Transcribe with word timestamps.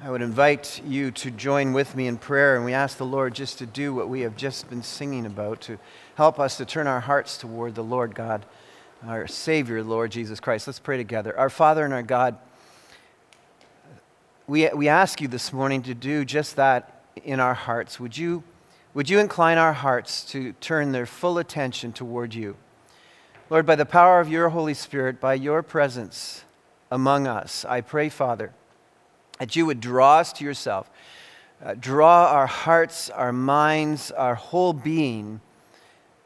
I 0.00 0.10
would 0.12 0.22
invite 0.22 0.80
you 0.86 1.10
to 1.10 1.30
join 1.32 1.72
with 1.72 1.96
me 1.96 2.06
in 2.06 2.18
prayer, 2.18 2.54
and 2.54 2.64
we 2.64 2.72
ask 2.72 2.98
the 2.98 3.04
Lord 3.04 3.34
just 3.34 3.58
to 3.58 3.66
do 3.66 3.92
what 3.92 4.08
we 4.08 4.20
have 4.20 4.36
just 4.36 4.70
been 4.70 4.84
singing 4.84 5.26
about, 5.26 5.60
to 5.62 5.76
help 6.14 6.38
us 6.38 6.56
to 6.58 6.64
turn 6.64 6.86
our 6.86 7.00
hearts 7.00 7.36
toward 7.36 7.74
the 7.74 7.82
Lord 7.82 8.14
God, 8.14 8.46
our 9.04 9.26
Savior, 9.26 9.82
Lord 9.82 10.12
Jesus 10.12 10.38
Christ. 10.38 10.68
Let's 10.68 10.78
pray 10.78 10.98
together. 10.98 11.36
Our 11.36 11.50
Father 11.50 11.84
and 11.84 11.92
our 11.92 12.04
God, 12.04 12.38
we, 14.46 14.68
we 14.68 14.86
ask 14.86 15.20
you 15.20 15.26
this 15.26 15.52
morning 15.52 15.82
to 15.82 15.94
do 15.94 16.24
just 16.24 16.54
that 16.54 17.02
in 17.24 17.40
our 17.40 17.54
hearts. 17.54 17.98
Would 17.98 18.16
you, 18.16 18.44
would 18.94 19.10
you 19.10 19.18
incline 19.18 19.58
our 19.58 19.72
hearts 19.72 20.22
to 20.26 20.52
turn 20.60 20.92
their 20.92 21.06
full 21.06 21.38
attention 21.38 21.92
toward 21.92 22.34
you? 22.34 22.56
Lord, 23.50 23.66
by 23.66 23.74
the 23.74 23.84
power 23.84 24.20
of 24.20 24.28
your 24.28 24.50
Holy 24.50 24.74
Spirit, 24.74 25.20
by 25.20 25.34
your 25.34 25.64
presence 25.64 26.44
among 26.88 27.26
us, 27.26 27.64
I 27.64 27.80
pray, 27.80 28.08
Father 28.08 28.52
that 29.38 29.56
you 29.56 29.66
would 29.66 29.80
draw 29.80 30.18
us 30.18 30.32
to 30.34 30.44
yourself. 30.44 30.90
Uh, 31.64 31.74
draw 31.74 32.26
our 32.26 32.46
hearts, 32.46 33.10
our 33.10 33.32
minds, 33.32 34.10
our 34.12 34.34
whole 34.34 34.72
being 34.72 35.40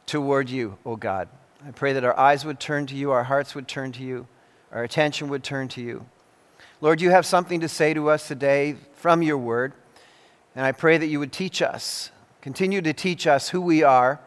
toward 0.06 0.50
you, 0.50 0.77
O 0.84 0.92
oh 0.92 0.96
God. 0.96 1.28
I 1.66 1.70
pray 1.70 1.92
that 1.92 2.05
our 2.05 2.19
eyes 2.19 2.45
would 2.45 2.60
turn 2.60 2.86
to 2.86 2.95
you, 2.95 3.12
our 3.12 3.24
hearts 3.24 3.55
would 3.55 3.69
turn 3.69 3.92
to 3.92 4.02
you, 4.02 4.27
our 4.72 4.83
attention 4.83 5.28
would 5.28 5.45
turn 5.45 5.69
to 5.69 5.80
you. 5.80 6.05
Lord, 6.80 7.00
you 7.00 7.10
have 7.10 7.24
something 7.24 7.60
to 7.60 7.69
say 7.69 7.95
to 7.95 8.10
us 8.10 8.27
today 8.27 8.77
from 8.95 9.22
your 9.22 9.38
word, 9.38 9.72
and 10.56 10.66
I 10.66 10.72
pray 10.72 10.98
that 10.98 11.06
you 11.06 11.19
would 11.20 11.33
teach 11.33 11.62
us, 11.62 12.10
continue 12.41 12.83
to 12.83 12.92
teach 12.92 13.27
us 13.27 13.50
who 13.50 13.60
we 13.60 13.83
are, 13.83 14.20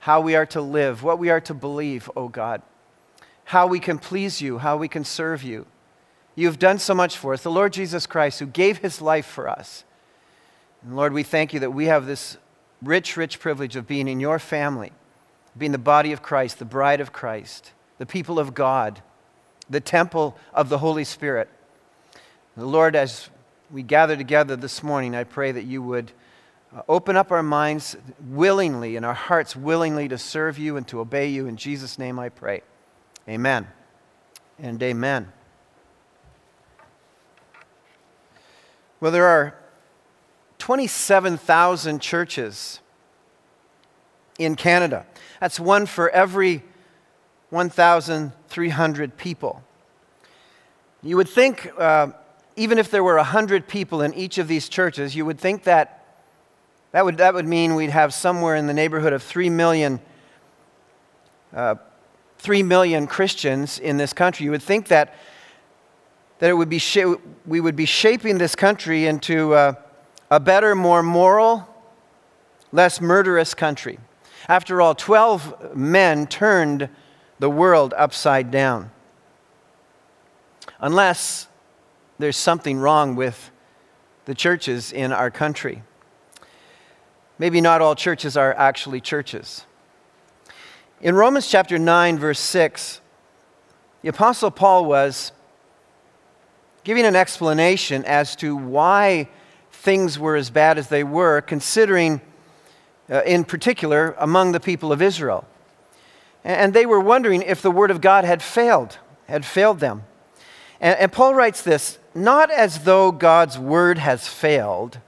how 0.00 0.20
we 0.20 0.36
are 0.36 0.46
to 0.46 0.60
live, 0.60 1.02
what 1.02 1.18
we 1.18 1.30
are 1.30 1.40
to 1.40 1.54
believe, 1.54 2.10
O 2.10 2.24
oh 2.24 2.28
God, 2.28 2.60
how 3.44 3.66
we 3.66 3.80
can 3.80 3.98
please 3.98 4.42
you, 4.42 4.58
how 4.58 4.76
we 4.76 4.86
can 4.86 5.02
serve 5.02 5.42
you. 5.42 5.66
You 6.34 6.46
have 6.46 6.58
done 6.58 6.78
so 6.78 6.94
much 6.94 7.16
for 7.16 7.32
us. 7.32 7.42
The 7.42 7.50
Lord 7.50 7.72
Jesus 7.72 8.06
Christ, 8.06 8.40
who 8.40 8.46
gave 8.46 8.78
his 8.78 9.00
life 9.00 9.26
for 9.26 9.48
us. 9.48 9.84
And 10.82 10.96
Lord, 10.96 11.12
we 11.12 11.22
thank 11.22 11.52
you 11.52 11.60
that 11.60 11.70
we 11.70 11.86
have 11.86 12.06
this 12.06 12.36
rich, 12.82 13.16
rich 13.16 13.40
privilege 13.40 13.76
of 13.76 13.86
being 13.86 14.08
in 14.08 14.20
your 14.20 14.38
family, 14.38 14.92
being 15.56 15.72
the 15.72 15.78
body 15.78 16.12
of 16.12 16.22
Christ, 16.22 16.58
the 16.58 16.64
bride 16.64 17.00
of 17.00 17.12
Christ, 17.12 17.72
the 17.98 18.06
people 18.06 18.38
of 18.38 18.54
God, 18.54 19.00
the 19.70 19.80
temple 19.80 20.36
of 20.52 20.68
the 20.68 20.78
Holy 20.78 21.04
Spirit. 21.04 21.48
The 22.56 22.66
Lord, 22.66 22.96
as 22.96 23.30
we 23.70 23.82
gather 23.82 24.16
together 24.16 24.56
this 24.56 24.82
morning, 24.82 25.14
I 25.14 25.24
pray 25.24 25.52
that 25.52 25.64
you 25.64 25.82
would 25.82 26.12
uh, 26.74 26.82
open 26.88 27.16
up 27.16 27.30
our 27.30 27.42
minds 27.42 27.96
willingly 28.28 28.96
and 28.96 29.06
our 29.06 29.14
hearts 29.14 29.56
willingly 29.56 30.08
to 30.08 30.18
serve 30.18 30.58
you 30.58 30.76
and 30.76 30.86
to 30.88 31.00
obey 31.00 31.28
you. 31.28 31.46
In 31.46 31.56
Jesus' 31.56 31.98
name 31.98 32.18
I 32.18 32.28
pray. 32.28 32.62
Amen 33.28 33.68
and 34.58 34.82
amen. 34.82 35.32
Well, 39.00 39.12
there 39.12 39.26
are 39.26 39.54
27,000 40.58 42.00
churches 42.00 42.80
in 44.38 44.54
Canada. 44.54 45.06
That's 45.40 45.60
one 45.60 45.86
for 45.86 46.10
every 46.10 46.62
1,300 47.50 49.16
people. 49.16 49.62
You 51.02 51.16
would 51.16 51.28
think, 51.28 51.70
uh, 51.78 52.08
even 52.56 52.78
if 52.78 52.90
there 52.90 53.04
were 53.04 53.16
100 53.16 53.68
people 53.68 54.00
in 54.00 54.14
each 54.14 54.38
of 54.38 54.48
these 54.48 54.68
churches, 54.68 55.14
you 55.14 55.26
would 55.26 55.38
think 55.38 55.64
that 55.64 56.04
that 56.92 57.04
would, 57.04 57.16
that 57.16 57.34
would 57.34 57.46
mean 57.46 57.74
we'd 57.74 57.90
have 57.90 58.14
somewhere 58.14 58.54
in 58.54 58.68
the 58.68 58.72
neighborhood 58.72 59.12
of 59.12 59.20
3 59.20 59.50
million, 59.50 60.00
uh, 61.52 61.74
3 62.38 62.62
million 62.62 63.08
Christians 63.08 63.80
in 63.80 63.96
this 63.96 64.12
country. 64.12 64.44
You 64.44 64.52
would 64.52 64.62
think 64.62 64.86
that 64.88 65.14
that 66.38 66.50
it 66.50 66.54
would 66.54 66.68
be 66.68 66.78
sh- 66.78 66.98
we 67.46 67.60
would 67.60 67.76
be 67.76 67.86
shaping 67.86 68.38
this 68.38 68.54
country 68.54 69.06
into 69.06 69.54
a, 69.54 69.78
a 70.30 70.40
better, 70.40 70.74
more 70.74 71.02
moral, 71.02 71.68
less 72.72 73.00
murderous 73.00 73.54
country. 73.54 73.98
After 74.48 74.82
all, 74.82 74.94
12 74.94 75.76
men 75.76 76.26
turned 76.26 76.88
the 77.38 77.50
world 77.50 77.94
upside 77.96 78.50
down. 78.50 78.90
Unless 80.80 81.48
there's 82.18 82.36
something 82.36 82.78
wrong 82.78 83.16
with 83.16 83.50
the 84.24 84.34
churches 84.34 84.92
in 84.92 85.12
our 85.12 85.30
country. 85.30 85.82
Maybe 87.38 87.60
not 87.60 87.80
all 87.80 87.94
churches 87.94 88.36
are 88.36 88.54
actually 88.54 89.00
churches. 89.00 89.64
In 91.00 91.14
Romans 91.14 91.48
chapter 91.48 91.78
9, 91.78 92.18
verse 92.18 92.38
6, 92.38 93.00
the 94.02 94.08
Apostle 94.08 94.50
Paul 94.50 94.84
was 94.84 95.32
giving 96.84 97.06
an 97.06 97.16
explanation 97.16 98.04
as 98.04 98.36
to 98.36 98.54
why 98.54 99.28
things 99.72 100.18
were 100.18 100.36
as 100.36 100.50
bad 100.50 100.78
as 100.78 100.88
they 100.88 101.02
were, 101.02 101.40
considering, 101.40 102.20
uh, 103.10 103.22
in 103.22 103.44
particular, 103.44 104.14
among 104.18 104.52
the 104.52 104.60
people 104.60 104.92
of 104.92 105.02
Israel. 105.02 105.46
And 106.44 106.74
they 106.74 106.84
were 106.84 107.00
wondering 107.00 107.42
if 107.42 107.62
the 107.62 107.70
Word 107.70 107.90
of 107.90 108.02
God 108.02 108.24
had 108.24 108.42
failed, 108.42 108.98
had 109.28 109.46
failed 109.46 109.80
them. 109.80 110.04
And, 110.80 110.98
and 110.98 111.12
Paul 111.12 111.34
writes 111.34 111.62
this 111.62 111.98
not 112.14 112.50
as 112.50 112.84
though 112.84 113.10
God's 113.10 113.58
Word 113.58 113.98
has 113.98 114.28
failed, 114.28 114.98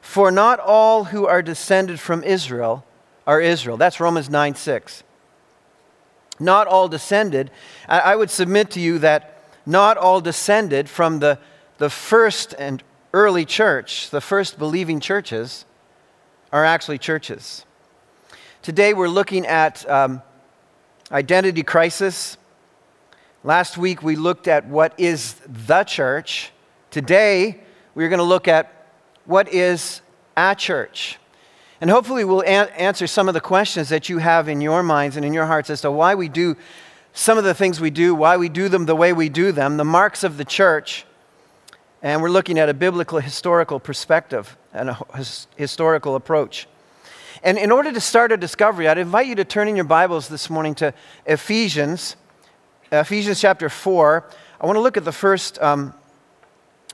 for 0.00 0.30
not 0.30 0.58
all 0.58 1.04
who 1.04 1.26
are 1.26 1.42
descended 1.42 2.00
from 2.00 2.24
Israel 2.24 2.84
are 3.26 3.40
Israel. 3.42 3.76
That's 3.76 4.00
Romans 4.00 4.30
9 4.30 4.54
6. 4.54 5.02
Not 6.40 6.66
all 6.66 6.88
descended. 6.88 7.50
I, 7.86 8.00
I 8.00 8.16
would 8.16 8.30
submit 8.30 8.70
to 8.70 8.80
you 8.80 8.98
that 9.00 9.37
not 9.68 9.98
all 9.98 10.22
descended 10.22 10.88
from 10.88 11.18
the, 11.18 11.38
the 11.76 11.90
first 11.90 12.54
and 12.58 12.82
early 13.12 13.44
church, 13.44 14.08
the 14.08 14.20
first 14.20 14.58
believing 14.58 14.98
churches, 14.98 15.66
are 16.50 16.64
actually 16.64 16.96
churches. 16.96 17.66
Today 18.62 18.94
we're 18.94 19.08
looking 19.08 19.46
at 19.46 19.88
um, 19.88 20.22
identity 21.12 21.62
crisis. 21.62 22.38
Last 23.44 23.76
week 23.76 24.02
we 24.02 24.16
looked 24.16 24.48
at 24.48 24.66
what 24.66 24.94
is 24.96 25.34
the 25.46 25.84
church. 25.84 26.50
Today 26.90 27.60
we're 27.94 28.08
going 28.08 28.18
to 28.18 28.24
look 28.24 28.48
at 28.48 28.86
what 29.26 29.52
is 29.52 30.00
a 30.34 30.54
church. 30.54 31.18
And 31.82 31.90
hopefully 31.90 32.24
we'll 32.24 32.42
an- 32.42 32.70
answer 32.70 33.06
some 33.06 33.28
of 33.28 33.34
the 33.34 33.40
questions 33.40 33.90
that 33.90 34.08
you 34.08 34.16
have 34.16 34.48
in 34.48 34.62
your 34.62 34.82
minds 34.82 35.16
and 35.16 35.26
in 35.26 35.34
your 35.34 35.46
hearts 35.46 35.68
as 35.68 35.82
to 35.82 35.90
why 35.90 36.14
we 36.14 36.28
do 36.28 36.56
some 37.12 37.38
of 37.38 37.44
the 37.44 37.54
things 37.54 37.80
we 37.80 37.90
do, 37.90 38.14
why 38.14 38.36
we 38.36 38.48
do 38.48 38.68
them 38.68 38.86
the 38.86 38.96
way 38.96 39.12
we 39.12 39.28
do 39.28 39.52
them, 39.52 39.76
the 39.76 39.84
marks 39.84 40.24
of 40.24 40.36
the 40.36 40.44
church, 40.44 41.04
and 42.02 42.22
we're 42.22 42.30
looking 42.30 42.58
at 42.58 42.68
a 42.68 42.74
biblical 42.74 43.18
historical 43.18 43.80
perspective 43.80 44.56
and 44.72 44.90
a 44.90 44.98
historical 45.56 46.14
approach. 46.14 46.68
And 47.42 47.58
in 47.58 47.70
order 47.70 47.92
to 47.92 48.00
start 48.00 48.32
a 48.32 48.36
discovery, 48.36 48.88
I'd 48.88 48.98
invite 48.98 49.26
you 49.26 49.34
to 49.36 49.44
turn 49.44 49.68
in 49.68 49.76
your 49.76 49.84
Bibles 49.84 50.28
this 50.28 50.50
morning 50.50 50.74
to 50.76 50.92
Ephesians, 51.26 52.16
Ephesians 52.90 53.40
chapter 53.40 53.68
4. 53.68 54.24
I 54.60 54.66
want 54.66 54.76
to 54.76 54.80
look 54.80 54.96
at 54.96 55.04
the 55.04 55.12
first 55.12 55.60
um, 55.60 55.94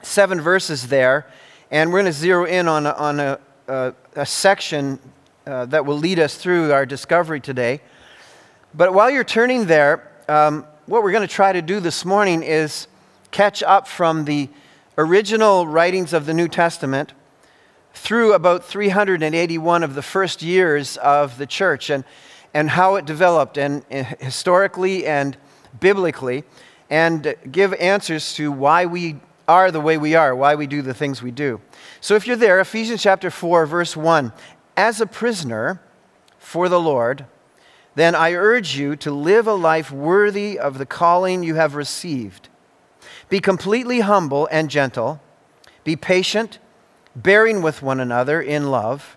seven 0.03 0.41
verses 0.41 0.89
there, 0.89 1.27
and 1.71 1.93
we're 1.93 2.01
going 2.01 2.13
to 2.13 2.19
zero 2.19 2.45
in 2.45 2.69
on 2.69 2.87
a, 2.87 2.93
on 2.93 3.21
a, 3.21 3.39
a, 3.69 3.95
a 4.17 4.27
section 4.27 4.99
uh, 5.47 5.67
that 5.67 5.85
will 5.85 5.99
lead 5.99 6.19
us 6.19 6.37
through 6.37 6.73
our 6.73 6.87
discovery 6.87 7.41
today. 7.41 7.81
But 8.77 8.93
while 8.93 9.09
you're 9.09 9.23
turning 9.23 9.67
there, 9.67 10.11
um, 10.29 10.67
what 10.87 11.05
we're 11.05 11.13
going 11.13 11.27
to 11.27 11.33
try 11.33 11.53
to 11.53 11.63
do 11.63 11.79
this 11.79 12.05
morning 12.05 12.43
is 12.43 12.89
catch 13.31 13.63
up 13.63 13.87
from 13.87 14.25
the 14.25 14.49
original 14.99 15.65
writings 15.69 16.13
of 16.13 16.27
the 16.27 16.35
New 16.35 16.49
Testament 16.49 17.13
through 17.93 18.33
about 18.33 18.65
381 18.65 19.85
of 19.85 19.95
the 19.95 20.03
first 20.03 20.43
years 20.43 20.97
of 20.97 21.39
the 21.39 21.47
church 21.47 21.89
and, 21.89 22.03
and 22.53 22.69
how 22.71 22.97
it 22.97 23.05
developed, 23.05 23.59
and, 23.59 23.85
and 23.91 24.09
historically 24.19 25.07
and 25.07 25.37
biblically, 25.79 26.43
and 26.91 27.37
give 27.53 27.73
answers 27.75 28.35
to 28.35 28.51
why 28.51 28.87
we 28.87 29.21
are 29.47 29.71
the 29.71 29.81
way 29.81 29.97
we 29.99 30.17
are, 30.17 30.35
why 30.35 30.57
we 30.57 30.67
do 30.67 30.83
the 30.83 30.95
things 30.95 31.23
we 31.23 31.31
do. 31.31 31.61
So 32.01 32.17
if 32.17 32.27
you're 32.27 32.35
there, 32.35 32.59
Ephesians 32.59 33.05
chapter 33.05 33.31
4, 33.31 33.67
verse 33.67 33.97
1 33.97 34.33
As 34.77 35.01
a 35.01 35.07
prisoner 35.07 35.81
for 36.41 36.69
the 36.69 36.81
Lord, 36.81 37.27
then 37.95 38.15
I 38.15 38.33
urge 38.33 38.77
you 38.77 38.97
to 38.97 39.11
live 39.11 39.47
a 39.47 39.55
life 39.55 39.91
worthy 39.91 40.59
of 40.59 40.79
the 40.79 40.87
calling 40.87 41.43
you 41.43 41.55
have 41.55 41.75
received. 41.75 42.49
Be 43.29 43.41
completely 43.41 44.01
humble 44.01 44.49
and 44.51 44.69
gentle. 44.69 45.21
Be 45.85 45.97
patient, 45.97 46.59
bearing 47.15 47.63
with 47.63 47.83
one 47.83 48.01
another 48.01 48.41
in 48.43 48.71
love, 48.71 49.17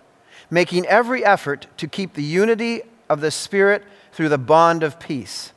making 0.50 0.86
every 0.86 1.24
effort 1.24 1.66
to 1.78 1.88
keep 1.88 2.14
the 2.14 2.22
unity 2.22 2.82
of 3.08 3.20
the 3.20 3.30
Spirit 3.30 3.82
through 4.12 4.28
the 4.28 4.38
bond 4.38 4.82
of 4.82 5.00
peace. 5.00 5.52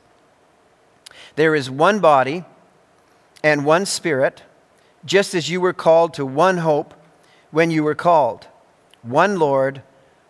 There 1.36 1.56
is 1.56 1.70
one 1.70 2.00
body 2.00 2.44
and 3.44 3.66
one 3.66 3.86
Spirit, 3.86 4.44
just 5.06 5.36
as 5.36 5.50
you 5.50 5.62
were 5.62 5.74
called 5.74 6.14
to 6.16 6.26
one 6.26 6.58
hope 6.58 6.94
when 7.52 7.70
you 7.72 7.84
were 7.84 7.96
called, 7.96 8.48
one 9.02 9.38
Lord, 9.38 9.82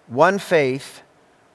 one 0.08 0.40
faith, 0.40 1.02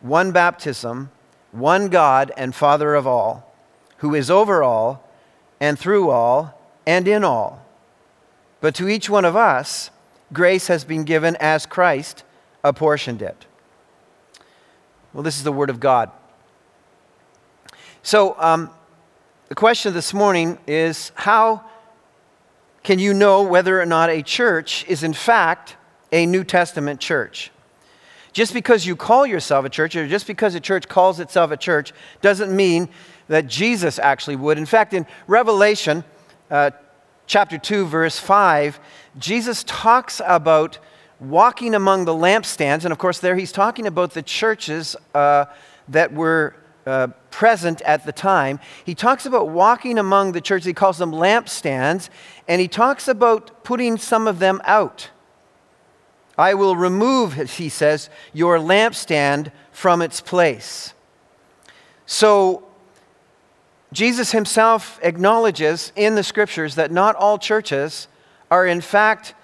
one 0.01 0.33
baptism 0.33 1.11
one 1.53 1.89
God 1.89 2.33
and 2.37 2.55
Father 2.55 2.95
of 2.95 3.07
all, 3.07 3.55
who 3.99 4.15
is 4.15 4.31
over 4.31 4.63
all 4.63 5.09
and 5.61 5.79
through 5.79 6.11
all 6.11 6.61
and 6.87 7.09
in 7.09 7.25
all. 7.25 7.65
but 8.61 8.75
to 8.75 8.89
each 8.89 9.09
one 9.09 9.25
of 9.25 9.37
us, 9.37 9.91
grace 10.33 10.67
has 10.69 10.85
been 10.85 11.05
given 11.05 11.37
as 11.37 11.67
Christ 11.67 12.25
apportioned 12.65 13.23
it. 13.23 13.47
Well, 15.13 15.23
this 15.23 15.37
is 15.37 15.45
the 15.45 15.53
Word 15.53 15.71
of 15.71 15.79
God. 15.79 16.11
So, 18.03 18.35
um, 18.39 18.71
the 19.49 19.55
question 19.55 19.95
this 19.95 20.13
morning 20.13 20.59
is 20.67 21.13
how 21.15 21.65
can 22.83 22.99
you 22.99 23.15
know 23.15 23.43
whether 23.43 23.81
or 23.81 23.87
not 23.87 24.11
a 24.11 24.23
church 24.23 24.85
is 24.89 25.03
in 25.03 25.13
fact 25.13 25.77
a 26.13 26.27
New 26.27 26.45
Testament 26.45 27.01
church? 27.01 27.51
Just 28.37 28.53
because 28.53 28.85
you 28.85 28.97
call 28.97 29.27
yourself 29.27 29.65
a 29.65 29.71
church, 29.71 29.97
or 29.97 30.07
just 30.07 30.27
because 30.27 30.55
a 30.55 30.61
church 30.61 30.89
calls 30.89 31.21
itself 31.21 31.51
a 31.53 31.57
church, 31.57 31.95
doesn't 32.21 32.55
mean 32.55 32.91
that 33.29 33.47
Jesus 33.47 33.99
actually 33.99 34.37
would. 34.37 34.59
In 34.59 34.67
fact, 34.67 34.93
in 34.93 35.07
Revelation 35.27 36.05
uh, 36.51 36.73
chapter 37.27 37.57
2, 37.57 37.87
verse 37.87 38.19
5, 38.19 38.79
Jesus 39.19 39.65
talks 39.65 40.21
about 40.23 40.79
walking 41.19 41.75
among 41.75 42.05
the 42.05 42.13
lampstands. 42.13 42.85
And 42.85 42.93
of 42.93 42.99
course, 42.99 43.21
there 43.21 43.37
he's 43.37 43.53
talking 43.53 43.87
about 43.87 44.13
the 44.13 44.23
churches 44.23 44.97
uh, 45.15 45.47
that 45.89 46.13
were 46.13 46.57
uh, 46.85 47.07
present 47.31 47.81
at 47.87 48.05
the 48.05 48.13
time. 48.13 48.61
He 48.85 48.95
talks 48.95 49.25
about 49.25 49.49
walking 49.49 49.97
among 49.97 50.33
the 50.33 50.43
churches, 50.43 50.67
he 50.67 50.75
calls 50.75 50.99
them 50.99 51.11
lampstands, 51.11 52.11
and 52.47 52.61
he 52.61 52.69
talks 52.69 53.09
about 53.09 53.65
putting 53.65 53.97
some 53.97 54.29
of 54.29 54.41
them 54.41 54.61
out. 54.67 55.09
I 56.39 56.55
will 56.55 56.77
remove, 56.77 57.35
he 57.35 57.69
says, 57.69 58.11
your 58.33 58.59
lampstand 58.59 59.51
from 59.73 60.03
its 60.03 60.21
place. 60.21 60.93
So, 62.07 62.63
Jesus 63.93 64.33
himself 64.33 64.99
acknowledges 65.03 65.93
in 65.97 66.15
the 66.17 66.23
scriptures 66.23 66.75
that 66.75 66.91
not 66.91 67.17
all 67.17 67.39
churches 67.39 68.09
are, 68.51 68.67
in 68.67 68.81
fact, 68.81 69.35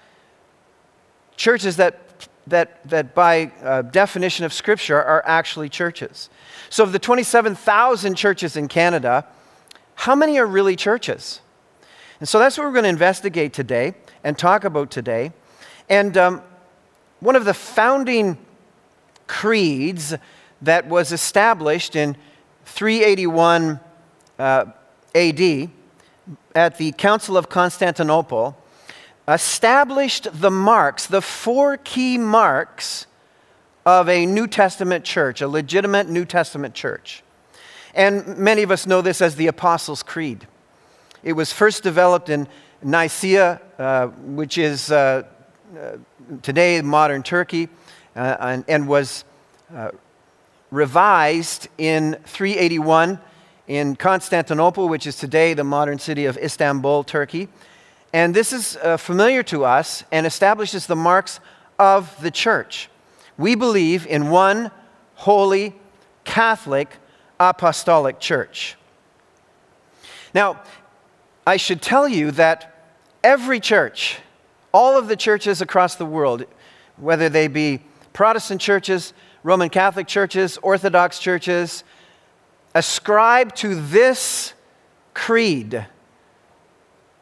churches 1.36 1.76
that, 1.76 2.28
that, 2.46 2.86
that 2.88 3.14
by 3.14 3.52
uh, 3.62 3.82
definition 3.82 4.44
of 4.44 4.52
Scripture, 4.52 5.02
are 5.02 5.22
actually 5.24 5.68
churches. 5.68 6.28
So, 6.70 6.84
of 6.84 6.92
the 6.92 6.98
27,000 6.98 8.14
churches 8.14 8.56
in 8.56 8.68
Canada, 8.68 9.26
how 9.94 10.14
many 10.14 10.38
are 10.38 10.46
really 10.46 10.76
churches? 10.76 11.40
And 12.20 12.28
so 12.28 12.38
that's 12.38 12.56
what 12.56 12.64
we're 12.64 12.72
going 12.72 12.84
to 12.84 12.88
investigate 12.88 13.52
today 13.52 13.94
and 14.22 14.38
talk 14.38 14.62
about 14.64 14.90
today. 14.92 15.32
And 15.88 16.16
um, 16.16 16.42
one 17.22 17.36
of 17.36 17.44
the 17.44 17.54
founding 17.54 18.36
creeds 19.28 20.12
that 20.60 20.88
was 20.88 21.12
established 21.12 21.94
in 21.94 22.16
381 22.64 23.78
uh, 24.40 24.64
AD 25.14 25.70
at 26.56 26.78
the 26.78 26.90
Council 26.98 27.36
of 27.36 27.48
Constantinople 27.48 28.58
established 29.28 30.26
the 30.32 30.50
marks, 30.50 31.06
the 31.06 31.22
four 31.22 31.76
key 31.76 32.18
marks 32.18 33.06
of 33.86 34.08
a 34.08 34.26
New 34.26 34.48
Testament 34.48 35.04
church, 35.04 35.40
a 35.40 35.46
legitimate 35.46 36.08
New 36.08 36.24
Testament 36.24 36.74
church. 36.74 37.22
And 37.94 38.36
many 38.36 38.64
of 38.64 38.72
us 38.72 38.84
know 38.84 39.00
this 39.00 39.22
as 39.22 39.36
the 39.36 39.46
Apostles' 39.46 40.02
Creed. 40.02 40.48
It 41.22 41.34
was 41.34 41.52
first 41.52 41.84
developed 41.84 42.30
in 42.30 42.48
Nicaea, 42.82 43.60
uh, 43.78 44.08
which 44.08 44.58
is 44.58 44.90
uh, 44.90 45.22
today 46.42 46.80
modern 46.82 47.22
Turkey, 47.22 47.68
uh, 48.14 48.36
and, 48.40 48.64
and, 48.68 48.88
was 48.88 49.24
uh, 49.74 49.90
revised 50.70 51.68
in 51.78 52.18
381 52.24 53.18
in 53.68 53.96
Constantinople, 53.96 54.88
which 54.88 55.06
is 55.06 55.16
today 55.16 55.54
the 55.54 55.64
modern 55.64 55.98
city 55.98 56.26
of 56.26 56.36
Istanbul, 56.36 57.04
Turkey. 57.04 57.48
And 58.12 58.34
this 58.34 58.52
is 58.52 58.76
uh, 58.76 58.98
familiar 58.98 59.42
to 59.44 59.64
us 59.64 60.04
and 60.12 60.26
establishes 60.26 60.86
the 60.86 60.96
marks 60.96 61.40
of 61.78 62.14
the 62.20 62.30
church. 62.30 62.90
We 63.38 63.54
believe 63.54 64.06
in 64.06 64.28
one 64.28 64.70
holy, 65.14 65.74
Catholic, 66.24 66.96
apostolic 67.40 68.20
church. 68.20 68.76
Now, 70.34 70.60
I 71.46 71.56
should 71.56 71.80
tell 71.80 72.06
you 72.06 72.30
that 72.32 72.84
every 73.24 73.58
church, 73.60 74.18
all 74.72 74.98
of 74.98 75.08
the 75.08 75.16
churches 75.16 75.60
across 75.60 75.96
the 75.96 76.06
world, 76.06 76.44
whether 76.96 77.28
they 77.28 77.48
be 77.48 77.82
Protestant 78.12 78.60
churches, 78.60 79.12
Roman 79.42 79.68
Catholic 79.68 80.06
churches, 80.06 80.58
Orthodox 80.58 81.18
churches, 81.18 81.84
ascribe 82.74 83.54
to 83.56 83.74
this 83.74 84.54
creed 85.14 85.86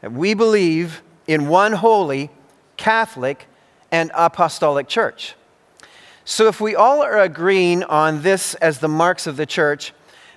that 0.00 0.12
we 0.12 0.34
believe 0.34 1.02
in 1.26 1.48
one 1.48 1.72
holy, 1.72 2.30
Catholic, 2.76 3.46
and 3.90 4.10
apostolic 4.14 4.88
church. 4.88 5.34
So, 6.24 6.46
if 6.46 6.60
we 6.60 6.76
all 6.76 7.02
are 7.02 7.18
agreeing 7.18 7.82
on 7.84 8.22
this 8.22 8.54
as 8.56 8.78
the 8.78 8.88
marks 8.88 9.26
of 9.26 9.36
the 9.36 9.46
church, 9.46 9.92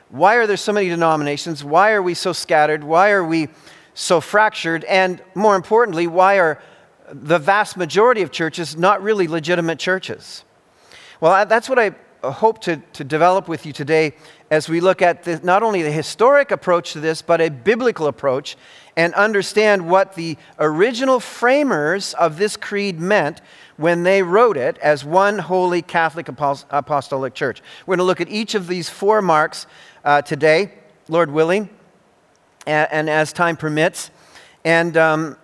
why 0.09 0.35
are 0.35 0.47
there 0.47 0.57
so 0.57 0.71
many 0.71 0.89
denominations? 0.89 1.63
Why 1.63 1.91
are 1.91 2.01
we 2.01 2.13
so 2.13 2.33
scattered? 2.33 2.83
Why 2.83 3.11
are 3.11 3.23
we 3.23 3.49
so 3.93 4.21
fractured? 4.21 4.83
And 4.85 5.21
more 5.35 5.55
importantly, 5.55 6.07
why 6.07 6.39
are 6.39 6.61
the 7.13 7.39
vast 7.39 7.77
majority 7.77 8.21
of 8.21 8.31
churches 8.31 8.75
not 8.75 9.01
really 9.01 9.27
legitimate 9.27 9.79
churches? 9.79 10.43
Well, 11.21 11.45
that's 11.45 11.69
what 11.69 11.79
I 11.79 11.95
hope 12.23 12.59
to, 12.61 12.77
to 12.93 13.03
develop 13.03 13.47
with 13.47 13.65
you 13.65 13.73
today 13.73 14.13
as 14.49 14.69
we 14.69 14.79
look 14.79 15.01
at 15.01 15.23
the, 15.23 15.39
not 15.43 15.63
only 15.63 15.83
the 15.83 15.91
historic 15.91 16.51
approach 16.51 16.93
to 16.93 16.99
this, 16.99 17.21
but 17.21 17.41
a 17.41 17.49
biblical 17.49 18.07
approach 18.07 18.55
and 18.95 19.13
understand 19.15 19.89
what 19.89 20.15
the 20.15 20.37
original 20.59 21.19
framers 21.19 22.13
of 22.15 22.37
this 22.37 22.55
creed 22.55 22.99
meant 22.99 23.41
when 23.77 24.03
they 24.03 24.21
wrote 24.21 24.55
it 24.55 24.77
as 24.77 25.03
one 25.03 25.39
holy 25.39 25.81
Catholic 25.81 26.29
apostolic 26.29 27.33
church. 27.33 27.61
We're 27.85 27.95
going 27.95 28.03
to 28.03 28.05
look 28.05 28.21
at 28.21 28.29
each 28.29 28.55
of 28.55 28.67
these 28.67 28.89
four 28.89 29.21
marks 29.21 29.65
uh, 30.05 30.21
today, 30.21 30.73
Lord 31.07 31.31
willing, 31.31 31.69
and, 32.67 32.87
and, 32.91 33.09
as 33.09 33.33
time 33.33 33.57
permits. 33.57 34.11
And 34.63 34.95
um, 34.95 35.37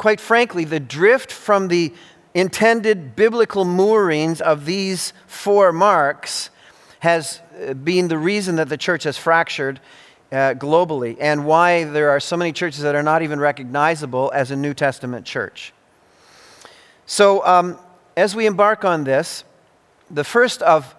quite 0.00 0.18
frankly, 0.18 0.64
the 0.64 0.80
drift 0.80 1.30
from 1.30 1.68
the 1.68 1.92
intended 2.32 3.14
biblical 3.14 3.66
moorings 3.66 4.40
of 4.40 4.64
these 4.64 5.12
four 5.26 5.74
marks 5.74 6.48
has 7.00 7.42
uh, 7.68 7.74
been 7.74 8.08
the 8.08 8.16
reason 8.16 8.56
that 8.56 8.70
the 8.70 8.78
church 8.78 9.02
has 9.02 9.18
fractured 9.18 9.78
uh, 10.32 10.54
globally 10.54 11.18
and 11.20 11.44
why 11.44 11.84
there 11.84 12.08
are 12.08 12.18
so 12.18 12.34
many 12.34 12.50
churches 12.50 12.80
that 12.80 12.94
are 12.94 13.02
not 13.02 13.20
even 13.20 13.38
recognizable 13.38 14.32
as 14.34 14.50
a 14.50 14.56
New 14.56 14.72
Testament 14.72 15.26
church. 15.26 15.74
So, 17.04 17.44
um, 17.44 17.78
as 18.16 18.34
we 18.34 18.46
embark 18.46 18.86
on 18.86 19.04
this, 19.04 19.44
the 20.10 20.24
first 20.24 20.62
of 20.62 20.94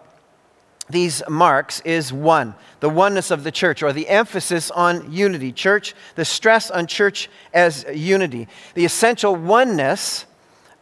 these 0.91 1.23
marks 1.29 1.79
is 1.81 2.13
one, 2.13 2.55
the 2.79 2.89
oneness 2.89 3.31
of 3.31 3.43
the 3.43 3.51
church, 3.51 3.81
or 3.81 3.93
the 3.93 4.07
emphasis 4.09 4.71
on 4.71 5.11
unity. 5.11 5.51
Church, 5.51 5.93
the 6.15 6.25
stress 6.25 6.69
on 6.69 6.87
church 6.87 7.29
as 7.53 7.85
unity. 7.93 8.47
The 8.73 8.85
essential 8.85 9.35
oneness 9.35 10.25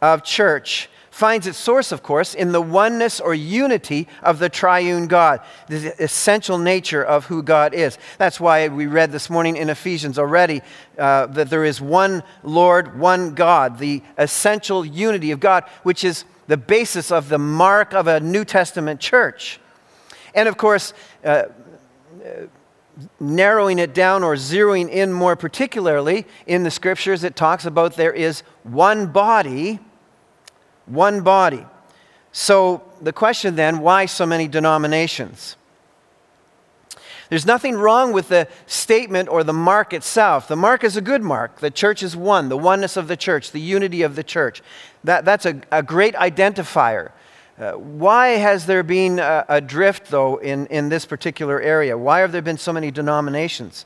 of 0.02 0.24
church 0.24 0.88
finds 1.10 1.46
its 1.46 1.58
source, 1.58 1.92
of 1.92 2.02
course, 2.02 2.34
in 2.34 2.52
the 2.52 2.62
oneness 2.62 3.20
or 3.20 3.34
unity 3.34 4.08
of 4.22 4.38
the 4.38 4.48
triune 4.48 5.06
God, 5.06 5.40
the 5.68 5.94
essential 6.02 6.56
nature 6.56 7.02
of 7.04 7.26
who 7.26 7.42
God 7.42 7.74
is. 7.74 7.98
That's 8.16 8.40
why 8.40 8.68
we 8.68 8.86
read 8.86 9.12
this 9.12 9.28
morning 9.28 9.56
in 9.56 9.68
Ephesians 9.68 10.18
already 10.18 10.62
uh, 10.96 11.26
that 11.26 11.50
there 11.50 11.64
is 11.64 11.78
one 11.78 12.22
Lord, 12.42 12.98
one 12.98 13.34
God, 13.34 13.78
the 13.78 14.02
essential 14.16 14.82
unity 14.84 15.30
of 15.30 15.40
God, 15.40 15.64
which 15.82 16.04
is 16.04 16.24
the 16.46 16.56
basis 16.56 17.12
of 17.12 17.28
the 17.28 17.38
mark 17.38 17.92
of 17.92 18.06
a 18.06 18.20
New 18.20 18.44
Testament 18.44 18.98
church. 18.98 19.60
And 20.34 20.48
of 20.48 20.56
course, 20.56 20.92
uh, 21.24 21.44
narrowing 23.18 23.78
it 23.78 23.94
down 23.94 24.22
or 24.22 24.34
zeroing 24.34 24.88
in 24.90 25.12
more 25.12 25.36
particularly 25.36 26.26
in 26.46 26.64
the 26.64 26.70
scriptures, 26.70 27.24
it 27.24 27.36
talks 27.36 27.64
about 27.64 27.96
there 27.96 28.12
is 28.12 28.42
one 28.62 29.06
body 29.06 29.80
one 30.90 31.22
body. 31.22 31.64
So 32.32 32.82
the 33.00 33.12
question 33.12 33.56
then 33.56 33.80
why 33.80 34.06
so 34.06 34.26
many 34.26 34.48
denominations? 34.48 35.56
There's 37.28 37.46
nothing 37.46 37.76
wrong 37.76 38.12
with 38.12 38.28
the 38.28 38.48
statement 38.66 39.28
or 39.28 39.44
the 39.44 39.52
mark 39.52 39.92
itself. 39.92 40.48
The 40.48 40.56
mark 40.56 40.82
is 40.82 40.96
a 40.96 41.00
good 41.00 41.22
mark. 41.22 41.60
The 41.60 41.70
church 41.70 42.02
is 42.02 42.16
one, 42.16 42.48
the 42.48 42.56
oneness 42.56 42.96
of 42.96 43.06
the 43.06 43.16
church, 43.16 43.52
the 43.52 43.60
unity 43.60 44.02
of 44.02 44.16
the 44.16 44.24
church. 44.24 44.62
That, 45.04 45.24
that's 45.24 45.46
a, 45.46 45.60
a 45.70 45.82
great 45.82 46.14
identifier. 46.14 47.12
Uh, 47.60 47.72
why 47.72 48.28
has 48.28 48.64
there 48.64 48.82
been 48.82 49.18
a, 49.18 49.44
a, 49.46 49.60
drift, 49.60 50.06
though, 50.10 50.38
in, 50.38 50.66
in 50.68 50.88
this 50.88 51.04
particular 51.04 51.60
area? 51.60 51.98
Why 51.98 52.20
have 52.20 52.32
there 52.32 52.40
been 52.40 52.56
so 52.56 52.72
many 52.72 52.90
denominations 52.90 53.84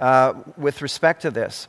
uh, 0.00 0.34
with 0.56 0.82
respect 0.82 1.22
to 1.22 1.30
this? 1.30 1.68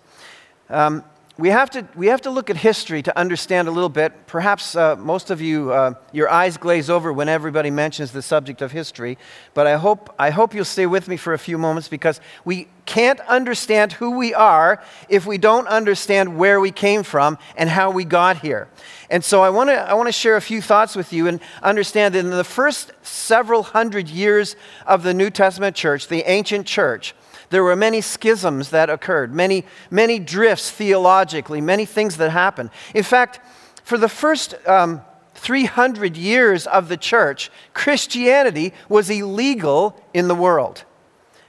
Um, 0.72 1.04
we 1.38 1.50
have, 1.50 1.72
to, 1.72 1.88
we 1.96 2.08
have 2.08 2.22
to 2.22 2.30
look 2.30 2.52
at 2.52 2.58
history 2.58 3.02
to 3.02 3.18
understand 3.18 3.68
a 3.68 3.72
little 3.72 3.90
bit. 3.90 4.28
Perhaps 4.28 4.76
uh, 4.76 4.96
most 4.98 5.32
of 5.32 5.42
you, 5.42 5.72
uh, 5.72 5.96
your 6.12 6.30
eyes 6.30 6.58
glaze 6.58 6.92
over 6.92 7.12
when 7.12 7.28
everybody 7.28 7.72
mentions 7.72 8.12
the 8.12 8.22
subject 8.22 8.62
of 8.62 8.72
history. 8.72 9.18
But 9.56 9.66
I 9.66 9.78
hope, 9.78 10.14
I 10.20 10.30
hope 10.30 10.54
you'll 10.54 10.64
stay 10.64 10.86
with 10.86 11.08
me 11.08 11.18
for 11.18 11.34
a 11.34 11.40
few 11.40 11.58
moments 11.58 11.88
because 11.88 12.22
we 12.46 12.68
can't 12.86 13.20
understand 13.22 13.94
who 13.94 14.12
we 14.16 14.36
are 14.36 14.84
if 15.10 15.26
we 15.26 15.40
don't 15.40 15.68
understand 15.68 16.38
where 16.38 16.60
we 16.60 16.70
came 16.70 17.02
from 17.02 17.40
and 17.58 17.68
how 17.68 17.90
we 17.90 18.06
got 18.06 18.38
here. 18.38 18.68
And 19.10 19.24
so 19.24 19.42
I 19.42 19.50
want 19.50 19.72
to 19.72 19.76
I 19.76 19.96
wanna 19.96 20.12
share 20.12 20.36
a 20.36 20.42
few 20.42 20.62
thoughts 20.62 20.96
with 20.96 21.12
you 21.12 21.28
and 21.28 21.40
understand 21.64 22.14
that 22.14 22.20
in 22.20 22.30
the 22.30 22.44
first 22.44 22.92
several 23.02 23.64
hundred 23.64 24.08
years 24.08 24.56
of 24.86 25.02
the 25.02 25.16
New 25.16 25.32
Testament 25.32 25.76
church, 25.76 26.10
the 26.10 26.30
ancient 26.30 26.68
church, 26.68 27.16
there 27.54 27.64
were 27.64 27.76
many 27.76 28.02
schisms 28.02 28.72
that 28.72 28.90
occurred, 28.90 29.32
many, 29.32 29.64
many 29.92 30.18
drifts 30.18 30.72
theologically, 30.72 31.62
many 31.62 31.86
things 31.86 32.18
that 32.18 32.32
happened. 32.32 32.72
In 32.96 33.04
fact, 33.04 33.40
for 33.84 34.00
the 34.00 34.10
first 34.10 34.56
um, 34.68 35.02
300 35.36 36.18
years 36.18 36.66
of 36.66 36.90
the 36.90 36.98
church, 36.98 37.52
Christianity 37.76 38.74
was 38.90 39.08
illegal 39.12 40.02
in 40.16 40.28
the 40.28 40.34
world, 40.34 40.84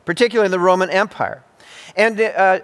particularly 0.05 0.45
in 0.45 0.53
the 0.53 0.61
Roman 0.61 0.91
Empire. 0.91 1.43
And 1.97 2.21
uh, 2.21 2.61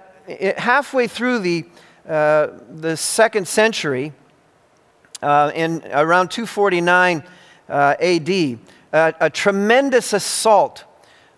halfway 0.59 1.07
through 1.07 1.39
the, 1.39 1.65
uh, 2.07 2.49
the 2.69 2.95
second 2.95 3.49
century, 3.49 4.13
uh, 5.23 5.51
in 5.55 5.83
around 5.93 6.31
249 6.31 7.25
uh, 7.71 7.95
AD, 7.99 8.59
uh, 8.93 9.13
a 9.19 9.31
tremendous 9.31 10.13
assault 10.13 10.85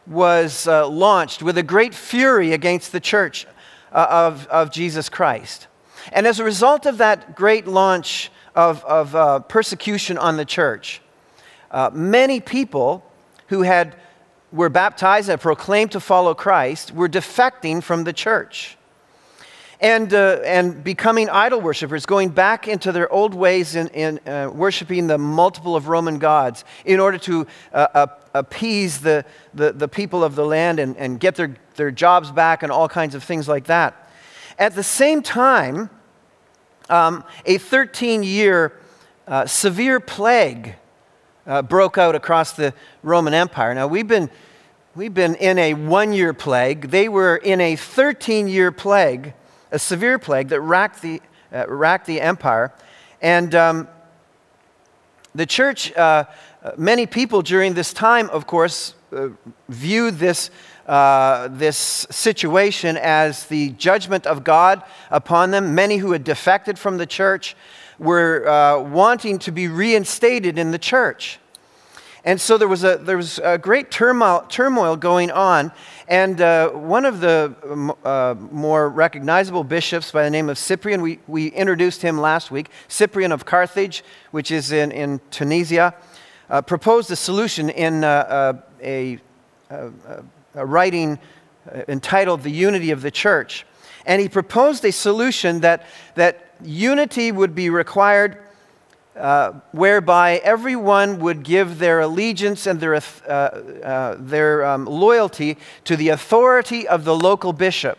was 0.07 0.67
uh, 0.67 0.89
launched 0.89 1.43
with 1.43 1.59
a 1.59 1.63
great 1.63 1.95
fury 1.95 2.53
against 2.53 2.93
the 2.93 3.01
church 3.01 3.47
uh, 3.93 4.07
of, 4.09 4.47
of 4.49 4.71
Jesus 4.71 5.09
Christ. 5.09 5.67
And 6.13 6.27
as 6.27 6.41
a 6.41 6.45
result 6.45 6.87
of 6.87 6.99
that 6.99 7.37
great 7.37 7.67
launch 7.67 8.31
of, 8.55 8.85
of 8.85 9.15
uh, 9.15 9.39
persecution 9.41 10.19
on 10.19 10.37
the 10.37 10.45
church, 10.45 11.01
uh, 11.71 11.91
many 11.93 12.41
people 12.41 13.05
who 13.49 13.63
had, 13.63 13.95
were 14.51 14.69
baptized 14.69 15.29
and 15.29 15.41
proclaimed 15.41 15.93
to 15.93 16.01
follow 16.01 16.35
Christ 16.35 16.93
were 16.93 17.09
defecting 17.09 17.83
from 17.83 18.05
the 18.05 18.13
church 18.13 18.77
and, 19.83 20.15
uh, 20.15 20.39
and 20.45 20.85
becoming 20.85 21.29
idol 21.29 21.61
worshippers, 21.61 22.07
going 22.07 22.29
back 22.29 22.69
into 22.69 22.93
their 22.93 23.12
old 23.12 23.35
ways 23.35 23.75
in, 23.75 23.89
in 23.89 24.21
uh, 24.29 24.49
worshiping 24.49 25.09
the 25.09 25.19
multiple 25.19 25.75
of 25.75 25.89
Roman 25.89 26.19
gods 26.19 26.65
in 26.85 27.01
order 27.01 27.19
to 27.19 27.49
uh, 27.73 28.07
appease 28.33 29.01
the, 29.01 29.25
the, 29.53 29.73
the, 29.73 29.89
people 29.89 30.23
of 30.23 30.37
the 30.37 30.47
land 30.47 30.79
and, 30.79 30.97
and 30.97 31.19
get 31.19 31.35
their, 31.35 31.57
their 31.75 31.91
jobs 31.91 32.31
back 32.31 32.62
and 32.62 32.71
all 32.71 32.89
kinds 32.89 33.17
of 33.17 33.25
things 33.25 33.49
like 33.49 33.65
that. 33.65 34.09
At 34.57 34.77
the 34.77 34.85
same 34.85 35.21
time, 35.21 35.91
um, 36.89 37.25
a 37.45 37.59
13 37.59 38.23
year 38.23 38.79
uh, 39.27 39.47
severe 39.47 39.99
plague 39.99 40.77
uh, 41.45 41.61
broke 41.62 41.99
out 41.99 42.15
across 42.15 42.53
the 42.53 42.73
Roman 43.03 43.35
Empire. 43.35 43.75
Now, 43.75 43.89
we've 43.89 44.07
been, 44.07 44.31
we've 44.95 45.15
been 45.15 45.35
in 45.35 45.59
a 45.59 45.75
one 45.75 46.12
year 46.12 46.33
plague, 46.33 46.91
they 46.91 47.09
were 47.09 47.37
in 47.37 47.61
a 47.61 47.75
13 47.75 48.47
year 48.47 48.71
plague 48.71 49.35
a 49.73 49.79
severe 49.79 50.19
plague 50.19 50.49
that 50.49 50.61
racked 50.61 51.02
the, 51.02 51.21
uh, 51.52 51.67
racked 51.67 52.07
the 52.07 52.21
empire. 52.21 52.73
And 53.21 53.55
um, 53.55 53.88
the 55.35 55.47
church, 55.47 55.93
uh, 55.95 56.25
many 56.76 57.07
people 57.07 57.43
during 57.43 57.75
this 57.75 57.93
time, 57.93 58.29
of 58.31 58.47
course, 58.47 58.95
uh, 59.12 59.31
viewed 59.69 60.19
this, 60.19 60.50
uh, 60.87 61.49
this 61.49 62.07
situation 62.11 62.97
as 62.99 63.47
the 63.47 63.71
judgment 63.71 64.26
of 64.26 64.45
God 64.45 64.83
upon 65.11 65.50
them. 65.50 65.75
Many 65.75 65.97
who 65.97 66.12
had 66.12 66.23
defected 66.23 66.79
from 66.79 66.99
the 66.99 67.07
church 67.07 67.57
were 67.99 68.47
uh, 68.49 68.81
wanting 68.81 69.38
to 69.41 69.52
be 69.52 69.69
reinstated 69.69 70.59
in 70.59 70.71
the 70.71 70.79
church. 70.79 71.38
And 72.25 72.41
so 72.41 72.57
there 72.57 72.69
was 72.69 72.85
a, 72.85 72.99
there 72.99 73.17
was 73.17 73.41
a 73.41 73.59
great 73.59 73.91
turmoil, 73.91 74.47
turmoil 74.49 74.97
going 74.97 75.33
on. 75.33 75.73
And 76.07 76.41
uh, 76.41 76.71
one 76.71 77.05
of 77.05 77.21
the 77.21 77.55
uh, 78.05 78.37
more 78.52 78.88
recognizable 78.88 79.64
bishops 79.64 80.12
by 80.12 80.23
the 80.23 80.31
name 80.31 80.49
of 80.49 80.57
Cyprian, 80.57 81.02
we, 81.02 81.19
we 81.26 81.49
introduced 81.49 82.02
him 82.02 82.21
last 82.21 82.50
week, 82.50 82.71
Cyprian 82.87 83.33
of 83.33 83.45
Carthage, 83.45 84.05
which 84.31 84.52
is 84.52 84.71
in, 84.71 84.93
in 84.93 85.21
Tunisia, 85.31 85.95
uh, 86.49 86.62
proposed 86.62 87.11
a 87.11 87.17
solution 87.17 87.71
in 87.71 88.05
uh, 88.05 88.09
uh, 88.09 88.52
a, 88.81 89.19
a, 89.71 89.91
a 90.55 90.67
writing 90.67 91.19
uh, 91.73 91.83
entitled 91.88 92.43
The 92.43 92.50
Unity 92.50 92.93
of 92.93 93.02
the 93.02 93.11
Church. 93.11 93.67
And 94.07 94.21
he 94.21 94.29
proposed 94.29 94.85
a 94.85 94.93
solution 94.93 95.61
that, 95.61 95.87
that 96.14 96.55
unity 96.62 97.33
would 97.33 97.55
be 97.55 97.71
required 97.71 98.38
uh, 99.16 99.52
whereby 99.73 100.40
everyone 100.42 101.19
would 101.21 101.42
give 101.42 101.78
their 101.78 102.00
allegiance 102.00 102.66
and 102.66 102.81
their, 102.81 102.95
uh, 102.95 103.28
uh, 103.28 104.16
their 104.19 104.64
um, 104.64 104.87
loyalty 104.87 105.59
to 105.85 105.97
the 105.97 106.09
authority 106.09 106.88
of 106.88 107.04
the 107.04 107.14
local 107.14 107.52
bishop. 107.52 107.99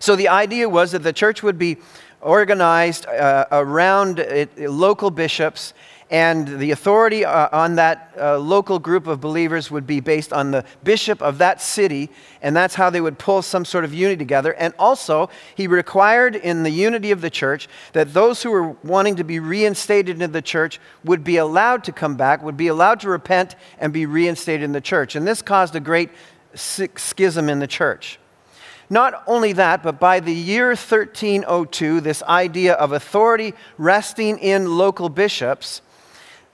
So 0.00 0.16
the 0.16 0.28
idea 0.28 0.68
was 0.68 0.92
that 0.92 1.02
the 1.02 1.12
church 1.12 1.42
would 1.42 1.58
be 1.58 1.78
organized 2.20 3.06
uh, 3.06 3.46
around 3.52 4.18
it, 4.18 4.58
local 4.58 5.10
bishops 5.10 5.72
and 6.10 6.60
the 6.60 6.70
authority 6.70 7.24
uh, 7.24 7.48
on 7.50 7.74
that 7.76 8.12
uh, 8.16 8.38
local 8.38 8.78
group 8.78 9.08
of 9.08 9.20
believers 9.20 9.70
would 9.72 9.86
be 9.86 9.98
based 9.98 10.32
on 10.32 10.52
the 10.52 10.64
bishop 10.84 11.20
of 11.20 11.38
that 11.38 11.60
city, 11.60 12.10
and 12.42 12.54
that's 12.54 12.76
how 12.76 12.90
they 12.90 13.00
would 13.00 13.18
pull 13.18 13.42
some 13.42 13.64
sort 13.64 13.84
of 13.84 13.92
unity 13.92 14.16
together. 14.16 14.54
And 14.54 14.72
also, 14.78 15.28
he 15.56 15.66
required 15.66 16.36
in 16.36 16.62
the 16.62 16.70
unity 16.70 17.10
of 17.10 17.22
the 17.22 17.30
church 17.30 17.68
that 17.92 18.14
those 18.14 18.42
who 18.42 18.50
were 18.52 18.68
wanting 18.84 19.16
to 19.16 19.24
be 19.24 19.40
reinstated 19.40 20.22
in 20.22 20.30
the 20.30 20.42
church 20.42 20.78
would 21.02 21.24
be 21.24 21.38
allowed 21.38 21.82
to 21.84 21.92
come 21.92 22.14
back, 22.14 22.40
would 22.42 22.56
be 22.56 22.68
allowed 22.68 23.00
to 23.00 23.08
repent 23.08 23.56
and 23.80 23.92
be 23.92 24.06
reinstated 24.06 24.62
in 24.62 24.72
the 24.72 24.80
church. 24.80 25.16
And 25.16 25.26
this 25.26 25.42
caused 25.42 25.74
a 25.74 25.80
great 25.80 26.10
schism 26.54 27.48
in 27.48 27.58
the 27.58 27.66
church. 27.66 28.20
Not 28.88 29.24
only 29.26 29.52
that, 29.54 29.82
but 29.82 29.98
by 29.98 30.20
the 30.20 30.32
year 30.32 30.68
1302, 30.68 32.00
this 32.00 32.22
idea 32.22 32.74
of 32.74 32.92
authority 32.92 33.54
resting 33.78 34.38
in 34.38 34.78
local 34.78 35.08
bishops 35.08 35.82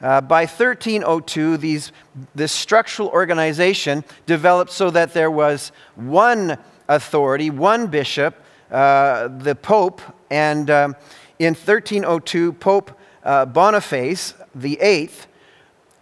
uh, 0.03 0.21
by 0.21 0.43
1302, 0.43 1.57
these, 1.57 1.93
this 2.35 2.51
structural 2.51 3.09
organization 3.09 4.05
developed 4.27 4.73
so 4.73 4.91
that 4.91 5.15
there 5.15 5.31
was 5.31 5.71
one 5.95 6.59
authority, 6.89 7.51
one 7.51 7.87
bishop, 7.87 8.35
uh, 8.71 9.29
the 9.29 9.55
Pope, 9.55 10.01
and 10.31 10.71
um, 10.71 10.97
in 11.39 11.55
1302, 11.55 12.53
Pope 12.55 12.99
uh, 13.23 13.47
Boniface 13.47 14.35
VIII 14.55 15.11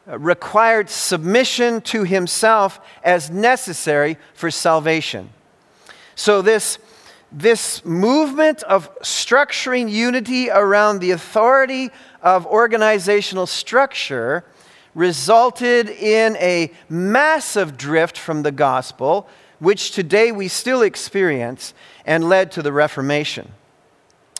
uh, 0.08 0.18
required 0.18 0.88
submission 0.88 1.82
to 1.82 2.04
himself 2.04 2.80
as 3.04 3.30
necessary 3.30 4.16
for 4.32 4.50
salvation. 4.50 5.30
So, 6.14 6.42
this 6.42 6.78
this 7.32 7.84
movement 7.84 8.62
of 8.64 8.92
structuring 9.00 9.90
unity 9.90 10.50
around 10.50 10.98
the 10.98 11.12
authority 11.12 11.90
of 12.22 12.46
organizational 12.46 13.46
structure 13.46 14.44
resulted 14.94 15.88
in 15.88 16.36
a 16.36 16.72
massive 16.88 17.76
drift 17.76 18.18
from 18.18 18.42
the 18.42 18.50
gospel, 18.50 19.28
which 19.60 19.92
today 19.92 20.32
we 20.32 20.48
still 20.48 20.82
experience, 20.82 21.74
and 22.04 22.28
led 22.28 22.50
to 22.52 22.62
the 22.62 22.72
Reformation. 22.72 23.52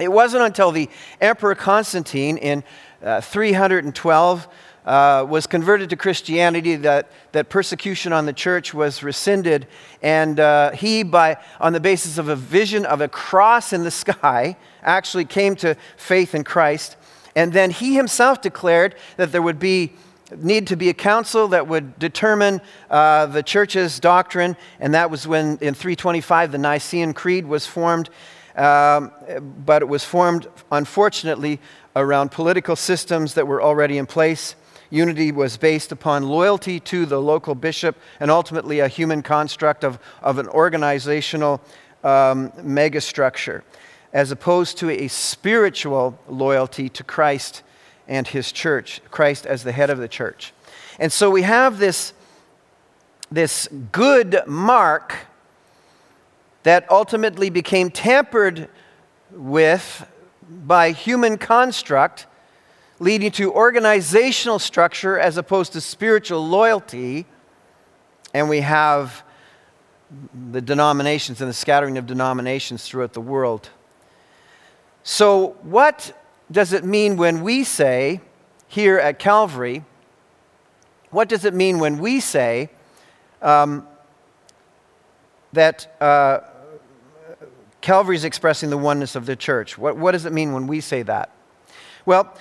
It 0.00 0.10
wasn't 0.10 0.44
until 0.44 0.72
the 0.72 0.88
Emperor 1.20 1.54
Constantine 1.54 2.36
in 2.38 2.64
uh, 3.02 3.20
312 3.20 4.48
uh, 4.86 5.26
was 5.28 5.46
converted 5.46 5.90
to 5.90 5.96
Christianity, 5.96 6.76
that, 6.76 7.10
that 7.32 7.48
persecution 7.48 8.12
on 8.12 8.26
the 8.26 8.32
church 8.32 8.72
was 8.72 9.02
rescinded. 9.02 9.66
And 10.02 10.40
uh, 10.40 10.72
he, 10.72 11.02
by, 11.02 11.36
on 11.60 11.72
the 11.72 11.80
basis 11.80 12.18
of 12.18 12.28
a 12.28 12.36
vision 12.36 12.84
of 12.86 13.00
a 13.00 13.08
cross 13.08 13.72
in 13.72 13.84
the 13.84 13.90
sky, 13.90 14.56
actually 14.82 15.24
came 15.24 15.56
to 15.56 15.76
faith 15.96 16.34
in 16.34 16.44
Christ. 16.44 16.96
And 17.36 17.52
then 17.52 17.70
he 17.70 17.94
himself 17.94 18.40
declared 18.40 18.94
that 19.16 19.32
there 19.32 19.42
would 19.42 19.58
be 19.58 19.92
need 20.36 20.68
to 20.68 20.76
be 20.76 20.88
a 20.88 20.94
council 20.94 21.48
that 21.48 21.66
would 21.66 21.98
determine 21.98 22.60
uh, 22.88 23.26
the 23.26 23.42
church's 23.42 23.98
doctrine, 23.98 24.56
and 24.78 24.94
that 24.94 25.10
was 25.10 25.26
when 25.26 25.58
in 25.60 25.74
325 25.74 26.52
the 26.52 26.58
Nicene 26.58 27.12
Creed 27.12 27.46
was 27.46 27.66
formed. 27.66 28.08
Um, 28.56 29.12
but 29.64 29.82
it 29.82 29.86
was 29.86 30.04
formed, 30.04 30.46
unfortunately, 30.70 31.60
around 31.96 32.30
political 32.30 32.76
systems 32.76 33.34
that 33.34 33.46
were 33.46 33.62
already 33.62 33.98
in 33.98 34.06
place. 34.06 34.54
Unity 34.90 35.30
was 35.30 35.56
based 35.56 35.92
upon 35.92 36.28
loyalty 36.28 36.80
to 36.80 37.06
the 37.06 37.20
local 37.20 37.54
bishop 37.54 37.96
and 38.18 38.30
ultimately 38.30 38.80
a 38.80 38.88
human 38.88 39.22
construct 39.22 39.84
of, 39.84 39.98
of 40.20 40.38
an 40.38 40.48
organizational 40.48 41.60
um, 42.02 42.50
megastructure, 42.52 43.62
as 44.12 44.32
opposed 44.32 44.78
to 44.78 44.90
a 44.90 45.08
spiritual 45.08 46.18
loyalty 46.28 46.88
to 46.88 47.04
Christ 47.04 47.62
and 48.08 48.26
his 48.26 48.50
church, 48.50 49.00
Christ 49.10 49.46
as 49.46 49.62
the 49.62 49.72
head 49.72 49.90
of 49.90 49.98
the 49.98 50.08
church. 50.08 50.52
And 50.98 51.12
so 51.12 51.30
we 51.30 51.42
have 51.42 51.78
this, 51.78 52.12
this 53.30 53.68
good 53.92 54.42
mark 54.46 55.14
that 56.64 56.90
ultimately 56.90 57.48
became 57.48 57.90
tampered 57.90 58.68
with, 59.30 60.06
by 60.50 60.90
human 60.90 61.38
construct, 61.38 62.26
leading 63.00 63.32
to 63.32 63.52
organizational 63.52 64.58
structure 64.58 65.18
as 65.18 65.36
opposed 65.36 65.72
to 65.72 65.80
spiritual 65.80 66.46
loyalty. 66.46 67.26
And 68.32 68.48
we 68.48 68.60
have 68.60 69.24
the 70.50 70.60
denominations 70.60 71.40
and 71.40 71.48
the 71.48 71.54
scattering 71.54 71.98
of 71.98 72.06
denominations 72.06 72.84
throughout 72.84 73.14
the 73.14 73.20
world. 73.20 73.70
So, 75.02 75.56
what 75.62 76.16
does 76.50 76.72
it 76.72 76.84
mean 76.84 77.16
when 77.16 77.42
we 77.42 77.64
say 77.64 78.20
here 78.68 78.98
at 78.98 79.18
Calvary, 79.18 79.84
what 81.10 81.28
does 81.28 81.44
it 81.44 81.54
mean 81.54 81.78
when 81.78 81.98
we 81.98 82.20
say 82.20 82.70
um, 83.40 83.86
that 85.52 85.96
uh, 86.00 86.40
Calvary 87.80 88.16
is 88.16 88.24
expressing 88.24 88.68
the 88.68 88.76
oneness 88.76 89.16
of 89.16 89.26
the 89.26 89.36
church? 89.36 89.78
What, 89.78 89.96
what 89.96 90.12
does 90.12 90.26
it 90.26 90.32
mean 90.32 90.52
when 90.52 90.66
we 90.66 90.80
say 90.80 91.02
that? 91.02 91.30
Well, 92.06 92.36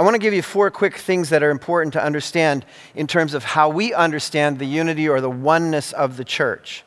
I 0.00 0.02
want 0.02 0.14
to 0.14 0.18
give 0.18 0.32
you 0.32 0.40
four 0.40 0.70
quick 0.70 0.96
things 0.96 1.28
that 1.28 1.42
are 1.42 1.50
important 1.50 1.92
to 1.92 2.02
understand 2.02 2.64
in 2.94 3.06
terms 3.06 3.34
of 3.34 3.44
how 3.44 3.68
we 3.68 3.92
understand 3.92 4.58
the 4.58 4.64
unity 4.64 5.06
or 5.06 5.20
the 5.20 5.28
oneness 5.28 5.92
of 5.92 6.16
the 6.16 6.24
church. 6.24 6.84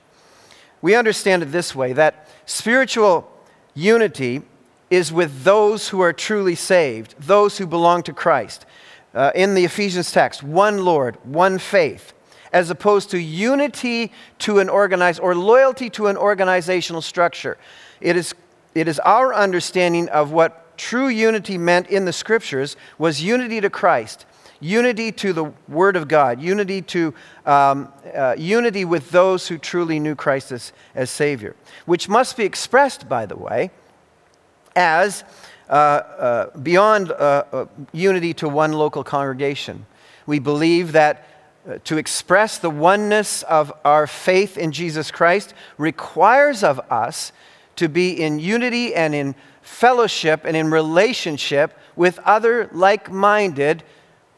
We 0.81 0.95
understand 0.95 1.43
it 1.43 1.51
this 1.51 1.75
way 1.75 1.93
that 1.93 2.27
spiritual 2.47 3.31
unity 3.75 4.41
is 4.89 5.13
with 5.13 5.43
those 5.43 5.89
who 5.89 6.01
are 6.01 6.11
truly 6.11 6.55
saved, 6.55 7.13
those 7.19 7.59
who 7.59 7.67
belong 7.67 8.01
to 8.01 8.13
Christ. 8.13 8.65
Uh, 9.13 9.29
in 9.35 9.53
the 9.53 9.63
Ephesians 9.63 10.11
text, 10.11 10.41
one 10.41 10.83
Lord, 10.83 11.23
one 11.23 11.59
faith, 11.59 12.13
as 12.51 12.71
opposed 12.71 13.11
to 13.11 13.19
unity 13.19 14.11
to 14.39 14.57
an 14.57 14.69
organized 14.69 15.19
or 15.19 15.35
loyalty 15.35 15.91
to 15.91 16.07
an 16.07 16.17
organizational 16.17 17.03
structure. 17.03 17.59
It 18.01 18.17
is, 18.17 18.33
it 18.73 18.87
is 18.87 18.97
our 19.01 19.35
understanding 19.35 20.09
of 20.09 20.31
what 20.31 20.62
true 20.77 21.07
unity 21.07 21.57
meant 21.57 21.87
in 21.87 22.05
the 22.05 22.13
scriptures 22.13 22.75
was 22.97 23.21
unity 23.21 23.61
to 23.61 23.69
Christ, 23.69 24.25
unity 24.59 25.11
to 25.11 25.33
the 25.33 25.45
Word 25.67 25.95
of 25.95 26.07
God, 26.07 26.41
unity 26.41 26.81
to 26.81 27.13
um, 27.45 27.91
uh, 28.15 28.35
unity 28.37 28.85
with 28.85 29.11
those 29.11 29.47
who 29.47 29.57
truly 29.57 29.99
knew 29.99 30.15
Christ 30.15 30.51
as, 30.51 30.73
as 30.95 31.09
Savior, 31.09 31.55
which 31.85 32.07
must 32.07 32.37
be 32.37 32.45
expressed, 32.45 33.09
by 33.09 33.25
the 33.25 33.35
way, 33.37 33.71
as 34.75 35.23
uh, 35.69 35.73
uh, 35.73 36.57
beyond 36.57 37.11
uh, 37.11 37.43
uh, 37.51 37.65
unity 37.91 38.33
to 38.35 38.49
one 38.49 38.73
local 38.73 39.03
congregation. 39.03 39.85
We 40.25 40.39
believe 40.39 40.91
that 40.91 41.27
uh, 41.67 41.77
to 41.85 41.97
express 41.97 42.57
the 42.57 42.69
oneness 42.69 43.43
of 43.43 43.71
our 43.85 44.05
faith 44.05 44.57
in 44.57 44.73
Jesus 44.73 45.11
Christ 45.11 45.53
requires 45.77 46.63
of 46.63 46.79
us 46.91 47.31
to 47.77 47.87
be 47.87 48.21
in 48.21 48.39
unity 48.39 48.93
and 48.93 49.15
in 49.15 49.35
fellowship 49.63 50.45
and 50.45 50.55
in 50.55 50.69
relationship 50.69 51.77
with 51.95 52.19
other 52.19 52.69
like 52.71 53.11
minded 53.11 53.83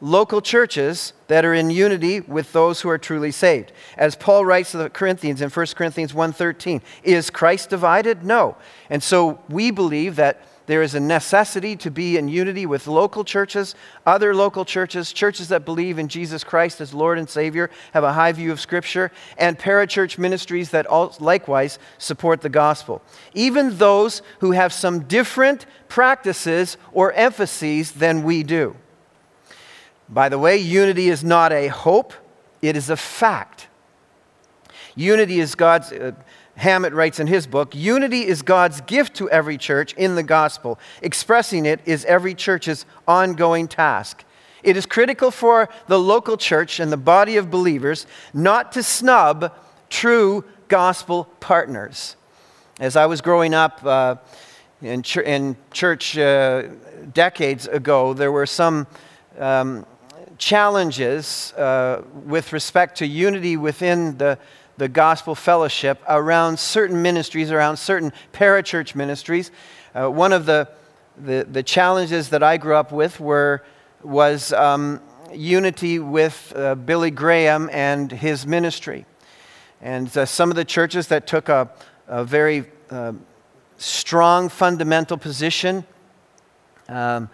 local 0.01 0.41
churches 0.41 1.13
that 1.27 1.43
are 1.43 1.53
in 1.53 1.69
unity 1.69 2.19
with 2.19 2.51
those 2.53 2.81
who 2.81 2.89
are 2.89 2.97
truly 2.97 3.31
saved. 3.31 3.71
As 3.97 4.15
Paul 4.15 4.45
writes 4.45 4.71
to 4.71 4.77
the 4.77 4.89
Corinthians 4.89 5.41
in 5.41 5.49
1 5.49 5.75
Corinthians 5.75 6.13
1:13, 6.13 6.81
is 7.03 7.29
Christ 7.29 7.69
divided? 7.69 8.23
No. 8.23 8.55
And 8.89 9.01
so 9.01 9.39
we 9.49 9.71
believe 9.71 10.15
that 10.17 10.41
there 10.65 10.81
is 10.81 10.95
a 10.95 10.99
necessity 10.99 11.75
to 11.77 11.91
be 11.91 12.17
in 12.17 12.27
unity 12.27 12.65
with 12.65 12.87
local 12.87 13.23
churches, 13.23 13.75
other 14.05 14.33
local 14.33 14.65
churches, 14.65 15.13
churches 15.13 15.49
that 15.49 15.65
believe 15.65 15.99
in 15.99 16.07
Jesus 16.07 16.43
Christ 16.43 16.81
as 16.81 16.93
Lord 16.93 17.19
and 17.19 17.29
Savior, 17.29 17.69
have 17.93 18.03
a 18.03 18.13
high 18.13 18.31
view 18.31 18.51
of 18.51 18.59
Scripture, 18.59 19.11
and 19.37 19.59
parachurch 19.59 20.17
ministries 20.17 20.71
that 20.71 20.91
likewise 21.21 21.77
support 21.97 22.41
the 22.41 22.49
gospel. 22.49 23.01
Even 23.33 23.77
those 23.77 24.21
who 24.39 24.51
have 24.51 24.73
some 24.73 25.01
different 25.01 25.65
practices 25.87 26.77
or 26.91 27.13
emphases 27.13 27.91
than 27.91 28.23
we 28.23 28.43
do. 28.43 28.75
By 30.09 30.29
the 30.29 30.39
way, 30.39 30.57
unity 30.57 31.09
is 31.09 31.23
not 31.23 31.51
a 31.51 31.67
hope, 31.67 32.13
it 32.61 32.75
is 32.75 32.89
a 32.89 32.97
fact. 32.97 33.67
Unity 34.95 35.39
is 35.39 35.55
God's. 35.55 35.91
Uh, 35.91 36.13
Hammett 36.55 36.93
writes 36.93 37.19
in 37.19 37.27
his 37.27 37.47
book 37.47 37.75
Unity 37.75 38.25
is 38.25 38.41
God's 38.41 38.81
gift 38.81 39.15
to 39.15 39.29
every 39.29 39.57
church 39.57 39.93
in 39.93 40.15
the 40.15 40.23
gospel. 40.23 40.79
Expressing 41.01 41.65
it 41.65 41.81
is 41.85 42.05
every 42.05 42.33
church's 42.33 42.85
ongoing 43.07 43.67
task. 43.67 44.23
It 44.63 44.77
is 44.77 44.85
critical 44.85 45.31
for 45.31 45.69
the 45.87 45.99
local 45.99 46.37
church 46.37 46.79
and 46.79 46.91
the 46.91 46.97
body 46.97 47.37
of 47.37 47.51
believers 47.51 48.07
not 48.33 48.71
to 48.71 48.83
snub 48.83 49.53
true 49.89 50.43
gospel 50.67 51.25
partners. 51.39 52.15
As 52.79 52.95
I 52.95 53.05
was 53.05 53.21
growing 53.21 53.53
up 53.53 53.85
uh, 53.85 54.15
in, 54.81 55.03
ch- 55.03 55.17
in, 55.17 55.55
church 55.71 56.17
uh, 56.17 56.63
decades 57.13 57.67
ago, 57.67 58.13
there 58.13 58.31
were 58.31 58.45
some 58.45 58.87
um, 59.37 59.85
challenges 60.37 61.53
uh, 61.53 62.03
with 62.25 62.51
respect 62.51 62.97
to 62.97 63.07
unity 63.07 63.57
within 63.57 64.17
the 64.17 64.37
the 64.77 64.87
gospel 64.87 65.35
fellowship 65.35 66.01
around 66.07 66.59
certain 66.59 67.01
ministries, 67.01 67.51
around 67.51 67.77
certain 67.77 68.11
parachurch 68.33 68.95
ministries. 68.95 69.51
Uh, 69.93 70.09
one 70.09 70.33
of 70.33 70.45
the, 70.45 70.67
the, 71.17 71.47
the, 71.49 71.63
challenges 71.63 72.29
that 72.29 72.43
I 72.43 72.57
grew 72.57 72.75
up 72.75 72.91
with 72.91 73.19
were, 73.19 73.63
was 74.03 74.51
um, 74.51 75.01
unity 75.33 75.99
with 75.99 76.51
uh, 76.55 76.75
Billy 76.75 77.11
Graham 77.11 77.69
and 77.71 78.11
his 78.11 78.45
ministry. 78.45 79.05
And 79.81 80.15
uh, 80.17 80.25
some 80.25 80.49
of 80.49 80.55
the 80.55 80.65
churches 80.65 81.07
that 81.07 81.27
took 81.27 81.47
a, 81.47 81.69
a 82.07 82.25
very 82.25 82.65
uh, 82.89 83.13
strong 83.77 84.49
fundamental 84.49 85.17
position 85.17 85.85
um, 86.89 87.29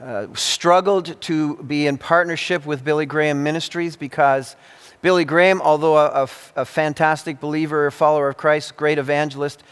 uh, 0.00 0.26
struggled 0.34 1.20
to 1.20 1.56
be 1.58 1.86
in 1.86 1.98
partnership 1.98 2.66
with 2.66 2.84
Billy 2.84 3.06
Graham 3.06 3.42
Ministries 3.42 3.96
because 3.96 4.56
Billy 5.04 5.26
Graham, 5.26 5.60
although 5.60 5.98
a, 5.98 6.22
a, 6.24 6.28
a 6.56 6.64
fantastic 6.64 7.38
believer, 7.38 7.90
follower 7.90 8.30
of 8.30 8.38
Christ, 8.38 8.74
great 8.74 8.96
evangelist 8.96 9.62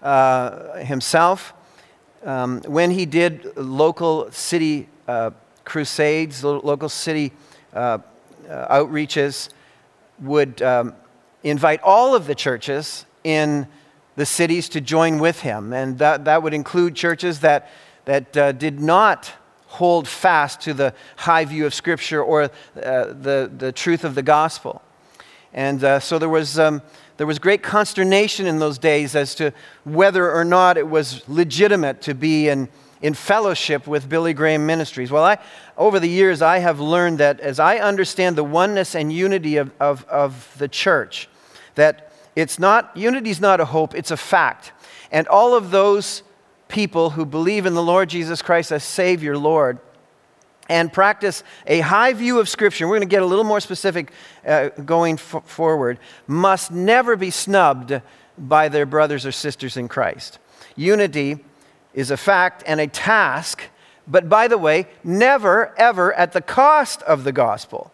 uh, 0.00 0.78
himself, 0.78 1.52
um, 2.24 2.62
when 2.62 2.90
he 2.90 3.04
did 3.04 3.54
local 3.54 4.32
city 4.32 4.88
uh, 5.06 5.32
crusades, 5.66 6.42
local 6.42 6.88
city 6.88 7.32
uh, 7.74 7.98
uh, 8.48 8.78
outreaches, 8.78 9.50
would 10.20 10.62
um, 10.62 10.94
invite 11.42 11.82
all 11.82 12.14
of 12.14 12.26
the 12.26 12.34
churches 12.34 13.04
in 13.24 13.68
the 14.16 14.24
cities 14.24 14.70
to 14.70 14.80
join 14.80 15.18
with 15.18 15.40
him. 15.40 15.74
And 15.74 15.98
that, 15.98 16.24
that 16.24 16.42
would 16.42 16.54
include 16.54 16.94
churches 16.94 17.40
that, 17.40 17.70
that 18.06 18.34
uh, 18.34 18.52
did 18.52 18.80
not 18.80 19.34
hold 19.68 20.08
fast 20.08 20.60
to 20.62 20.74
the 20.74 20.94
high 21.16 21.44
view 21.44 21.66
of 21.66 21.74
Scripture 21.74 22.22
or 22.22 22.42
uh, 22.42 22.48
the, 22.74 23.50
the 23.56 23.72
truth 23.72 24.04
of 24.04 24.14
the 24.14 24.22
gospel. 24.22 24.82
And 25.52 25.82
uh, 25.82 26.00
so 26.00 26.18
there 26.18 26.28
was, 26.28 26.58
um, 26.58 26.82
there 27.16 27.26
was 27.26 27.38
great 27.38 27.62
consternation 27.62 28.46
in 28.46 28.58
those 28.58 28.78
days 28.78 29.14
as 29.14 29.34
to 29.36 29.52
whether 29.84 30.30
or 30.30 30.44
not 30.44 30.76
it 30.76 30.88
was 30.88 31.26
legitimate 31.28 32.02
to 32.02 32.14
be 32.14 32.48
in, 32.48 32.68
in 33.02 33.14
fellowship 33.14 33.86
with 33.86 34.08
Billy 34.08 34.32
Graham 34.34 34.66
Ministries. 34.66 35.10
Well, 35.10 35.24
I, 35.24 35.38
over 35.76 36.00
the 36.00 36.08
years, 36.08 36.42
I 36.42 36.58
have 36.58 36.80
learned 36.80 37.18
that 37.18 37.40
as 37.40 37.58
I 37.58 37.78
understand 37.78 38.36
the 38.36 38.44
oneness 38.44 38.94
and 38.94 39.12
unity 39.12 39.56
of, 39.56 39.70
of, 39.80 40.04
of 40.06 40.54
the 40.58 40.68
church, 40.68 41.28
that 41.74 42.12
it's 42.36 42.58
not, 42.58 42.96
unity 42.96 43.30
is 43.30 43.40
not 43.40 43.60
a 43.60 43.64
hope, 43.64 43.94
it's 43.94 44.10
a 44.10 44.16
fact. 44.16 44.72
And 45.10 45.26
all 45.28 45.54
of 45.54 45.70
those 45.70 46.22
people 46.68 47.10
who 47.10 47.24
believe 47.24 47.66
in 47.66 47.74
the 47.74 47.82
Lord 47.82 48.08
Jesus 48.08 48.42
Christ 48.42 48.70
as 48.72 48.84
Savior, 48.84 49.36
Lord, 49.36 49.78
and 50.68 50.92
practice 50.92 51.42
a 51.66 51.80
high 51.80 52.12
view 52.12 52.38
of 52.38 52.48
Scripture, 52.48 52.86
we're 52.86 52.98
going 52.98 53.08
to 53.08 53.10
get 53.10 53.22
a 53.22 53.26
little 53.26 53.44
more 53.44 53.60
specific 53.60 54.12
uh, 54.46 54.68
going 54.68 55.14
f- 55.14 55.42
forward, 55.46 55.98
must 56.26 56.70
never 56.70 57.16
be 57.16 57.30
snubbed 57.30 58.00
by 58.36 58.68
their 58.68 58.86
brothers 58.86 59.24
or 59.24 59.32
sisters 59.32 59.76
in 59.76 59.88
Christ. 59.88 60.38
Unity 60.76 61.38
is 61.94 62.10
a 62.10 62.16
fact 62.16 62.62
and 62.66 62.80
a 62.80 62.86
task, 62.86 63.62
but 64.06 64.28
by 64.28 64.46
the 64.46 64.58
way, 64.58 64.86
never, 65.02 65.74
ever 65.78 66.12
at 66.14 66.32
the 66.32 66.40
cost 66.40 67.02
of 67.02 67.24
the 67.24 67.32
gospel. 67.32 67.90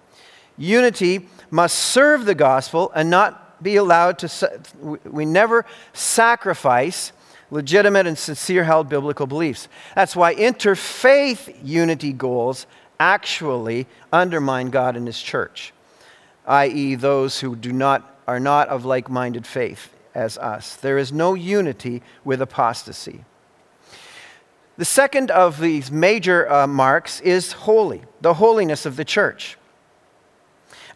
Unity 0.59 1.29
must 1.51 1.79
serve 1.79 2.25
the 2.25 2.35
gospel 2.35 2.93
and 2.95 3.09
not 3.09 3.63
be 3.63 3.77
allowed 3.77 4.19
to, 4.19 4.61
we 5.05 5.25
never 5.25 5.65
sacrifice 5.93 7.13
legitimate 7.55 8.05
and 8.05 8.19
sincere 8.19 8.64
held 8.64 8.88
biblical 8.88 9.29
beliefs. 9.29 9.69
That's 9.95 10.17
why 10.17 10.35
interfaith 10.35 11.57
unity 11.62 12.12
goals 12.12 12.67
actually 12.99 13.87
undermine 14.12 14.71
God 14.71 14.97
and 14.97 15.07
His 15.07 15.23
church, 15.23 15.73
i.e., 16.47 16.97
those 16.97 17.38
who 17.38 17.55
do 17.55 17.73
not, 17.73 18.19
are 18.27 18.40
not 18.40 18.69
of 18.71 18.85
like 18.85 19.09
minded 19.09 19.47
faith 19.47 19.95
as 20.17 20.37
us. 20.37 20.75
There 20.75 20.99
is 20.99 21.12
no 21.12 21.35
unity 21.35 22.03
with 22.25 22.43
apostasy. 22.43 23.25
The 24.77 24.85
second 24.85 25.31
of 25.31 25.61
these 25.61 25.93
major 25.93 26.51
uh, 26.51 26.67
marks 26.67 27.21
is 27.21 27.53
holy, 27.53 28.03
the 28.21 28.35
holiness 28.35 28.85
of 28.85 28.97
the 28.97 29.05
church. 29.05 29.57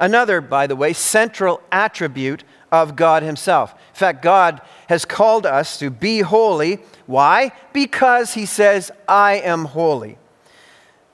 Another, 0.01 0.41
by 0.41 0.67
the 0.67 0.75
way, 0.75 0.93
central 0.93 1.61
attribute 1.71 2.43
of 2.71 2.97
God 2.97 3.23
Himself. 3.23 3.73
In 3.73 3.95
fact, 3.95 4.23
God 4.23 4.61
has 4.89 5.05
called 5.05 5.47
us 5.47 5.79
to 5.79 5.91
be 5.91 6.21
holy. 6.21 6.81
Why? 7.07 7.53
Because 7.73 8.35
He 8.35 8.47
says, 8.47 8.91
I 9.07 9.35
am 9.37 9.65
holy. 9.67 10.19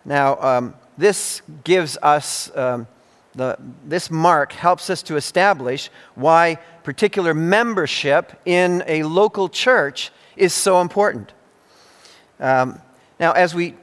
Now, 0.04 0.40
um, 0.40 0.74
this 0.98 1.42
gives 1.64 1.96
us, 2.02 2.54
um, 2.56 2.86
the, 3.34 3.58
this 3.84 4.10
mark 4.10 4.52
helps 4.52 4.90
us 4.90 5.02
to 5.04 5.16
establish 5.16 5.90
why 6.14 6.58
particular 6.82 7.34
membership 7.34 8.32
in 8.44 8.84
a 8.86 9.02
local 9.02 9.48
church 9.48 10.12
is 10.36 10.52
so 10.52 10.80
important. 10.80 11.32
Um, 12.38 12.80
now, 13.18 13.32
as 13.32 13.54
we 13.54 13.74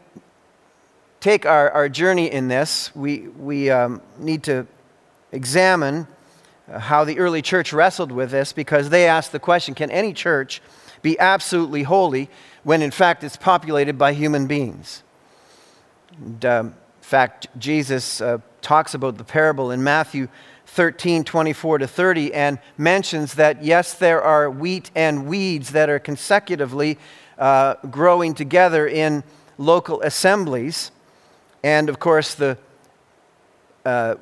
take 1.19 1.45
our, 1.45 1.69
our 1.71 1.89
journey 1.89 2.31
in 2.31 2.47
this, 2.47 2.93
we, 2.95 3.19
we 3.19 3.69
um, 3.69 4.01
need 4.17 4.43
to 4.43 4.67
examine 5.31 6.07
how 6.79 7.03
the 7.03 7.19
early 7.19 7.41
church 7.41 7.73
wrestled 7.73 8.11
with 8.11 8.31
this 8.31 8.53
because 8.53 8.89
they 8.89 9.07
asked 9.07 9.31
the 9.31 9.39
question 9.39 9.73
can 9.75 9.91
any 9.91 10.13
church 10.13 10.61
be 11.01 11.17
absolutely 11.19 11.83
holy 11.83 12.29
when 12.63 12.81
in 12.81 12.91
fact 12.91 13.23
it's 13.23 13.37
populated 13.37 13.97
by 13.97 14.13
human 14.13 14.47
beings? 14.47 15.03
And, 16.17 16.45
um, 16.45 16.67
in 16.67 16.73
fact, 17.01 17.47
Jesus 17.57 18.21
uh, 18.21 18.39
talks 18.61 18.93
about 18.93 19.17
the 19.17 19.23
parable 19.23 19.71
in 19.71 19.83
Matthew 19.83 20.27
13, 20.67 21.23
24 21.25 21.79
to 21.79 21.87
30, 21.87 22.33
and 22.33 22.59
mentions 22.77 23.33
that 23.33 23.63
yes, 23.63 23.93
there 23.93 24.21
are 24.21 24.49
wheat 24.49 24.89
and 24.95 25.27
weeds 25.27 25.71
that 25.71 25.89
are 25.89 25.99
consecutively 25.99 26.97
uh, 27.37 27.75
growing 27.89 28.33
together 28.33 28.87
in 28.87 29.23
local 29.57 30.01
assemblies. 30.01 30.91
And 31.63 31.89
of 31.89 31.99
course, 31.99 32.35
the 32.35 32.57
uh, 33.83 34.15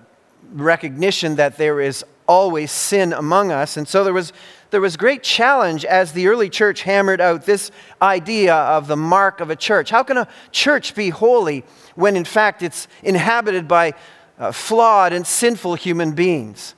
recognition 0.53 1.35
that 1.35 1.57
there 1.57 1.79
is 1.81 2.03
always 2.29 2.71
sin 2.71 3.11
among 3.11 3.51
us. 3.51 3.75
And 3.75 3.87
so 3.87 4.03
there 4.03 4.13
was, 4.13 4.31
there 4.69 4.79
was 4.79 4.95
great 4.95 5.23
challenge 5.23 5.83
as 5.83 6.11
the 6.11 6.27
early 6.27 6.47
church 6.47 6.83
hammered 6.83 7.19
out 7.19 7.45
this 7.45 7.71
idea 8.01 8.53
of 8.53 8.85
the 8.85 8.95
mark 8.95 9.41
of 9.41 9.49
a 9.49 9.55
church. 9.55 9.89
How 9.89 10.03
can 10.03 10.15
a 10.15 10.27
church 10.51 10.93
be 10.93 11.09
holy 11.09 11.65
when, 11.95 12.15
in 12.15 12.23
fact, 12.23 12.61
it's 12.61 12.87
inhabited 13.01 13.67
by 13.67 13.95
uh, 14.37 14.51
flawed 14.51 15.11
and 15.11 15.25
sinful 15.25 15.73
human 15.73 16.11
beings? 16.11 16.75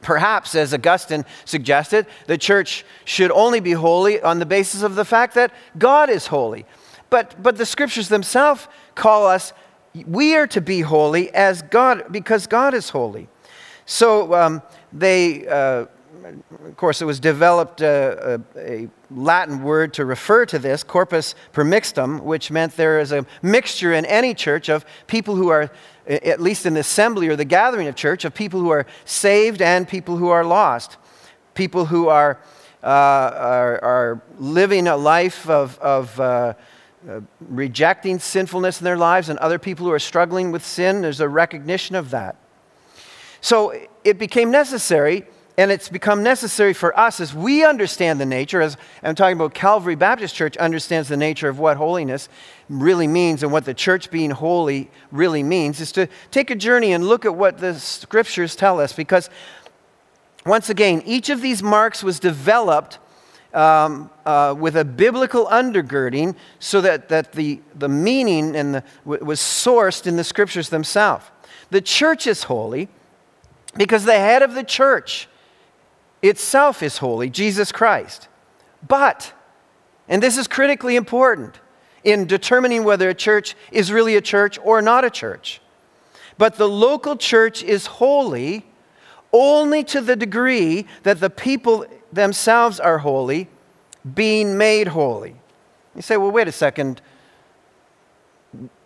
Perhaps, 0.00 0.54
as 0.54 0.72
Augustine 0.72 1.26
suggested, 1.44 2.06
the 2.26 2.38
church 2.38 2.84
should 3.04 3.30
only 3.30 3.60
be 3.60 3.72
holy 3.72 4.22
on 4.22 4.38
the 4.38 4.46
basis 4.46 4.82
of 4.82 4.94
the 4.94 5.04
fact 5.04 5.34
that 5.34 5.52
God 5.78 6.08
is 6.08 6.28
holy. 6.28 6.64
But, 7.10 7.40
but 7.40 7.56
the 7.58 7.66
scriptures 7.66 8.08
themselves 8.08 8.66
call 8.94 9.26
us, 9.26 9.52
we 10.06 10.34
are 10.34 10.46
to 10.46 10.62
be 10.62 10.80
holy 10.80 11.32
as 11.34 11.60
God, 11.60 12.06
because 12.10 12.46
God 12.46 12.72
is 12.72 12.88
holy. 12.88 13.28
So 13.86 14.34
um, 14.34 14.62
they, 14.92 15.46
uh, 15.46 15.86
of 16.64 16.76
course, 16.76 17.02
it 17.02 17.04
was 17.04 17.20
developed 17.20 17.82
uh, 17.82 18.38
a, 18.56 18.84
a, 18.84 18.88
Latin 19.10 19.62
word 19.62 19.92
to 19.94 20.06
refer 20.06 20.46
to 20.46 20.58
this, 20.58 20.82
corpus 20.82 21.34
permixtum, 21.52 22.22
which 22.22 22.50
meant 22.50 22.74
there 22.76 22.98
is 22.98 23.12
a 23.12 23.26
mixture 23.42 23.92
in 23.92 24.06
any 24.06 24.32
church 24.32 24.70
of 24.70 24.86
people 25.06 25.36
who 25.36 25.48
are 25.48 25.70
at 26.06 26.40
least 26.40 26.66
in 26.66 26.74
the 26.74 26.80
assembly 26.80 27.28
or 27.28 27.36
the 27.36 27.44
gathering 27.44 27.86
of 27.86 27.94
church, 27.94 28.24
of 28.24 28.34
people 28.34 28.60
who 28.60 28.70
are 28.70 28.86
saved 29.04 29.62
and 29.62 29.88
people 29.88 30.16
who 30.16 30.28
are 30.28 30.44
lost. 30.44 30.96
People 31.54 31.86
who 31.86 32.08
are, 32.08 32.38
uh, 32.82 32.86
are, 32.86 33.84
are, 33.84 34.22
living 34.38 34.88
a 34.88 34.96
life 34.96 35.48
of, 35.48 35.78
of 35.78 36.18
uh, 36.18 36.54
uh, 37.08 37.20
rejecting 37.40 38.18
sinfulness 38.18 38.80
in 38.80 38.84
their 38.84 38.96
lives, 38.96 39.28
and 39.28 39.38
other 39.38 39.58
people 39.58 39.86
who 39.86 39.92
are 39.92 39.98
struggling 39.98 40.50
with 40.50 40.64
sin. 40.64 41.02
There's 41.02 41.20
a 41.20 41.28
recognition 41.28 41.94
of 41.94 42.10
that. 42.10 42.36
So 43.42 43.74
it 44.04 44.18
became 44.18 44.50
necessary 44.50 45.26
and 45.58 45.70
it's 45.70 45.90
become 45.90 46.22
necessary 46.22 46.72
for 46.72 46.98
us 46.98 47.20
as 47.20 47.34
we 47.34 47.62
understand 47.64 48.18
the 48.18 48.24
nature, 48.24 48.62
as 48.62 48.78
I'm 49.02 49.14
talking 49.14 49.36
about 49.36 49.52
Calvary 49.52 49.96
Baptist 49.96 50.34
Church 50.34 50.56
understands 50.56 51.08
the 51.08 51.16
nature 51.16 51.48
of 51.48 51.58
what 51.58 51.76
holiness 51.76 52.30
really 52.70 53.06
means 53.06 53.42
and 53.42 53.52
what 53.52 53.66
the 53.66 53.74
church 53.74 54.10
being 54.10 54.30
holy 54.30 54.90
really 55.10 55.42
means, 55.42 55.78
is 55.80 55.92
to 55.92 56.08
take 56.30 56.50
a 56.50 56.54
journey 56.54 56.92
and 56.92 57.04
look 57.04 57.26
at 57.26 57.34
what 57.34 57.58
the 57.58 57.78
scriptures 57.78 58.56
tell 58.56 58.80
us. 58.80 58.94
Because, 58.94 59.28
once 60.46 60.70
again, 60.70 61.02
each 61.04 61.28
of 61.28 61.42
these 61.42 61.62
marks 61.62 62.02
was 62.02 62.18
developed 62.18 62.98
um, 63.52 64.08
uh, 64.24 64.54
with 64.56 64.76
a 64.76 64.86
biblical 64.86 65.44
undergirding 65.46 66.34
so 66.60 66.80
that, 66.80 67.10
that 67.10 67.32
the, 67.32 67.60
the 67.74 67.88
meaning 67.88 68.56
and 68.56 68.76
the, 68.76 68.84
was 69.04 69.40
sourced 69.40 70.06
in 70.06 70.16
the 70.16 70.24
scriptures 70.24 70.70
themselves. 70.70 71.26
The 71.68 71.82
church 71.82 72.26
is 72.26 72.44
holy 72.44 72.88
because 73.74 74.04
the 74.04 74.12
head 74.12 74.42
of 74.42 74.54
the 74.54 74.64
church 74.64 75.28
itself 76.20 76.82
is 76.82 76.98
holy, 76.98 77.30
Jesus 77.30 77.72
Christ. 77.72 78.28
But, 78.86 79.32
and 80.08 80.22
this 80.22 80.36
is 80.36 80.46
critically 80.46 80.96
important 80.96 81.60
in 82.04 82.26
determining 82.26 82.84
whether 82.84 83.08
a 83.08 83.14
church 83.14 83.54
is 83.70 83.92
really 83.92 84.16
a 84.16 84.20
church 84.20 84.58
or 84.62 84.82
not 84.82 85.04
a 85.04 85.10
church, 85.10 85.60
but 86.38 86.56
the 86.56 86.68
local 86.68 87.16
church 87.16 87.62
is 87.62 87.86
holy 87.86 88.66
only 89.32 89.82
to 89.84 90.00
the 90.00 90.16
degree 90.16 90.86
that 91.04 91.20
the 91.20 91.30
people 91.30 91.86
themselves 92.12 92.78
are 92.78 92.98
holy, 92.98 93.48
being 94.14 94.58
made 94.58 94.88
holy. 94.88 95.36
You 95.94 96.02
say, 96.02 96.16
well, 96.16 96.30
wait 96.30 96.48
a 96.48 96.52
second. 96.52 97.00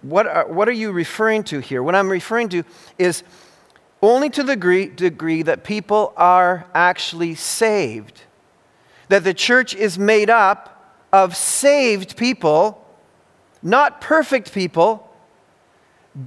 What 0.03 0.27
are, 0.27 0.47
what 0.47 0.69
are 0.69 0.73
you 0.73 0.93
referring 0.93 1.43
to 1.45 1.59
here? 1.59 1.83
What 1.83 1.95
I'm 1.95 2.09
referring 2.09 2.49
to 2.51 2.63
is 2.99 3.25
only 4.11 4.31
to 4.31 4.43
the 4.43 4.57
degree, 4.57 5.43
that 5.43 5.65
people 5.65 6.13
are 6.17 6.67
actually 6.75 7.35
saved. 7.35 8.23
That 9.09 9.25
the 9.25 9.35
church 9.35 9.75
is 9.75 9.99
made 9.99 10.29
up 10.29 10.95
of 11.13 11.37
saved 11.37 12.17
people, 12.17 12.85
not 13.63 14.01
perfect 14.01 14.53
people, 14.53 15.09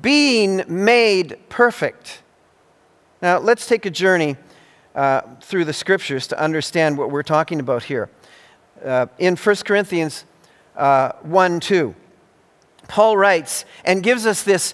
being 0.02 0.64
made 0.68 1.38
perfect. 1.50 2.22
Now, 3.22 3.40
let's 3.40 3.68
take 3.68 3.86
a 3.86 3.90
journey 3.90 4.38
uh, 4.96 5.22
through 5.42 5.66
the 5.66 5.74
scriptures 5.74 6.28
to 6.28 6.40
understand 6.40 6.98
what 6.98 7.12
we're 7.12 7.24
talking 7.24 7.60
about 7.60 7.84
here. 7.84 8.10
Uh, 8.84 9.08
in 9.18 9.36
1 9.36 9.56
Corinthians 9.58 10.26
uh, 10.76 11.12
1 11.22 11.60
2, 11.60 11.96
Paul 12.88 13.18
writes 13.18 13.66
and 13.84 14.02
gives 14.02 14.26
us 14.26 14.44
this, 14.44 14.74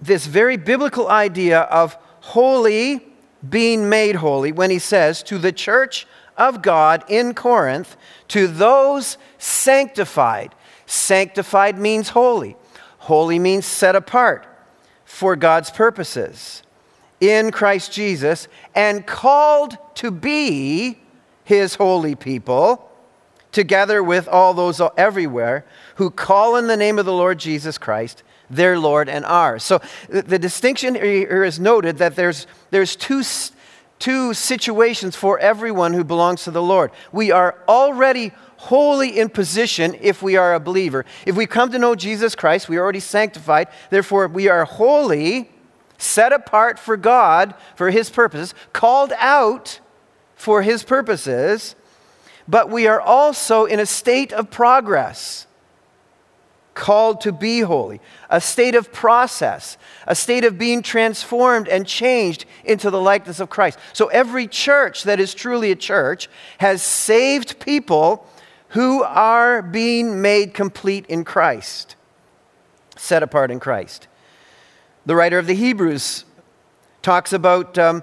this 0.00 0.26
very 0.26 0.56
biblical 0.56 1.08
idea 1.08 1.60
of 1.62 1.96
holy, 2.24 3.06
being 3.48 3.90
made 3.90 4.16
holy, 4.16 4.50
when 4.50 4.70
he 4.70 4.78
says, 4.78 5.22
To 5.24 5.36
the 5.36 5.52
church 5.52 6.06
of 6.38 6.62
God 6.62 7.04
in 7.08 7.34
Corinth, 7.34 7.96
to 8.28 8.46
those 8.46 9.18
sanctified. 9.36 10.54
Sanctified 10.86 11.78
means 11.78 12.08
holy, 12.08 12.56
holy 12.98 13.38
means 13.38 13.66
set 13.66 13.94
apart 13.94 14.46
for 15.04 15.36
God's 15.36 15.70
purposes 15.70 16.62
in 17.20 17.52
Christ 17.52 17.92
Jesus, 17.92 18.48
and 18.74 19.06
called 19.06 19.76
to 19.96 20.10
be 20.10 20.98
his 21.44 21.74
holy 21.74 22.14
people, 22.14 22.90
together 23.52 24.02
with 24.02 24.28
all 24.28 24.54
those 24.54 24.80
everywhere 24.96 25.64
who 25.96 26.10
call 26.10 26.56
in 26.56 26.66
the 26.66 26.76
name 26.76 26.98
of 26.98 27.06
the 27.06 27.12
Lord 27.12 27.38
Jesus 27.38 27.78
Christ 27.78 28.22
their 28.50 28.78
Lord 28.78 29.08
and 29.08 29.24
ours. 29.24 29.62
So 29.62 29.80
the 30.08 30.38
distinction 30.38 30.94
here 30.94 31.44
is 31.44 31.58
noted 31.58 31.98
that 31.98 32.16
there's, 32.16 32.46
there's 32.70 32.96
two, 32.96 33.22
two 33.98 34.34
situations 34.34 35.16
for 35.16 35.38
everyone 35.38 35.92
who 35.92 36.04
belongs 36.04 36.44
to 36.44 36.50
the 36.50 36.62
Lord. 36.62 36.90
We 37.12 37.30
are 37.30 37.56
already 37.68 38.32
wholly 38.56 39.18
in 39.18 39.28
position 39.28 39.96
if 40.00 40.22
we 40.22 40.36
are 40.36 40.54
a 40.54 40.60
believer. 40.60 41.04
If 41.26 41.36
we 41.36 41.46
come 41.46 41.70
to 41.72 41.78
know 41.78 41.94
Jesus 41.94 42.34
Christ, 42.34 42.68
we 42.68 42.76
are 42.76 42.82
already 42.82 43.00
sanctified. 43.00 43.68
Therefore, 43.90 44.26
we 44.28 44.48
are 44.48 44.64
holy, 44.64 45.50
set 45.98 46.32
apart 46.32 46.78
for 46.78 46.96
God, 46.96 47.54
for 47.76 47.90
His 47.90 48.10
purposes, 48.10 48.54
called 48.72 49.12
out 49.18 49.80
for 50.34 50.62
His 50.62 50.82
purposes. 50.82 51.74
But 52.48 52.70
we 52.70 52.86
are 52.86 53.00
also 53.00 53.64
in 53.64 53.80
a 53.80 53.86
state 53.86 54.32
of 54.32 54.50
progress 54.50 55.46
called 56.74 57.20
to 57.22 57.32
be 57.32 57.60
holy, 57.60 58.00
a 58.28 58.40
state 58.40 58.74
of 58.74 58.92
process, 58.92 59.78
a 60.06 60.14
state 60.14 60.44
of 60.44 60.58
being 60.58 60.82
transformed 60.82 61.68
and 61.68 61.86
changed 61.86 62.44
into 62.64 62.90
the 62.90 63.00
likeness 63.00 63.40
of 63.40 63.48
Christ. 63.48 63.78
So 63.92 64.08
every 64.08 64.46
church 64.46 65.04
that 65.04 65.20
is 65.20 65.34
truly 65.34 65.70
a 65.70 65.76
church 65.76 66.28
has 66.58 66.82
saved 66.82 67.60
people 67.60 68.26
who 68.70 69.04
are 69.04 69.62
being 69.62 70.20
made 70.20 70.52
complete 70.52 71.06
in 71.06 71.24
Christ, 71.24 71.94
set 72.96 73.22
apart 73.22 73.50
in 73.50 73.60
Christ. 73.60 74.08
The 75.06 75.14
writer 75.14 75.38
of 75.38 75.46
the 75.46 75.54
Hebrews 75.54 76.24
talks 77.02 77.32
about 77.32 77.78
um, 77.78 78.02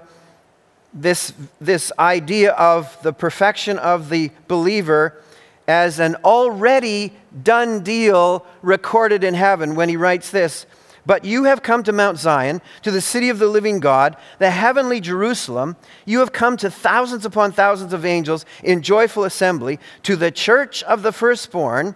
this, 0.94 1.32
this 1.60 1.92
idea 1.98 2.52
of 2.52 2.96
the 3.02 3.12
perfection 3.12 3.78
of 3.78 4.08
the 4.08 4.30
believer 4.48 5.20
as 5.68 5.98
an 5.98 6.16
already 6.24 7.12
done 7.42 7.82
deal 7.82 8.46
recorded 8.60 9.24
in 9.24 9.34
heaven 9.34 9.74
when 9.74 9.88
he 9.88 9.96
writes 9.96 10.30
this 10.30 10.66
But 11.06 11.24
you 11.24 11.44
have 11.44 11.62
come 11.62 11.82
to 11.84 11.92
Mount 11.92 12.18
Zion, 12.18 12.60
to 12.82 12.90
the 12.90 13.00
city 13.00 13.28
of 13.28 13.38
the 13.38 13.46
living 13.46 13.80
God, 13.80 14.16
the 14.38 14.50
heavenly 14.50 15.00
Jerusalem. 15.00 15.76
You 16.04 16.20
have 16.20 16.32
come 16.32 16.56
to 16.58 16.70
thousands 16.70 17.24
upon 17.24 17.52
thousands 17.52 17.92
of 17.92 18.04
angels 18.04 18.44
in 18.62 18.82
joyful 18.82 19.24
assembly, 19.24 19.78
to 20.02 20.16
the 20.16 20.30
church 20.30 20.82
of 20.84 21.02
the 21.02 21.12
firstborn, 21.12 21.94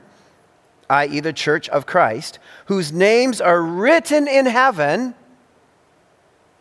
i.e., 0.88 1.20
the 1.20 1.32
church 1.32 1.68
of 1.68 1.86
Christ, 1.86 2.38
whose 2.66 2.92
names 2.92 3.40
are 3.40 3.60
written 3.60 4.28
in 4.28 4.46
heaven 4.46 5.14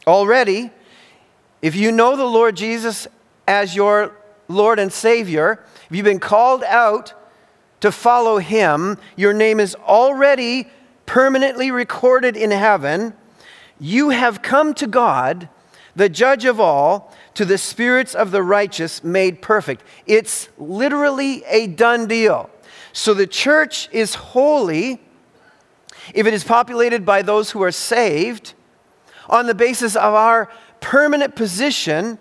already. 0.07 0.71
If 1.61 1.75
you 1.75 1.91
know 1.91 2.15
the 2.15 2.25
Lord 2.25 2.55
Jesus 2.55 3.07
as 3.47 3.75
your 3.75 4.15
Lord 4.47 4.79
and 4.79 4.91
Savior, 4.91 5.63
if 5.89 5.95
you've 5.95 6.05
been 6.05 6.19
called 6.19 6.63
out 6.63 7.13
to 7.85 7.91
follow 7.91 8.39
Him, 8.39 8.97
your 9.15 9.33
name 9.33 9.59
is 9.59 9.75
already 9.75 10.67
permanently 11.05 11.71
recorded 11.71 12.35
in 12.35 12.51
heaven. 12.51 13.13
You 13.79 14.09
have 14.09 14.41
come 14.41 14.73
to 14.75 14.87
God, 14.87 15.49
the 15.95 16.09
judge 16.09 16.45
of 16.45 16.59
all, 16.59 17.13
to 17.35 17.45
the 17.45 17.57
spirits 17.57 18.15
of 18.15 18.31
the 18.31 18.41
righteous 18.41 19.03
made 19.03 19.41
perfect. 19.41 19.83
It's 20.07 20.49
literally 20.57 21.43
a 21.45 21.67
done 21.67 22.07
deal. 22.07 22.49
So 22.91 23.13
the 23.13 23.27
church 23.27 23.89
is 23.91 24.15
holy 24.15 25.01
if 26.13 26.25
it 26.25 26.33
is 26.33 26.43
populated 26.43 27.05
by 27.05 27.21
those 27.21 27.51
who 27.51 27.61
are 27.61 27.71
saved 27.71 28.53
on 29.27 29.47
the 29.47 29.55
basis 29.55 29.95
of 29.95 30.13
our 30.13 30.49
permanent 30.81 31.35
position 31.35 32.17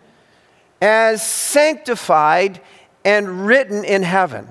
as 0.82 1.26
sanctified 1.26 2.60
and 3.04 3.46
written 3.46 3.84
in 3.84 4.02
heaven. 4.02 4.48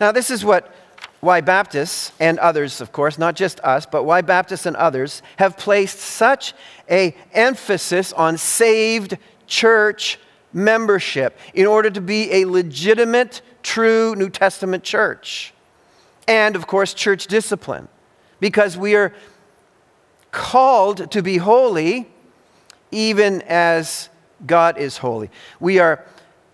Now, 0.00 0.12
this 0.12 0.30
is 0.30 0.44
what 0.44 0.74
why 1.20 1.40
Baptists 1.40 2.12
and 2.20 2.38
others, 2.38 2.80
of 2.80 2.92
course, 2.92 3.18
not 3.18 3.34
just 3.34 3.58
us, 3.60 3.86
but 3.86 4.04
why 4.04 4.20
Baptists 4.20 4.66
and 4.66 4.76
others 4.76 5.20
have 5.36 5.56
placed 5.56 5.98
such 5.98 6.54
a 6.88 7.14
emphasis 7.32 8.12
on 8.12 8.38
saved 8.38 9.18
church 9.48 10.18
membership 10.52 11.36
in 11.54 11.66
order 11.66 11.90
to 11.90 12.00
be 12.00 12.30
a 12.32 12.44
legitimate, 12.44 13.42
true 13.64 14.14
New 14.14 14.30
Testament 14.30 14.84
church. 14.84 15.52
And, 16.28 16.54
of 16.54 16.66
course, 16.68 16.94
church 16.94 17.26
discipline, 17.26 17.88
because 18.38 18.76
we 18.76 18.94
are 18.94 19.12
called 20.30 21.10
to 21.10 21.22
be 21.22 21.38
holy 21.38 22.06
even 22.90 23.42
as 23.42 24.08
God 24.46 24.78
is 24.78 24.98
holy. 24.98 25.30
We 25.60 25.78
are 25.78 26.04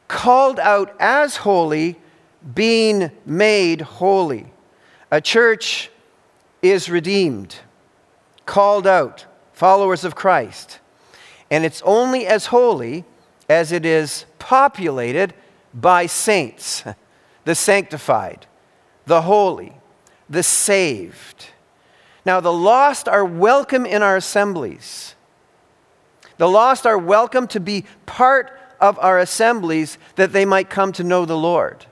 called 0.09 0.59
out 0.59 0.95
as 0.99 1.37
holy, 1.37 1.97
being 2.53 3.11
made 3.25 3.81
holy. 3.81 4.53
A 5.11 5.21
church 5.21 5.91
is 6.61 6.91
redeemed, 6.91 7.57
called 8.47 8.87
out, 8.87 9.27
followers 9.53 10.05
of 10.05 10.15
Christ. 10.15 10.81
And 11.51 11.65
it's 11.65 11.83
only 11.83 12.27
as 12.27 12.47
holy 12.47 13.05
as 13.49 13.73
it 13.73 13.87
is 13.87 14.27
populated 14.39 15.35
by 15.73 16.07
saints, 16.07 16.85
the 17.45 17.55
sanctified, 17.55 18.47
the 19.07 19.23
holy, 19.23 19.75
the 20.29 20.43
saved. 20.43 21.47
Now, 22.27 22.41
the 22.41 22.53
lost 22.53 23.09
are 23.09 23.25
welcome 23.25 23.85
in 23.85 24.03
our 24.03 24.17
assemblies. 24.17 25.15
The 26.39 26.49
lost 26.49 26.87
are 26.87 26.99
welcome 26.99 27.47
to 27.49 27.61
be 27.61 27.85
part 28.07 28.59
of 28.81 28.99
our 28.99 29.19
assemblies 29.19 29.99
that 30.17 30.33
they 30.33 30.45
might 30.45 30.69
come 30.69 30.93
to 30.93 31.05
know 31.05 31.25
the 31.25 31.37
Lord. 31.37 31.87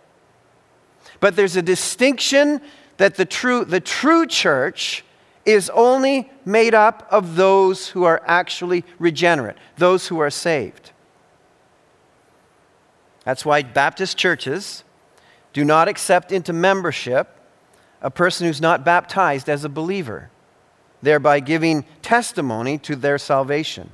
But 1.23 1.37
there's 1.37 1.55
a 1.55 1.63
distinction 1.63 2.61
that 2.97 3.15
the 3.15 3.25
true, 3.25 3.65
the 3.65 3.79
true 3.79 4.27
church 4.27 5.05
is 5.47 5.71
only 5.71 6.29
made 6.45 6.75
up 6.75 7.07
of 7.13 7.37
those 7.37 7.87
who 7.91 8.03
are 8.03 8.21
actually 8.27 8.85
regenerate, 8.99 9.57
those 9.77 10.09
who 10.09 10.19
are 10.19 10.31
saved. 10.31 10.91
That's 13.25 13.45
why 13.45 13.63
Baptist 13.63 14.17
churches 14.17 14.83
do 15.53 15.65
not 15.65 15.87
accept 15.87 16.33
into 16.33 16.53
membership 16.53 17.29
a 18.01 18.11
person 18.11 18.49
who's 18.49 18.61
not 18.61 18.85
baptized 18.85 19.49
as 19.49 19.65
a 19.65 19.69
believer, 19.69 20.29
thereby 21.03 21.39
giving 21.39 21.85
testimony 22.03 22.79
to 22.79 22.97
their 22.97 23.17
salvation. 23.17 23.91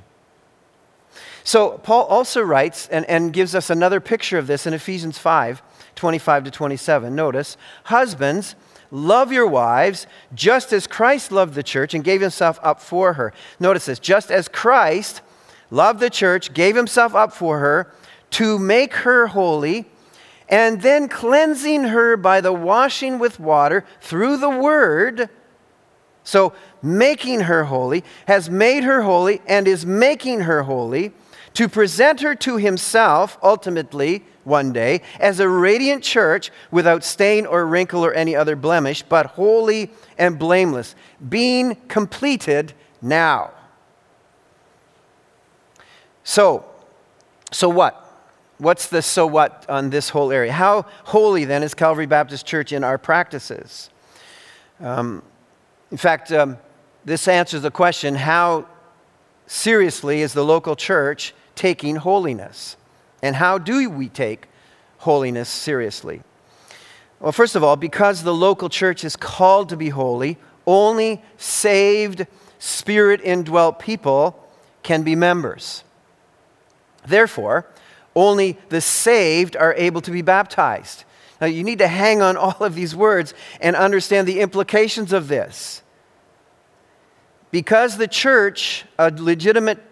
So, 1.43 1.77
Paul 1.77 2.05
also 2.05 2.41
writes 2.41 2.87
and, 2.87 3.05
and 3.05 3.31
gives 3.31 3.53
us 3.53 3.69
another 3.69 3.99
picture 3.99 4.39
of 4.39 4.47
this 4.47 4.65
in 4.65 4.73
Ephesians 4.73 5.19
5 5.19 5.61
25 5.99 6.45
to 6.45 6.51
27. 6.51 7.13
Notice, 7.13 7.57
husbands, 7.83 8.55
love 8.89 9.31
your 9.31 9.45
wives 9.45 10.07
just 10.33 10.73
as 10.73 10.87
Christ 10.87 11.31
loved 11.31 11.53
the 11.53 11.61
church 11.61 11.93
and 11.93 12.03
gave 12.03 12.21
himself 12.21 12.57
up 12.63 12.79
for 12.81 13.13
her. 13.13 13.33
Notice 13.59 13.85
this 13.85 13.99
just 13.99 14.31
as 14.31 14.47
Christ 14.47 15.21
loved 15.69 15.99
the 15.99 16.09
church, 16.09 16.53
gave 16.53 16.75
himself 16.75 17.13
up 17.13 17.33
for 17.33 17.59
her 17.59 17.93
to 18.31 18.57
make 18.57 18.93
her 18.93 19.27
holy 19.27 19.85
and 20.47 20.81
then 20.81 21.07
cleansing 21.07 21.83
her 21.83 22.17
by 22.17 22.41
the 22.41 22.53
washing 22.53 23.19
with 23.19 23.39
water 23.39 23.85
through 24.01 24.37
the 24.37 24.49
word. 24.49 25.29
So, 26.23 26.53
making 26.81 27.41
her 27.41 27.65
holy, 27.65 28.03
has 28.25 28.49
made 28.49 28.83
her 28.83 29.01
holy, 29.01 29.41
and 29.47 29.67
is 29.67 29.85
making 29.85 30.41
her 30.41 30.63
holy 30.63 31.11
to 31.59 31.67
present 31.67 32.21
her 32.21 32.33
to 32.35 32.55
himself 32.55 33.37
ultimately 33.43 34.23
one 34.45 34.71
day 34.71 35.01
as 35.19 35.41
a 35.41 35.49
radiant 35.49 36.01
church 36.01 36.51
without 36.71 37.03
stain 37.03 37.45
or 37.45 37.65
wrinkle 37.65 38.05
or 38.05 38.13
any 38.13 38.33
other 38.33 38.55
blemish, 38.55 39.03
but 39.03 39.25
holy 39.25 39.91
and 40.17 40.39
blameless, 40.39 40.95
being 41.27 41.75
completed 41.89 42.71
now. 43.01 43.51
So, 46.23 46.63
so 47.51 47.67
what? 47.67 48.09
What's 48.59 48.87
the 48.87 49.01
so 49.01 49.27
what 49.27 49.65
on 49.67 49.89
this 49.89 50.07
whole 50.07 50.31
area? 50.31 50.53
How 50.53 50.85
holy 51.03 51.43
then 51.43 51.61
is 51.61 51.73
Calvary 51.73 52.05
Baptist 52.05 52.45
Church 52.45 52.71
in 52.71 52.85
our 52.85 52.97
practices? 52.97 53.89
Um, 54.79 55.21
in 55.91 55.97
fact, 55.97 56.31
um, 56.31 56.57
this 57.03 57.27
answers 57.27 57.63
the 57.63 57.71
question 57.71 58.15
how 58.15 58.65
seriously 59.45 60.21
is 60.21 60.31
the 60.31 60.45
local 60.45 60.77
church 60.77 61.33
taking 61.59 61.97
holiness? 61.97 62.77
And 63.21 63.35
how 63.35 63.57
do 63.57 63.89
we 63.89 64.07
take 64.07 64.47
holiness 64.99 65.49
seriously? 65.49 66.21
Well, 67.19 67.33
first 67.33 67.55
of 67.55 67.65
all, 67.65 67.75
because 67.75 68.23
the 68.23 68.33
local 68.33 68.69
church 68.69 69.03
is 69.03 69.17
called 69.17 69.67
to 69.69 69.75
be 69.75 69.89
holy, 69.89 70.37
only 70.65 71.21
saved, 71.37 72.25
spirit 72.59 73.19
indwelt 73.21 73.77
people 73.77 74.41
can 74.83 75.03
be 75.03 75.15
members. 75.15 75.83
Therefore, 77.05 77.65
only 78.15 78.57
the 78.69 78.79
saved 78.79 79.57
are 79.57 79.73
able 79.73 79.99
to 80.01 80.11
be 80.11 80.21
baptized. 80.21 81.03
Now, 81.41 81.47
you 81.47 81.65
need 81.65 81.79
to 81.79 81.87
hang 81.89 82.21
on 82.21 82.37
all 82.37 82.55
of 82.61 82.73
these 82.73 82.95
words 82.95 83.33
and 83.59 83.75
understand 83.75 84.29
the 84.29 84.39
implications 84.39 85.11
of 85.11 85.27
this. 85.27 85.81
Because 87.51 87.97
the 87.97 88.07
church, 88.07 88.85
a 88.97 89.11
legitimate 89.11 89.88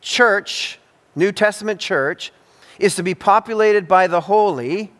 church, 0.00 0.78
New 1.14 1.32
Testament 1.32 1.80
church, 1.80 2.32
is 2.78 2.94
to 2.96 3.02
be 3.02 3.14
populated 3.14 3.86
by 3.86 4.06
the 4.06 4.22
holy, 4.22 4.92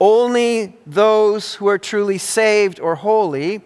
only 0.00 0.76
those 0.86 1.54
who 1.54 1.68
are 1.68 1.78
truly 1.78 2.18
saved 2.18 2.80
or 2.80 2.96
holy 2.96 3.62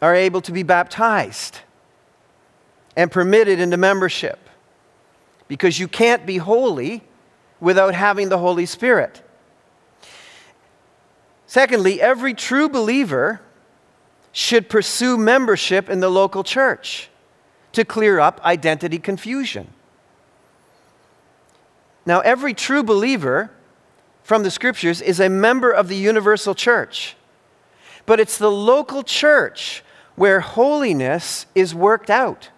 are 0.00 0.14
able 0.14 0.40
to 0.40 0.52
be 0.52 0.62
baptized 0.62 1.60
and 2.96 3.10
permitted 3.10 3.60
into 3.60 3.76
membership. 3.76 4.48
Because 5.48 5.78
you 5.78 5.88
can't 5.88 6.26
be 6.26 6.38
holy 6.38 7.02
without 7.60 7.94
having 7.94 8.28
the 8.28 8.38
Holy 8.38 8.66
Spirit. 8.66 9.22
Secondly, 11.46 12.00
every 12.00 12.34
true 12.34 12.68
believer 12.68 13.40
should 14.32 14.68
pursue 14.68 15.16
membership 15.16 15.88
in 15.88 16.00
the 16.00 16.08
local 16.08 16.42
church 16.44 17.08
to 17.76 17.84
clear 17.84 18.18
up 18.18 18.40
identity 18.42 18.98
confusion. 18.98 19.68
Now, 22.06 22.20
every 22.20 22.54
true 22.54 22.82
believer 22.82 23.50
from 24.22 24.42
the 24.42 24.50
scriptures 24.50 25.02
is 25.02 25.20
a 25.20 25.28
member 25.28 25.70
of 25.70 25.88
the 25.88 25.94
universal 25.94 26.54
church, 26.54 27.16
but 28.06 28.18
it's 28.18 28.38
the 28.38 28.50
local 28.50 29.02
church 29.02 29.84
where 30.14 30.40
holiness 30.40 31.44
is 31.54 31.74
worked 31.74 32.08
out. 32.08 32.48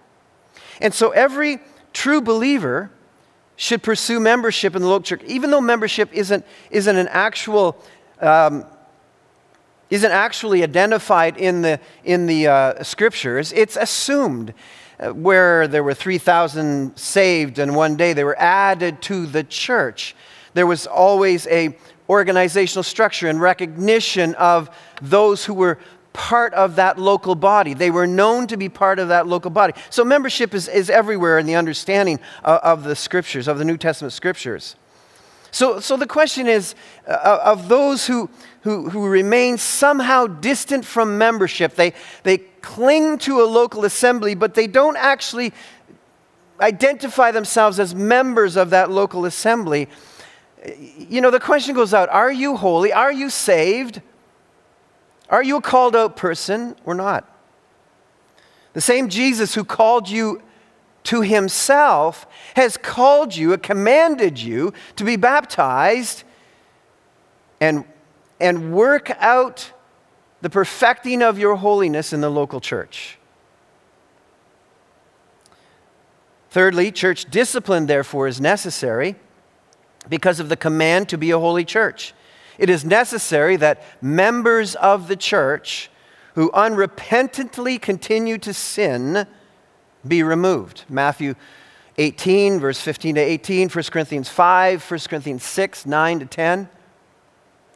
And 0.81 0.95
so 0.95 1.11
every 1.11 1.59
true 1.93 2.21
believer 2.21 2.91
should 3.57 3.83
pursue 3.83 4.21
membership 4.21 4.77
in 4.77 4.83
the 4.83 4.89
local 4.89 5.03
church, 5.03 5.23
even 5.27 5.51
though 5.51 5.61
membership 5.61 6.11
isn't, 6.13 6.45
isn't 6.71 6.97
an 6.97 7.09
actual. 7.09 7.77
Um, 8.21 8.65
isn't 9.91 10.13
actually 10.13 10.63
identified 10.63 11.39
in 11.39 11.63
the, 11.63 11.81
in 12.05 12.27
the 12.27 12.47
uh, 12.47 12.83
scriptures, 12.83 13.53
it's 13.55 13.75
assumed. 13.75 14.53
Uh, 15.01 15.11
where 15.11 15.69
there 15.69 15.85
were 15.85 15.95
3,000 15.95 16.97
saved 16.97 17.59
in 17.59 17.75
one 17.75 17.97
day, 17.97 18.13
they 18.13 18.25
were 18.25 18.39
added 18.39 19.01
to 19.01 19.27
the 19.27 19.45
church. 19.45 20.17
There 20.55 20.67
was 20.67 20.87
always 20.87 21.47
a 21.47 21.77
organizational 22.09 22.83
structure 22.83 23.29
and 23.29 23.41
recognition 23.41 24.35
of 24.37 24.71
those 25.01 25.45
who 25.45 25.55
were 25.55 25.79
part 26.13 26.53
of 26.55 26.77
that 26.77 26.99
local 26.99 27.37
body. 27.37 27.75
They 27.75 27.93
were 27.93 28.07
known 28.07 28.49
to 28.49 28.57
be 28.57 28.69
part 28.69 28.99
of 28.99 29.09
that 29.09 29.29
local 29.29 29.51
body. 29.51 29.75
So 29.91 30.05
membership 30.05 30.53
is, 30.53 30.67
is 30.67 30.91
everywhere 30.91 31.39
in 31.39 31.47
the 31.47 31.55
understanding 31.55 32.19
of, 32.43 32.61
of 32.61 32.85
the 32.85 32.97
scriptures, 32.97 33.47
of 33.47 33.59
the 33.59 33.65
New 33.65 33.77
Testament 33.77 34.13
scriptures. 34.13 34.75
So, 35.51 35.81
so 35.81 35.97
the 35.97 36.07
question 36.07 36.47
is 36.47 36.75
uh, 37.07 37.41
of 37.45 37.69
those 37.69 38.07
who, 38.07 38.29
who, 38.63 38.91
who 38.91 39.07
remain 39.09 39.59
somehow 39.59 40.27
distant 40.27 40.85
from 40.85 41.19
membership, 41.19 41.75
they, 41.75 41.95
they 42.23 42.39
cling 42.39 43.19
to 43.19 43.41
a 43.41 43.47
local 43.47 43.85
assembly, 43.85 44.35
but 44.35 44.55
they 44.55 44.67
don't 44.67 44.97
actually 44.97 45.53
identify 46.61 47.31
themselves 47.31 47.79
as 47.81 47.95
members 47.95 48.57
of 48.57 48.71
that 48.71 48.91
local 48.91 49.25
assembly. 49.25 49.89
You 50.99 51.21
know, 51.21 51.31
the 51.31 51.41
question 51.41 51.75
goes 51.75 51.95
out 51.95 52.09
Are 52.09 52.33
you 52.33 52.57
holy? 52.57 52.93
Are 52.93 53.13
you 53.13 53.31
saved? 53.31 54.03
Are 55.31 55.43
you 55.43 55.57
a 55.57 55.63
called 55.63 55.95
out 55.95 56.17
person 56.17 56.75
or 56.85 56.95
not? 56.95 57.31
The 58.73 58.81
same 58.81 59.09
Jesus 59.09 59.55
who 59.55 59.65
called 59.65 60.09
you 60.09 60.43
to 61.09 61.23
himself 61.23 62.27
has 62.55 62.77
called 62.77 63.35
you, 63.35 63.55
uh, 63.55 63.57
commanded 63.57 64.39
you 64.39 64.75
to 64.95 65.05
be 65.05 65.17
baptized 65.17 66.23
and, 67.63 67.87
and 68.39 68.75
work 68.75 69.11
out 69.19 69.73
the 70.43 70.51
perfecting 70.51 71.23
of 71.23 71.39
your 71.39 71.57
holiness 71.57 72.13
in 72.13 72.21
the 72.21 72.31
local 72.31 72.61
church. 72.61 73.17
Thirdly, 76.51 76.93
church 76.93 77.31
discipline, 77.31 77.87
therefore, 77.87 78.27
is 78.27 78.39
necessary 78.39 79.17
because 80.11 80.41
of 80.41 80.51
the 80.51 80.57
command 80.57 81.09
to 81.09 81.17
be 81.17 81.31
a 81.31 81.39
holy 81.39 81.65
church. 81.65 82.13
It 82.59 82.69
is 82.69 82.85
necessary 82.85 83.57
that 83.57 83.83
members 84.03 84.75
of 84.75 85.09
the 85.09 85.17
church 85.17 85.91
who 86.35 86.51
unrepentantly 86.51 87.81
continue 87.81 88.37
to 88.37 88.53
sin 88.53 89.27
be 90.09 90.23
removed. 90.23 90.85
Matthew 90.89 91.35
18, 91.99 92.61
verse 92.61 92.81
15 92.81 93.17
to 93.17 93.21
18, 93.21 93.69
1 93.69 93.85
Corinthians 93.85 94.29
5, 94.29 94.91
1 94.91 95.01
Corinthians 95.09 95.43
6, 95.43 95.87
9 95.87 96.21
to 96.21 96.27
10. 96.27 96.69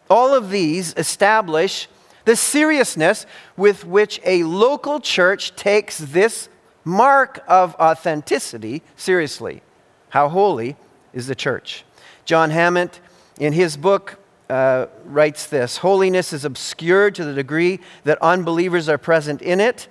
All 0.08 0.34
of 0.34 0.50
these 0.50 0.94
establish 0.96 1.88
the 2.24 2.36
seriousness 2.36 3.26
with 3.56 3.84
which 3.84 4.20
a 4.24 4.44
local 4.44 5.00
church 5.00 5.56
takes 5.56 5.98
this 5.98 6.48
mark 6.84 7.42
of 7.48 7.74
authenticity 7.76 8.82
seriously. 8.96 9.62
How 10.10 10.28
holy 10.28 10.76
is 11.12 11.26
the 11.26 11.34
church? 11.34 11.84
John 12.24 12.50
Hammett, 12.50 13.00
in 13.38 13.52
his 13.52 13.76
book, 13.76 14.18
uh, 14.48 14.86
writes 15.04 15.46
this 15.46 15.78
Holiness 15.78 16.32
is 16.32 16.44
obscured 16.44 17.14
to 17.14 17.24
the 17.24 17.32
degree 17.32 17.80
that 18.04 18.18
unbelievers 18.20 18.88
are 18.88 18.98
present 18.98 19.40
in 19.40 19.60
it, 19.60 19.88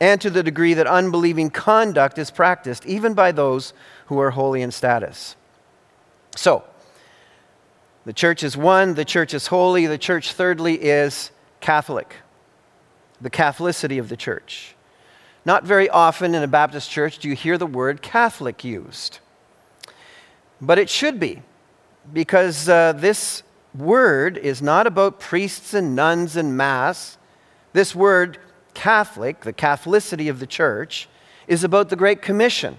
and 0.00 0.20
to 0.20 0.30
the 0.30 0.42
degree 0.42 0.74
that 0.74 0.86
unbelieving 0.86 1.50
conduct 1.50 2.18
is 2.18 2.30
practiced, 2.30 2.84
even 2.86 3.14
by 3.14 3.32
those 3.32 3.72
who 4.06 4.18
are 4.18 4.30
holy 4.30 4.62
in 4.62 4.70
status. 4.70 5.36
So, 6.34 6.64
the 8.04 8.12
church 8.12 8.42
is 8.42 8.56
one, 8.56 8.94
the 8.94 9.04
church 9.04 9.34
is 9.34 9.48
holy, 9.48 9.86
the 9.86 9.98
church, 9.98 10.32
thirdly, 10.32 10.74
is 10.74 11.30
Catholic. 11.60 12.16
The 13.20 13.30
Catholicity 13.30 13.98
of 13.98 14.08
the 14.08 14.16
church. 14.16 14.76
Not 15.44 15.64
very 15.64 15.88
often 15.88 16.34
in 16.34 16.42
a 16.42 16.48
Baptist 16.48 16.90
church 16.90 17.18
do 17.18 17.28
you 17.28 17.34
hear 17.34 17.56
the 17.56 17.66
word 17.66 18.02
Catholic 18.02 18.64
used. 18.64 19.20
But 20.60 20.78
it 20.78 20.90
should 20.90 21.18
be, 21.18 21.42
because 22.12 22.68
uh, 22.68 22.92
this 22.92 23.42
word 23.74 24.38
is 24.38 24.62
not 24.62 24.86
about 24.86 25.20
priests 25.20 25.74
and 25.74 25.94
nuns 25.94 26.36
and 26.36 26.56
mass. 26.56 27.18
This 27.72 27.94
word, 27.94 28.38
Catholic, 28.76 29.40
the 29.40 29.54
Catholicity 29.54 30.28
of 30.28 30.38
the 30.38 30.46
church, 30.46 31.08
is 31.48 31.64
about 31.64 31.88
the 31.88 31.96
Great 31.96 32.20
Commission. 32.20 32.76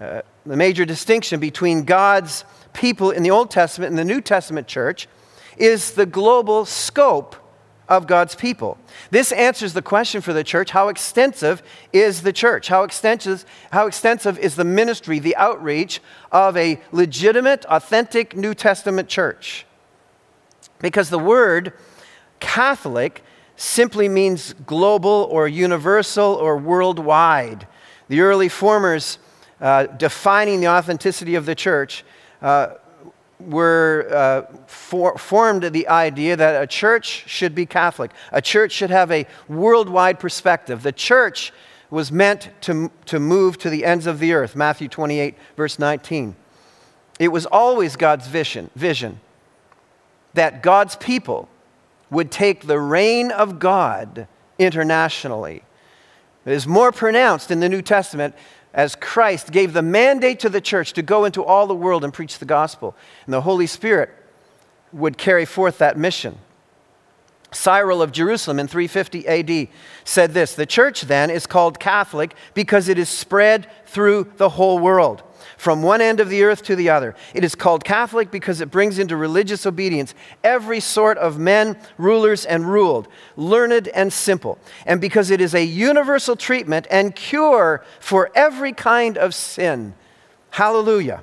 Uh, 0.00 0.22
the 0.44 0.56
major 0.56 0.84
distinction 0.84 1.38
between 1.38 1.84
God's 1.84 2.44
people 2.72 3.12
in 3.12 3.22
the 3.22 3.30
Old 3.30 3.52
Testament 3.52 3.90
and 3.90 3.98
the 3.98 4.04
New 4.04 4.20
Testament 4.20 4.66
church 4.66 5.06
is 5.56 5.92
the 5.92 6.06
global 6.06 6.64
scope 6.64 7.36
of 7.88 8.08
God's 8.08 8.34
people. 8.34 8.78
This 9.12 9.30
answers 9.30 9.74
the 9.74 9.82
question 9.82 10.20
for 10.22 10.32
the 10.32 10.42
church 10.42 10.70
how 10.70 10.88
extensive 10.88 11.62
is 11.92 12.22
the 12.22 12.32
church? 12.32 12.66
How 12.66 12.82
extensive, 12.82 13.44
how 13.70 13.86
extensive 13.86 14.40
is 14.40 14.56
the 14.56 14.64
ministry, 14.64 15.20
the 15.20 15.36
outreach 15.36 16.00
of 16.32 16.56
a 16.56 16.80
legitimate, 16.90 17.64
authentic 17.66 18.36
New 18.36 18.54
Testament 18.54 19.08
church? 19.08 19.66
Because 20.80 21.10
the 21.10 21.18
word 21.18 21.74
Catholic 22.40 23.22
simply 23.60 24.08
means 24.08 24.54
global 24.64 25.28
or 25.30 25.46
universal 25.46 26.34
or 26.34 26.56
worldwide. 26.56 27.66
The 28.08 28.22
early 28.22 28.48
formers 28.48 29.18
uh, 29.60 29.84
defining 29.84 30.60
the 30.60 30.68
authenticity 30.68 31.34
of 31.34 31.44
the 31.44 31.54
church 31.54 32.02
uh, 32.40 32.76
were 33.38 34.08
uh, 34.10 34.56
for, 34.66 35.18
formed 35.18 35.62
the 35.62 35.88
idea 35.88 36.36
that 36.36 36.62
a 36.62 36.66
church 36.66 37.28
should 37.28 37.54
be 37.54 37.66
Catholic. 37.66 38.12
A 38.32 38.40
church 38.40 38.72
should 38.72 38.88
have 38.88 39.10
a 39.10 39.26
worldwide 39.46 40.18
perspective. 40.18 40.82
The 40.82 40.92
church 40.92 41.52
was 41.90 42.10
meant 42.10 42.48
to, 42.62 42.90
to 43.04 43.20
move 43.20 43.58
to 43.58 43.68
the 43.68 43.84
ends 43.84 44.06
of 44.06 44.20
the 44.20 44.32
earth. 44.32 44.56
Matthew 44.56 44.88
28, 44.88 45.36
verse 45.56 45.78
19. 45.78 46.34
It 47.18 47.28
was 47.28 47.44
always 47.44 47.96
God's 47.96 48.26
vision, 48.26 48.70
vision 48.74 49.20
that 50.32 50.62
God's 50.62 50.96
people 50.96 51.46
would 52.10 52.30
take 52.30 52.66
the 52.66 52.78
reign 52.78 53.30
of 53.30 53.58
God 53.58 54.26
internationally. 54.58 55.62
It 56.44 56.52
is 56.52 56.66
more 56.66 56.92
pronounced 56.92 57.50
in 57.50 57.60
the 57.60 57.68
New 57.68 57.82
Testament 57.82 58.34
as 58.72 58.94
Christ 58.94 59.52
gave 59.52 59.72
the 59.72 59.82
mandate 59.82 60.40
to 60.40 60.48
the 60.48 60.60
church 60.60 60.92
to 60.94 61.02
go 61.02 61.24
into 61.24 61.44
all 61.44 61.66
the 61.66 61.74
world 61.74 62.04
and 62.04 62.12
preach 62.12 62.38
the 62.38 62.44
gospel. 62.44 62.94
And 63.26 63.32
the 63.32 63.40
Holy 63.40 63.66
Spirit 63.66 64.10
would 64.92 65.18
carry 65.18 65.44
forth 65.44 65.78
that 65.78 65.98
mission. 65.98 66.38
Cyril 67.52 68.00
of 68.00 68.12
Jerusalem 68.12 68.60
in 68.60 68.68
350 68.68 69.26
AD 69.26 69.68
said 70.04 70.32
this 70.32 70.54
The 70.54 70.66
church 70.66 71.02
then 71.02 71.30
is 71.30 71.46
called 71.46 71.80
Catholic 71.80 72.34
because 72.54 72.88
it 72.88 72.98
is 72.98 73.08
spread 73.08 73.68
through 73.86 74.32
the 74.36 74.50
whole 74.50 74.78
world 74.78 75.22
from 75.60 75.82
one 75.82 76.00
end 76.00 76.20
of 76.20 76.30
the 76.30 76.42
earth 76.42 76.62
to 76.62 76.74
the 76.74 76.88
other. 76.88 77.14
It 77.34 77.44
is 77.44 77.54
called 77.54 77.84
Catholic 77.84 78.30
because 78.30 78.62
it 78.62 78.70
brings 78.70 78.98
into 78.98 79.14
religious 79.14 79.66
obedience 79.66 80.14
every 80.42 80.80
sort 80.80 81.18
of 81.18 81.38
men, 81.38 81.76
rulers, 81.98 82.46
and 82.46 82.64
ruled, 82.66 83.08
learned 83.36 83.88
and 83.88 84.10
simple, 84.10 84.58
and 84.86 85.02
because 85.02 85.30
it 85.30 85.38
is 85.38 85.54
a 85.54 85.62
universal 85.62 86.34
treatment 86.34 86.86
and 86.90 87.14
cure 87.14 87.84
for 87.98 88.30
every 88.34 88.72
kind 88.72 89.18
of 89.18 89.34
sin. 89.34 89.92
Hallelujah. 90.52 91.22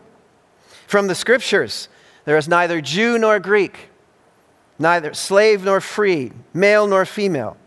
From 0.86 1.08
the 1.08 1.16
scriptures, 1.16 1.90
there 2.26 2.38
is 2.38 2.48
neither 2.48 2.80
Jew 2.80 3.18
nor 3.18 3.40
Greek, 3.40 3.90
neither 4.78 5.16
slave 5.16 5.66
nor 5.66 5.82
free, 5.82 6.32
male 6.54 6.86
nor 6.86 7.06
female. 7.06 7.58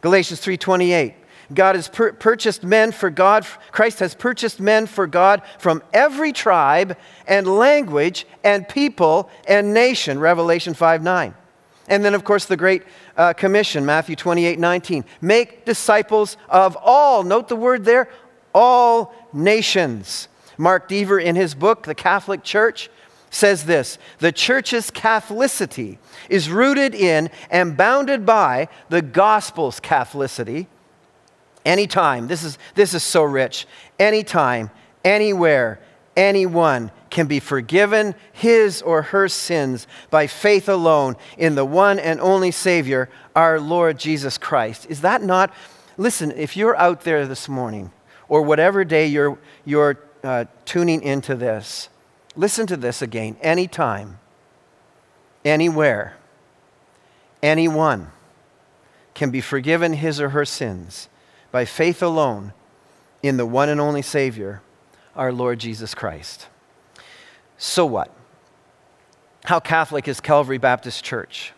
Galatians 0.00 0.40
3:28 0.40 1.14
God 1.52 1.76
has 1.76 1.88
pur- 1.88 2.12
purchased 2.12 2.62
men 2.62 2.92
for 2.92 3.10
God, 3.10 3.46
Christ 3.70 4.00
has 4.00 4.14
purchased 4.14 4.60
men 4.60 4.86
for 4.86 5.06
God 5.06 5.42
from 5.58 5.82
every 5.92 6.32
tribe 6.32 6.96
and 7.26 7.46
language 7.46 8.26
and 8.44 8.68
people 8.68 9.30
and 9.46 9.72
nation, 9.72 10.18
Revelation 10.18 10.74
5 10.74 11.02
9. 11.02 11.34
And 11.88 12.04
then, 12.04 12.14
of 12.14 12.22
course, 12.22 12.44
the 12.44 12.56
Great 12.56 12.82
uh, 13.16 13.32
Commission, 13.32 13.86
Matthew 13.86 14.14
28 14.14 14.58
19. 14.58 15.04
Make 15.20 15.64
disciples 15.64 16.36
of 16.48 16.76
all, 16.82 17.22
note 17.22 17.48
the 17.48 17.56
word 17.56 17.84
there, 17.84 18.10
all 18.54 19.14
nations. 19.32 20.28
Mark 20.58 20.88
Dever, 20.88 21.18
in 21.18 21.36
his 21.36 21.54
book, 21.54 21.84
The 21.84 21.94
Catholic 21.94 22.42
Church, 22.42 22.90
says 23.30 23.64
this 23.64 23.98
The 24.18 24.32
church's 24.32 24.90
Catholicity 24.90 25.98
is 26.28 26.50
rooted 26.50 26.94
in 26.94 27.30
and 27.50 27.76
bounded 27.76 28.26
by 28.26 28.68
the 28.90 29.00
gospel's 29.00 29.80
Catholicity 29.80 30.66
Anytime, 31.64 32.28
this 32.28 32.44
is, 32.44 32.58
this 32.74 32.94
is 32.94 33.02
so 33.02 33.22
rich. 33.22 33.66
Anytime, 33.98 34.70
anywhere, 35.04 35.80
anyone 36.16 36.90
can 37.10 37.26
be 37.26 37.40
forgiven 37.40 38.14
his 38.32 38.82
or 38.82 39.02
her 39.02 39.28
sins 39.28 39.86
by 40.10 40.26
faith 40.26 40.68
alone 40.68 41.16
in 41.36 41.54
the 41.54 41.64
one 41.64 41.98
and 41.98 42.20
only 42.20 42.50
Savior, 42.50 43.08
our 43.34 43.60
Lord 43.60 43.98
Jesus 43.98 44.38
Christ. 44.38 44.86
Is 44.88 45.00
that 45.02 45.22
not? 45.22 45.52
Listen, 45.96 46.30
if 46.32 46.56
you're 46.56 46.76
out 46.76 47.02
there 47.02 47.26
this 47.26 47.48
morning, 47.48 47.92
or 48.28 48.42
whatever 48.42 48.84
day 48.84 49.06
you're, 49.06 49.38
you're 49.64 49.98
uh, 50.22 50.44
tuning 50.64 51.02
into 51.02 51.34
this, 51.34 51.88
listen 52.36 52.66
to 52.66 52.76
this 52.76 53.00
again. 53.00 53.36
Anytime, 53.40 54.18
anywhere, 55.44 56.16
anyone 57.42 58.10
can 59.14 59.30
be 59.30 59.40
forgiven 59.40 59.94
his 59.94 60.20
or 60.20 60.30
her 60.30 60.44
sins 60.44 61.08
by 61.50 61.64
faith 61.64 62.02
alone 62.02 62.52
in 63.22 63.36
the 63.36 63.46
one 63.46 63.68
and 63.68 63.80
only 63.80 64.02
Savior, 64.02 64.62
our 65.16 65.32
Lord 65.32 65.58
Jesus 65.58 65.94
Christ. 65.94 66.46
So 67.56 67.84
what? 67.86 68.14
How 69.44 69.60
Catholic 69.60 70.06
is 70.08 70.20
Calvary 70.20 70.58
Baptist 70.58 71.04
Church? 71.04 71.52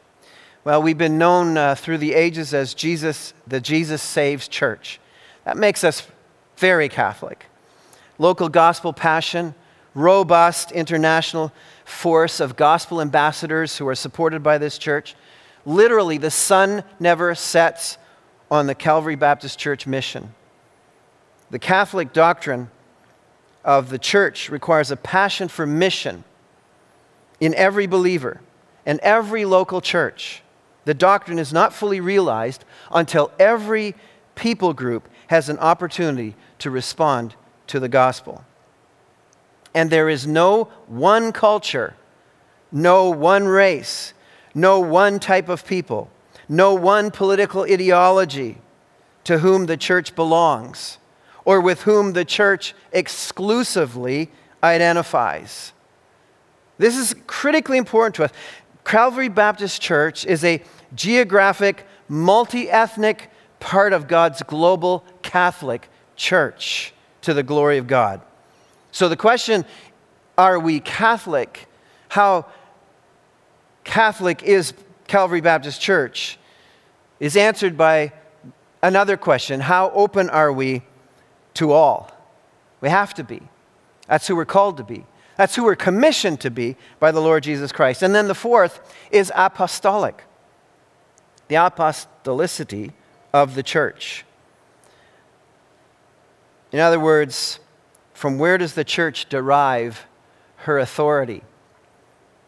Well, 0.62 0.82
we've 0.82 0.98
been 0.98 1.18
known 1.18 1.56
uh, 1.56 1.74
through 1.74 1.98
the 1.98 2.14
ages 2.14 2.54
as 2.54 2.74
Jesus, 2.74 3.34
the 3.46 3.60
Jesus 3.60 4.02
Saves 4.02 4.46
Church. 4.46 5.00
That 5.44 5.56
makes 5.56 5.84
us 5.84 6.06
very 6.56 6.88
Catholic. 6.88 7.46
Local 8.18 8.48
gospel 8.48 8.92
passion, 8.92 9.54
robust 9.94 10.70
international 10.72 11.52
force 11.84 12.40
of 12.40 12.56
gospel 12.56 13.00
ambassadors 13.00 13.78
who 13.78 13.88
are 13.88 13.94
supported 13.94 14.42
by 14.42 14.58
this 14.58 14.78
church. 14.78 15.16
Literally, 15.64 16.18
the 16.18 16.30
sun 16.30 16.84
never 16.98 17.34
sets 17.34 17.98
on 18.50 18.66
the 18.66 18.74
Calvary 18.74 19.16
Baptist 19.16 19.58
Church 19.58 19.86
mission. 19.86 20.34
The 21.50 21.58
Catholic 21.58 22.12
doctrine 22.12 22.70
of 23.64 23.90
the 23.90 23.98
church 23.98 24.48
requires 24.48 24.90
a 24.90 24.96
passion 24.96 25.48
for 25.48 25.66
mission 25.66 26.24
in 27.38 27.54
every 27.54 27.86
believer 27.86 28.40
and 28.86 28.98
every 29.00 29.44
local 29.44 29.80
church. 29.80 30.42
The 30.84 30.94
doctrine 30.94 31.38
is 31.38 31.52
not 31.52 31.72
fully 31.72 32.00
realized 32.00 32.64
until 32.90 33.30
every 33.38 33.94
people 34.34 34.72
group 34.72 35.08
has 35.28 35.48
an 35.48 35.58
opportunity 35.58 36.34
to 36.58 36.70
respond 36.70 37.34
to 37.66 37.78
the 37.78 37.88
gospel. 37.88 38.44
And 39.74 39.90
there 39.90 40.08
is 40.08 40.26
no 40.26 40.64
one 40.86 41.32
culture, 41.32 41.94
no 42.72 43.10
one 43.10 43.46
race, 43.46 44.14
no 44.54 44.80
one 44.80 45.20
type 45.20 45.48
of 45.48 45.64
people, 45.64 46.10
no 46.50 46.74
one 46.74 47.12
political 47.12 47.62
ideology 47.62 48.58
to 49.22 49.38
whom 49.38 49.66
the 49.66 49.76
church 49.76 50.16
belongs 50.16 50.98
or 51.44 51.60
with 51.60 51.82
whom 51.82 52.12
the 52.12 52.24
church 52.24 52.74
exclusively 52.92 54.28
identifies. 54.60 55.72
This 56.76 56.96
is 56.96 57.14
critically 57.28 57.78
important 57.78 58.16
to 58.16 58.24
us. 58.24 58.32
Calvary 58.84 59.28
Baptist 59.28 59.80
Church 59.80 60.26
is 60.26 60.42
a 60.42 60.60
geographic, 60.92 61.86
multi 62.08 62.68
ethnic 62.68 63.30
part 63.60 63.92
of 63.92 64.08
God's 64.08 64.42
global 64.42 65.04
Catholic 65.22 65.88
church 66.16 66.92
to 67.22 67.32
the 67.32 67.44
glory 67.44 67.78
of 67.78 67.86
God. 67.86 68.22
So 68.90 69.08
the 69.08 69.16
question 69.16 69.64
are 70.36 70.58
we 70.58 70.80
Catholic? 70.80 71.68
How 72.08 72.46
Catholic 73.84 74.42
is 74.42 74.74
Calvary 75.06 75.40
Baptist 75.40 75.80
Church? 75.80 76.38
Is 77.20 77.36
answered 77.36 77.76
by 77.76 78.12
another 78.82 79.16
question 79.16 79.60
How 79.60 79.90
open 79.90 80.28
are 80.30 80.52
we 80.52 80.82
to 81.54 81.72
all? 81.72 82.10
We 82.80 82.88
have 82.88 83.14
to 83.14 83.24
be. 83.24 83.42
That's 84.08 84.26
who 84.26 84.34
we're 84.34 84.46
called 84.46 84.78
to 84.78 84.84
be. 84.84 85.04
That's 85.36 85.54
who 85.54 85.64
we're 85.64 85.76
commissioned 85.76 86.40
to 86.40 86.50
be 86.50 86.76
by 86.98 87.12
the 87.12 87.20
Lord 87.20 87.44
Jesus 87.44 87.72
Christ. 87.72 88.02
And 88.02 88.14
then 88.14 88.26
the 88.26 88.34
fourth 88.34 88.80
is 89.10 89.30
apostolic 89.34 90.24
the 91.50 91.56
apostolicity 91.56 92.92
of 93.32 93.56
the 93.56 93.62
church. 93.64 94.24
In 96.70 96.78
other 96.78 97.00
words, 97.00 97.58
from 98.14 98.38
where 98.38 98.56
does 98.56 98.74
the 98.74 98.84
church 98.84 99.28
derive 99.28 100.06
her 100.58 100.78
authority? 100.78 101.42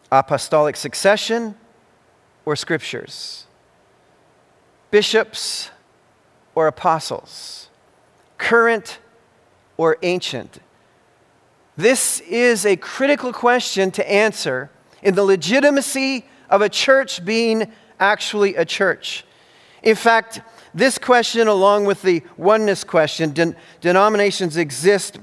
Apostolic 0.09 0.77
succession 0.77 1.55
or 2.45 2.55
scriptures? 2.55 3.45
Bishops 4.93 5.71
or 6.53 6.67
apostles? 6.67 7.67
Current 8.37 8.99
or 9.75 9.97
ancient? 10.03 10.59
This 11.75 12.19
is 12.19 12.63
a 12.63 12.75
critical 12.75 13.33
question 13.33 13.89
to 13.89 14.07
answer 14.07 14.69
in 15.01 15.15
the 15.15 15.23
legitimacy 15.23 16.25
of 16.47 16.61
a 16.61 16.69
church 16.69 17.25
being 17.25 17.73
actually 17.99 18.53
a 18.53 18.65
church. 18.65 19.25
In 19.81 19.95
fact, 19.95 20.41
this 20.75 20.99
question, 20.99 21.47
along 21.47 21.85
with 21.85 22.03
the 22.03 22.21
oneness 22.37 22.83
question, 22.83 23.31
den- 23.31 23.55
denominations 23.81 24.57
exist, 24.57 25.17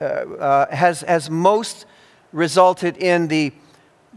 uh, 0.00 0.04
uh, 0.04 0.74
has, 0.74 1.02
has 1.02 1.28
most 1.28 1.84
resulted 2.32 2.96
in 2.96 3.28
the, 3.28 3.52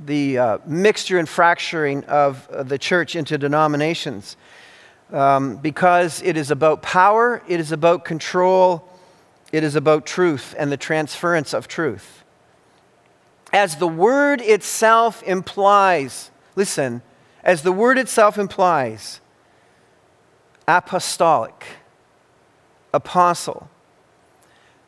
the 0.06 0.38
uh, 0.38 0.58
mixture 0.66 1.20
and 1.20 1.28
fracturing 1.28 2.06
of 2.06 2.48
uh, 2.48 2.64
the 2.64 2.78
church 2.78 3.18
into 3.18 3.38
denominations. 3.38 4.38
Um, 5.16 5.56
because 5.56 6.22
it 6.24 6.36
is 6.36 6.52
about 6.52 6.82
power, 6.82 7.42
it 7.48 7.62
is 7.62 7.72
about 7.72 8.04
control, 8.04 8.86
it 9.54 9.64
is 9.64 9.78
about 9.78 10.06
truth 10.06 10.54
and 10.58 10.70
the 10.70 10.76
transference 10.76 11.54
of 11.54 11.70
truth. 11.70 12.26
As 13.54 13.78
the 13.78 13.88
word 13.88 14.42
itself 14.42 15.24
implies, 15.24 16.32
listen, 16.58 17.02
as 17.46 17.62
the 17.62 17.72
word 17.72 17.98
itself 17.98 18.38
implies, 18.38 19.22
apostolic, 20.68 21.66
apostle. 22.94 23.70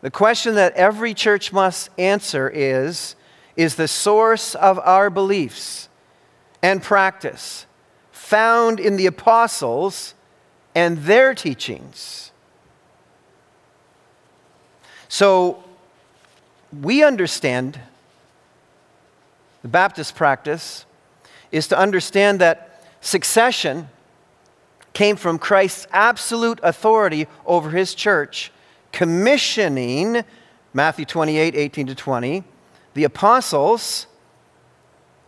The 0.02 0.12
question 0.12 0.56
that 0.56 0.74
every 0.74 1.14
church 1.14 1.54
must 1.54 1.90
answer 1.98 2.50
is 2.54 3.16
Is 3.56 3.76
the 3.76 3.88
source 3.88 4.56
of 4.56 4.78
our 4.80 5.10
beliefs 5.10 5.88
and 6.62 6.84
practice 6.84 7.66
found 8.12 8.78
in 8.78 8.98
the 8.98 9.06
apostles 9.06 10.14
and 10.78 11.00
their 11.00 11.34
teachings? 11.34 12.32
So, 15.08 15.64
we 16.84 17.04
understand 17.04 17.80
the 19.64 19.70
Baptist 19.70 20.16
practice 20.16 20.86
is 21.52 21.68
to 21.70 21.80
understand 21.80 22.40
that 22.42 22.84
succession 23.02 23.90
came 24.94 25.16
from 25.16 25.40
Christ's 25.40 25.88
absolute 25.92 26.60
authority 26.62 27.26
over 27.48 27.72
his 27.72 27.96
church, 27.96 28.52
commissioning, 28.92 30.24
Matthew 30.76 31.06
28 31.06 31.56
18 31.56 31.88
to 31.88 31.96
20, 31.96 32.44
the 32.94 33.04
apostles, 33.04 34.06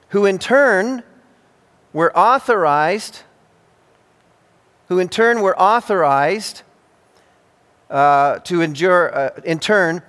who 0.09 0.27
in 0.27 0.37
turn 0.37 1.01
were 1.91 2.15
authorized, 2.15 3.23
who 4.89 4.99
in 4.99 5.07
turn 5.07 5.41
were 5.41 5.57
authorized 5.59 6.63
uh, 7.89 8.39
to 8.39 8.61
endure, 8.61 9.15
uh, 9.15 9.29
in 9.45 9.59
turn, 9.59 10.01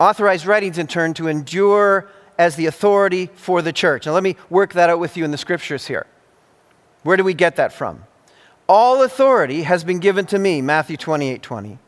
authorized 0.00 0.46
writings 0.46 0.78
in 0.78 0.86
turn 0.86 1.14
to 1.14 1.28
endure 1.28 2.08
as 2.38 2.56
the 2.56 2.66
authority 2.66 3.30
for 3.34 3.62
the 3.62 3.72
church. 3.72 4.06
Now, 4.06 4.12
let 4.12 4.22
me 4.22 4.36
work 4.50 4.72
that 4.72 4.90
out 4.90 4.98
with 4.98 5.16
you 5.16 5.24
in 5.24 5.30
the 5.30 5.38
scriptures 5.38 5.86
here. 5.86 6.06
Where 7.02 7.16
do 7.16 7.22
we 7.22 7.34
get 7.34 7.56
that 7.56 7.72
from? 7.72 8.04
All 8.66 9.02
authority 9.02 9.62
has 9.62 9.84
been 9.84 9.98
given 9.98 10.24
to 10.26 10.38
me, 10.38 10.62
Matthew 10.62 10.96
28 10.96 11.42
20. 11.42 11.78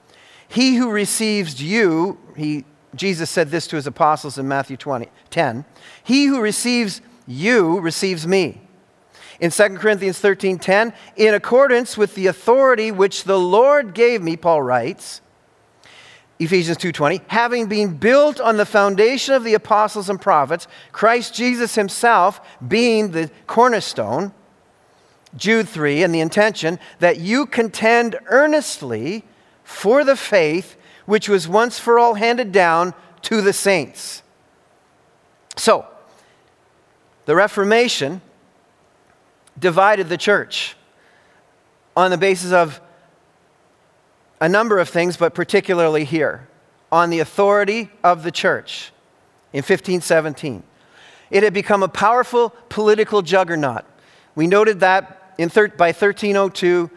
He 0.48 0.76
who 0.76 0.90
receives 0.90 1.60
you, 1.60 2.18
he, 2.36 2.64
Jesus 2.94 3.30
said 3.30 3.50
this 3.50 3.66
to 3.68 3.76
his 3.76 3.86
apostles 3.86 4.38
in 4.38 4.46
Matthew 4.46 4.76
20, 4.76 5.08
10. 5.30 5.64
He 6.04 6.26
who 6.26 6.40
receives 6.40 7.00
you 7.26 7.80
receives 7.80 8.26
me. 8.26 8.60
In 9.40 9.50
2 9.50 9.76
Corinthians 9.76 10.18
13 10.18 10.58
10, 10.58 10.92
in 11.16 11.34
accordance 11.34 11.96
with 11.96 12.14
the 12.14 12.26
authority 12.26 12.90
which 12.90 13.24
the 13.24 13.38
Lord 13.38 13.94
gave 13.94 14.22
me, 14.22 14.36
Paul 14.36 14.62
writes, 14.62 15.20
Ephesians 16.38 16.76
2:20, 16.78 17.22
having 17.28 17.66
been 17.66 17.96
built 17.96 18.40
on 18.40 18.56
the 18.56 18.66
foundation 18.66 19.34
of 19.34 19.44
the 19.44 19.54
apostles 19.54 20.10
and 20.10 20.20
prophets, 20.20 20.68
Christ 20.92 21.34
Jesus 21.34 21.74
himself 21.74 22.40
being 22.66 23.12
the 23.12 23.30
cornerstone, 23.46 24.32
Jude 25.34 25.68
3, 25.68 26.02
and 26.02 26.14
the 26.14 26.20
intention 26.20 26.78
that 26.98 27.18
you 27.18 27.46
contend 27.46 28.16
earnestly 28.26 29.24
for 29.64 30.04
the 30.04 30.16
faith 30.16 30.76
which 31.06 31.28
was 31.28 31.48
once 31.48 31.78
for 31.78 31.98
all 31.98 32.14
handed 32.14 32.52
down 32.52 32.92
to 33.22 33.40
the 33.40 33.52
saints. 33.52 34.22
So, 35.56 35.86
the 37.24 37.34
Reformation 37.34 38.20
divided 39.58 40.08
the 40.08 40.16
church 40.16 40.76
on 41.96 42.10
the 42.10 42.18
basis 42.18 42.52
of 42.52 42.80
a 44.40 44.48
number 44.48 44.78
of 44.78 44.88
things, 44.88 45.16
but 45.16 45.34
particularly 45.34 46.04
here 46.04 46.46
on 46.92 47.10
the 47.10 47.20
authority 47.20 47.90
of 48.04 48.22
the 48.22 48.30
church 48.30 48.92
in 49.52 49.58
1517. 49.58 50.62
It 51.30 51.42
had 51.42 51.54
become 51.54 51.82
a 51.82 51.88
powerful 51.88 52.50
political 52.68 53.22
juggernaut. 53.22 53.84
We 54.34 54.46
noted 54.46 54.80
that 54.80 55.34
in 55.38 55.48
thir- 55.48 55.68
by 55.68 55.88
1302, 55.88 56.90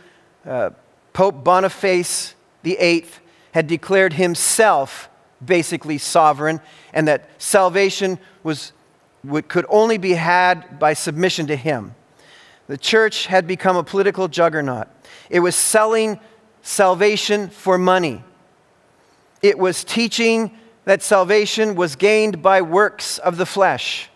uh, 0.45 0.69
Pope 1.13 1.43
Boniface 1.43 2.35
VIII 2.63 3.05
had 3.53 3.67
declared 3.67 4.13
himself 4.13 5.09
basically 5.43 5.97
sovereign 5.97 6.59
and 6.93 7.07
that 7.07 7.29
salvation 7.37 8.19
was, 8.43 8.73
would, 9.23 9.47
could 9.47 9.65
only 9.69 9.97
be 9.97 10.13
had 10.13 10.79
by 10.79 10.93
submission 10.93 11.47
to 11.47 11.55
him. 11.55 11.95
The 12.69 12.77
church 12.77 13.25
had 13.25 13.47
become 13.47 13.75
a 13.75 13.83
political 13.83 14.27
juggernaut. 14.27 14.87
It 15.27 15.39
was 15.39 15.55
selling 15.55 16.19
salvation 16.61 17.49
for 17.49 17.79
money. 17.79 18.23
It 19.41 19.57
was 19.57 19.83
teaching 19.83 20.55
that 20.85 21.01
salvation 21.01 21.73
was 21.73 21.95
gained 21.95 22.43
by 22.43 22.61
works 22.61 23.17
of 23.17 23.37
the 23.37 23.47
flesh. 23.47 24.09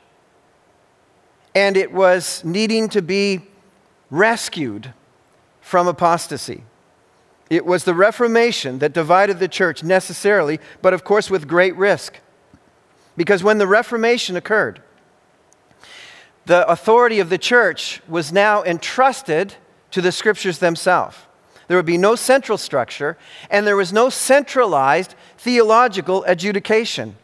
and 1.55 1.77
it 1.77 1.91
was 1.91 2.43
needing 2.43 2.89
to 2.89 3.01
be 3.01 3.41
rescued 4.09 4.93
from 5.61 5.87
apostasy. 5.87 6.63
It 7.49 7.63
was 7.63 7.83
the 7.83 7.93
Reformation 7.93 8.79
that 8.79 8.93
divided 8.93 9.37
the 9.39 9.47
church 9.47 9.83
necessarily, 9.83 10.59
but 10.81 10.93
of 10.93 11.03
course 11.03 11.29
with 11.29 11.47
great 11.47 11.75
risk. 11.75 12.19
Because 13.15 13.43
when 13.43 13.59
the 13.59 13.67
Reformation 13.67 14.35
occurred, 14.35 14.81
the 16.45 16.67
authority 16.67 17.19
of 17.19 17.29
the 17.29 17.37
church 17.37 18.01
was 18.07 18.31
now 18.31 18.63
entrusted 18.63 19.55
to 19.91 20.01
the 20.01 20.11
scriptures 20.11 20.59
themselves. 20.59 21.17
There 21.67 21.77
would 21.77 21.85
be 21.85 21.97
no 21.97 22.15
central 22.15 22.57
structure, 22.57 23.17
and 23.49 23.65
there 23.65 23.77
was 23.77 23.93
no 23.93 24.09
centralized 24.09 25.15
theological 25.37 26.23
adjudication. 26.25 27.15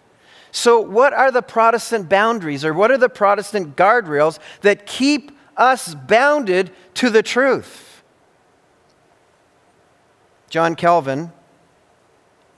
So, 0.52 0.80
what 0.80 1.14
are 1.14 1.32
the 1.32 1.42
Protestant 1.42 2.10
boundaries, 2.10 2.64
or 2.64 2.74
what 2.74 2.92
are 2.92 2.98
the 2.98 3.10
Protestant 3.10 3.76
guardrails 3.76 4.40
that 4.62 4.86
keep 4.86 5.38
us 5.58 5.94
bounded 5.94 6.72
to 6.96 7.10
the 7.10 7.22
truth? 7.22 8.02
John 10.50 10.76
Calvin 10.76 11.32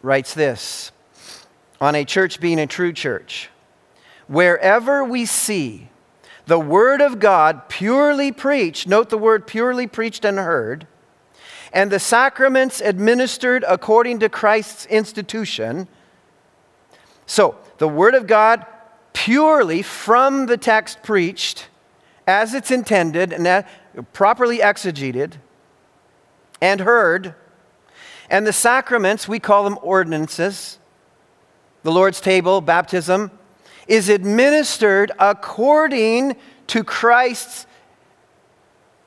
writes 0.02 0.34
this 0.34 0.92
on 1.82 1.96
a 1.96 2.06
church 2.06 2.40
being 2.40 2.60
a 2.60 2.68
true 2.68 2.94
church. 2.94 3.50
Wherever 4.28 5.04
we 5.04 5.26
see 5.26 5.90
the 6.46 6.60
Word 6.60 7.02
of 7.02 7.20
God 7.20 7.70
purely 7.70 8.32
preached, 8.32 8.88
note 8.88 9.10
the 9.10 9.18
word 9.18 9.48
purely 9.48 9.88
preached 9.88 10.26
and 10.26 10.38
heard, 10.38 10.88
and 11.74 11.92
the 11.92 12.00
sacraments 12.00 12.82
administered 12.82 13.64
according 13.68 14.20
to 14.20 14.30
Christ's 14.30 14.86
institution. 14.88 15.88
So, 17.26 17.58
the 17.78 17.88
Word 17.88 18.16
of 18.16 18.28
God 18.28 18.66
purely 19.14 19.82
from 19.82 20.48
the 20.48 20.58
text 20.58 21.04
preached 21.04 21.68
as 22.28 22.54
it's 22.54 22.72
intended 22.72 23.34
and 23.34 23.66
properly 24.14 24.60
exegeted 24.60 25.34
and 26.62 26.82
heard. 26.82 27.36
And 28.30 28.48
the 28.48 28.54
sacraments, 28.54 29.28
we 29.28 29.40
call 29.40 29.64
them 29.64 29.78
ordinances, 29.82 30.80
the 31.84 31.92
Lord's 31.92 32.22
table, 32.22 32.62
baptism, 32.62 33.32
is 33.88 34.10
administered 34.10 35.12
according 35.20 36.36
to 36.68 36.84
Christ's 36.84 37.66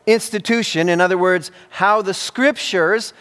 institution. 0.06 0.88
In 0.88 1.00
other 1.00 1.18
words, 1.18 1.50
how 1.70 2.02
the 2.02 2.14
scriptures 2.14 3.12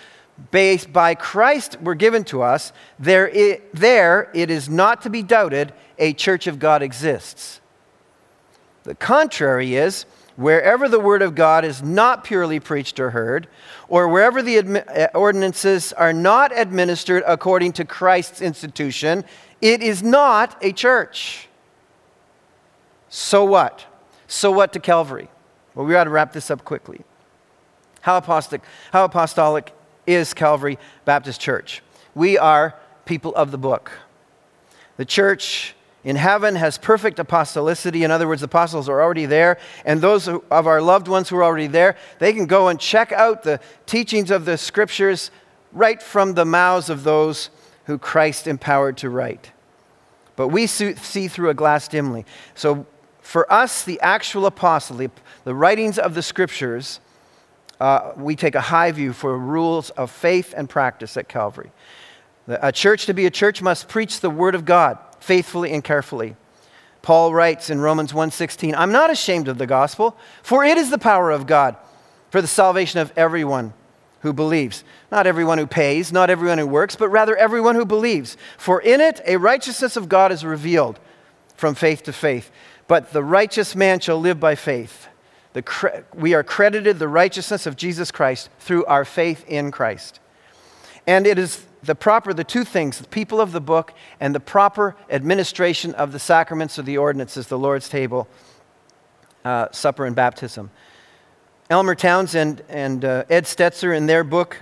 based 0.51 0.91
by 0.91 1.15
Christ 1.15 1.79
were 1.81 1.95
given 1.95 2.23
to 2.25 2.41
us, 2.41 2.73
there 2.99 3.27
it, 3.29 3.73
there 3.73 4.29
it 4.33 4.49
is 4.49 4.67
not 4.69 5.03
to 5.03 5.09
be 5.09 5.21
doubted 5.21 5.73
a 5.97 6.13
church 6.13 6.47
of 6.47 6.59
God 6.59 6.81
exists. 6.81 7.61
The 8.83 8.95
contrary 8.95 9.75
is 9.75 10.05
wherever 10.35 10.89
the 10.89 10.99
word 10.99 11.21
of 11.21 11.35
God 11.35 11.63
is 11.63 11.81
not 11.83 12.23
purely 12.23 12.59
preached 12.59 12.99
or 12.99 13.11
heard, 13.11 13.47
or 13.87 14.09
wherever 14.09 14.41
the 14.41 14.57
uh, 14.59 15.07
ordinances 15.17 15.93
are 15.93 16.13
not 16.13 16.51
administered 16.57 17.23
according 17.27 17.73
to 17.73 17.85
Christ's 17.85 18.41
institution, 18.41 19.23
it 19.63 19.81
is 19.81 20.03
not 20.03 20.57
a 20.61 20.73
church. 20.73 21.47
So 23.07 23.45
what? 23.45 23.85
So 24.27 24.51
what 24.51 24.73
to 24.73 24.79
Calvary? 24.81 25.29
Well, 25.73 25.85
we 25.85 25.95
ought 25.95 26.03
to 26.03 26.09
wrap 26.09 26.33
this 26.33 26.51
up 26.51 26.65
quickly. 26.65 27.01
How 28.01 28.17
apostolic, 28.17 28.61
how 28.91 29.05
apostolic 29.05 29.73
is 30.05 30.33
Calvary 30.33 30.77
Baptist 31.05 31.39
Church. 31.39 31.81
We 32.13 32.37
are 32.37 32.75
people 33.05 33.33
of 33.35 33.51
the 33.51 33.57
book. 33.57 33.93
The 34.97 35.05
church 35.05 35.75
in 36.03 36.17
heaven 36.17 36.55
has 36.55 36.77
perfect 36.77 37.17
apostolicity. 37.17 38.03
In 38.03 38.11
other 38.11 38.27
words, 38.27 38.41
the 38.41 38.45
apostles 38.45 38.89
are 38.89 39.01
already 39.01 39.25
there, 39.25 39.57
and 39.85 40.01
those 40.01 40.27
of 40.27 40.43
our 40.51 40.81
loved 40.81 41.07
ones 41.07 41.29
who 41.29 41.37
are 41.37 41.43
already 41.43 41.67
there, 41.67 41.95
they 42.19 42.33
can 42.33 42.47
go 42.47 42.67
and 42.67 42.77
check 42.77 43.13
out 43.13 43.43
the 43.43 43.61
teachings 43.85 44.29
of 44.29 44.43
the 44.43 44.57
scriptures 44.57 45.31
right 45.71 46.03
from 46.03 46.33
the 46.33 46.43
mouths 46.43 46.89
of 46.89 47.05
those 47.05 47.49
who 47.85 47.97
Christ 47.97 48.47
empowered 48.47 48.97
to 48.97 49.09
write. 49.09 49.52
But 50.35 50.47
we 50.49 50.67
see 50.67 51.27
through 51.27 51.49
a 51.49 51.53
glass 51.53 51.87
dimly. 51.87 52.25
So 52.55 52.85
for 53.21 53.51
us, 53.51 53.83
the 53.83 53.99
actual 54.01 54.45
apostle, 54.45 54.97
the, 54.97 55.11
the 55.43 55.55
writings 55.55 55.99
of 55.99 56.15
the 56.15 56.21
scriptures, 56.21 56.99
uh, 57.79 58.13
we 58.17 58.35
take 58.35 58.55
a 58.55 58.61
high 58.61 58.91
view 58.91 59.13
for 59.13 59.37
rules 59.37 59.89
of 59.91 60.11
faith 60.11 60.53
and 60.55 60.69
practice 60.69 61.17
at 61.17 61.27
Calvary. 61.27 61.71
A 62.47 62.71
church 62.71 63.05
to 63.05 63.13
be 63.13 63.25
a 63.25 63.31
church 63.31 63.61
must 63.61 63.87
preach 63.87 64.19
the 64.19 64.29
word 64.29 64.55
of 64.55 64.65
God 64.65 64.97
faithfully 65.19 65.71
and 65.71 65.83
carefully. 65.83 66.35
Paul 67.01 67.33
writes 67.33 67.69
in 67.69 67.79
Romans 67.79 68.13
1:16, 68.13 68.75
"I'm 68.75 68.91
not 68.91 69.09
ashamed 69.09 69.47
of 69.47 69.57
the 69.57 69.67
gospel, 69.67 70.17
for 70.41 70.63
it 70.63 70.77
is 70.77 70.89
the 70.89 70.97
power 70.97 71.31
of 71.31 71.47
God 71.47 71.75
for 72.29 72.41
the 72.41 72.47
salvation 72.47 72.99
of 72.99 73.13
everyone 73.15 73.73
who 74.23 74.33
believes. 74.33 74.83
Not 75.11 75.27
everyone 75.27 75.59
who 75.59 75.67
pays, 75.67 76.11
not 76.11 76.29
everyone 76.29 76.57
who 76.57 76.65
works, 76.65 76.95
but 76.95 77.09
rather 77.09 77.35
everyone 77.37 77.75
who 77.75 77.85
believes. 77.85 78.35
For 78.57 78.81
in 78.81 78.99
it 78.99 79.21
a 79.27 79.37
righteousness 79.37 79.95
of 79.95 80.09
God 80.09 80.31
is 80.31 80.43
revealed 80.43 80.99
from 81.55 81.75
faith 81.75 82.03
to 82.03 82.13
faith. 82.13 82.51
But 82.87 83.13
the 83.13 83.23
righteous 83.23 83.75
man 83.75 83.99
shall 83.99 84.19
live 84.19 84.39
by 84.39 84.55
faith." 84.55 85.07
The, 85.53 86.03
we 86.15 86.33
are 86.33 86.43
credited 86.43 86.97
the 86.97 87.07
righteousness 87.07 87.67
of 87.67 87.75
Jesus 87.75 88.09
Christ 88.09 88.49
through 88.59 88.85
our 88.85 89.05
faith 89.05 89.45
in 89.47 89.69
Christ. 89.69 90.19
And 91.05 91.27
it 91.27 91.37
is 91.37 91.63
the 91.83 91.93
proper, 91.95 92.33
the 92.33 92.43
two 92.43 92.63
things, 92.63 92.97
the 92.97 93.07
people 93.07 93.39
of 93.39 93.51
the 93.51 93.61
book 93.61 93.93
and 94.19 94.33
the 94.33 94.39
proper 94.39 94.95
administration 95.09 95.93
of 95.93 96.11
the 96.11 96.19
sacraments 96.19 96.79
or 96.79 96.81
the 96.81 96.97
ordinances, 96.97 97.47
the 97.47 97.59
Lord's 97.59 97.87
table, 97.87 98.27
uh, 99.45 99.67
supper, 99.71 100.05
and 100.05 100.15
baptism. 100.15 100.71
Elmer 101.69 101.95
Townsend 101.95 102.61
and 102.67 103.05
uh, 103.05 103.23
Ed 103.29 103.45
Stetzer, 103.45 103.95
in 103.95 104.05
their 104.05 104.23
book, 104.23 104.61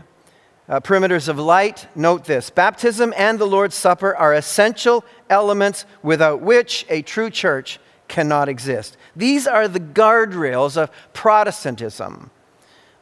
uh, 0.69 0.79
Perimeters 0.79 1.27
of 1.27 1.39
Light, 1.39 1.87
note 1.95 2.25
this 2.25 2.49
Baptism 2.51 3.11
and 3.17 3.39
the 3.39 3.45
Lord's 3.45 3.75
Supper 3.75 4.15
are 4.15 4.33
essential 4.33 5.03
elements 5.29 5.85
without 6.03 6.41
which 6.41 6.85
a 6.89 7.01
true 7.01 7.31
church 7.31 7.79
cannot 8.07 8.47
exist. 8.47 8.97
These 9.15 9.47
are 9.47 9.67
the 9.67 9.79
guardrails 9.79 10.77
of 10.77 10.91
Protestantism. 11.13 12.29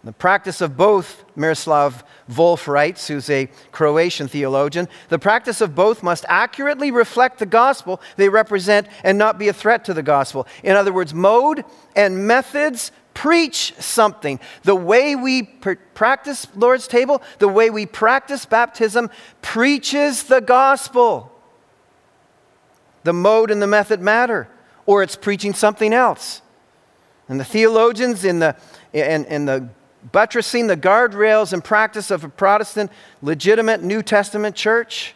The 0.02 0.14
practice 0.14 0.62
of 0.62 0.78
both, 0.78 1.26
Miroslav 1.36 2.06
Volf 2.32 2.68
writes, 2.68 3.10
who's 3.10 3.30
a 3.30 3.50
Croatian 3.74 4.30
theologian, 4.30 4.88
the 5.10 5.20
practice 5.20 5.60
of 5.60 5.76
both 5.76 6.02
must 6.02 6.24
accurately 6.30 6.90
reflect 6.90 7.38
the 7.38 7.46
gospel 7.46 8.00
they 8.16 8.30
represent 8.30 8.88
and 9.04 9.18
not 9.18 9.38
be 9.38 9.50
a 9.50 9.54
threat 9.54 9.84
to 9.86 9.94
the 9.94 10.02
gospel. 10.02 10.48
In 10.64 10.78
other 10.78 10.94
words, 10.94 11.14
mode 11.14 11.66
and 11.98 12.26
methods 12.26 12.94
preach 13.20 13.74
something. 13.80 14.40
The 14.64 14.78
way 14.78 15.14
we 15.14 15.44
pr- 15.44 15.74
practice 15.94 16.48
Lord's 16.56 16.88
table, 16.88 17.22
the 17.40 17.50
way 17.50 17.70
we 17.70 17.86
practice 17.86 18.46
baptism, 18.46 19.10
preaches 19.42 20.24
the 20.24 20.40
gospel. 20.40 21.30
The 23.04 23.12
mode 23.12 23.52
and 23.52 23.62
the 23.62 23.68
method 23.68 24.00
matter 24.00 24.48
or 24.86 25.04
it's 25.04 25.18
preaching 25.18 25.54
something 25.54 25.92
else. 25.92 26.42
And 27.28 27.38
the 27.38 27.44
theologians 27.44 28.24
in 28.24 28.40
the, 28.40 28.56
in, 28.94 29.26
in 29.26 29.44
the 29.44 29.68
buttressing 30.14 30.68
the 30.68 30.78
guardrails 30.78 31.52
and 31.52 31.62
practice 31.62 32.12
of 32.12 32.24
a 32.24 32.30
Protestant 32.30 32.90
legitimate 33.22 33.84
New 33.84 34.02
Testament 34.02 34.56
church, 34.56 35.14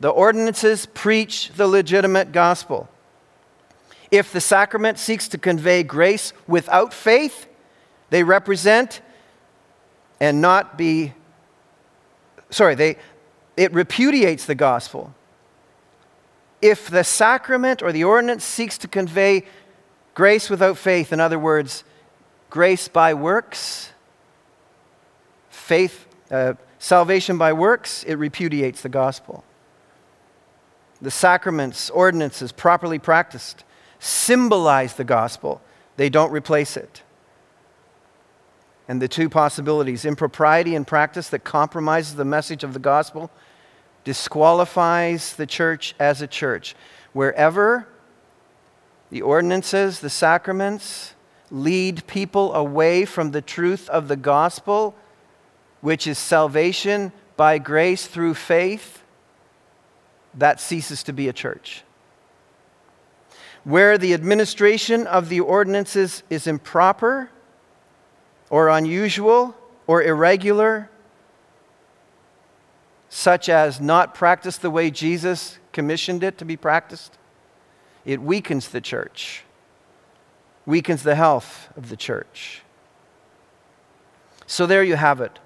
the 0.00 0.08
ordinances 0.08 0.86
preach 0.86 1.52
the 1.58 1.66
legitimate 1.66 2.32
gospel. 2.32 2.88
If 4.12 4.32
the 4.32 4.40
sacrament 4.40 5.00
seeks 5.00 5.26
to 5.28 5.38
convey 5.38 5.82
grace 5.82 6.32
without 6.46 6.94
faith, 6.94 7.48
they 8.10 8.22
represent 8.22 9.00
and 10.20 10.40
not 10.40 10.78
be, 10.78 11.12
sorry, 12.50 12.76
they, 12.76 12.96
it 13.56 13.74
repudiates 13.74 14.46
the 14.46 14.54
gospel 14.54 15.12
if 16.62 16.88
the 16.88 17.02
sacrament 17.02 17.82
or 17.82 17.90
the 17.90 18.04
ordinance 18.04 18.44
seeks 18.44 18.78
to 18.78 18.88
convey 18.88 19.44
grace 20.14 20.48
without 20.48 20.78
faith, 20.78 21.12
in 21.12 21.18
other 21.18 21.38
words, 21.38 21.82
grace 22.48 22.86
by 22.86 23.12
works, 23.12 23.90
faith, 25.50 26.06
uh, 26.30 26.54
salvation 26.78 27.36
by 27.36 27.52
works, 27.52 28.04
it 28.04 28.14
repudiates 28.14 28.80
the 28.80 28.88
gospel. 28.88 29.42
The 31.00 31.10
sacraments, 31.10 31.90
ordinances, 31.90 32.52
properly 32.52 33.00
practiced, 33.00 33.64
symbolize 34.02 34.94
the 34.94 35.04
gospel, 35.04 35.60
they 35.96 36.10
don't 36.10 36.32
replace 36.32 36.76
it. 36.76 37.02
And 38.88 39.00
the 39.00 39.06
two 39.06 39.28
possibilities 39.28 40.04
impropriety 40.04 40.74
in 40.74 40.84
practice 40.84 41.28
that 41.28 41.44
compromises 41.44 42.16
the 42.16 42.24
message 42.24 42.64
of 42.64 42.72
the 42.72 42.80
gospel 42.80 43.30
disqualifies 44.02 45.36
the 45.36 45.46
church 45.46 45.94
as 46.00 46.20
a 46.20 46.26
church. 46.26 46.74
Wherever 47.12 47.86
the 49.10 49.22
ordinances, 49.22 50.00
the 50.00 50.10
sacraments 50.10 51.14
lead 51.52 52.04
people 52.08 52.52
away 52.54 53.04
from 53.04 53.30
the 53.30 53.42
truth 53.42 53.88
of 53.88 54.08
the 54.08 54.16
gospel, 54.16 54.96
which 55.80 56.08
is 56.08 56.18
salvation 56.18 57.12
by 57.36 57.58
grace 57.58 58.08
through 58.08 58.34
faith, 58.34 59.04
that 60.34 60.60
ceases 60.60 61.04
to 61.04 61.12
be 61.12 61.28
a 61.28 61.32
church. 61.32 61.84
Where 63.64 63.96
the 63.96 64.12
administration 64.12 65.06
of 65.06 65.28
the 65.28 65.40
ordinances 65.40 66.22
is 66.28 66.46
improper 66.46 67.30
or 68.50 68.68
unusual 68.68 69.56
or 69.86 70.02
irregular, 70.02 70.90
such 73.08 73.48
as 73.48 73.80
not 73.80 74.14
practiced 74.14 74.62
the 74.62 74.70
way 74.70 74.90
Jesus 74.90 75.58
commissioned 75.72 76.24
it 76.24 76.38
to 76.38 76.44
be 76.44 76.56
practiced, 76.56 77.18
it 78.04 78.20
weakens 78.20 78.68
the 78.68 78.80
church, 78.80 79.44
weakens 80.66 81.02
the 81.02 81.14
health 81.14 81.68
of 81.76 81.88
the 81.88 81.96
church. 81.96 82.62
So 84.46 84.66
there 84.66 84.82
you 84.82 84.96
have 84.96 85.20
it. 85.20 85.38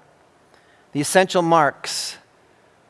The 0.91 1.01
essential 1.01 1.41
marks 1.41 2.17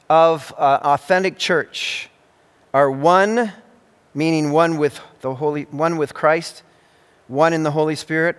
of 0.10 0.54
uh, 0.58 0.80
authentic 0.84 1.38
church 1.38 2.10
are 2.74 2.90
one, 2.90 3.52
meaning 4.18 4.52
one 4.52 4.80
with 4.80 5.00
the 5.22 5.36
Holy, 5.36 5.66
one 5.66 5.96
with 5.96 6.12
Christ, 6.12 6.64
one 7.28 7.54
in 7.54 7.62
the 7.62 7.70
Holy 7.70 7.94
Spirit, 7.94 8.36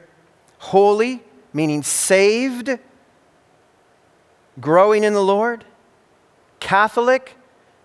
holy, 0.58 1.22
meaning 1.52 1.84
saved, 1.84 2.80
growing 4.60 5.04
in 5.04 5.12
the 5.12 5.22
Lord, 5.22 5.64
Catholic, 6.58 7.36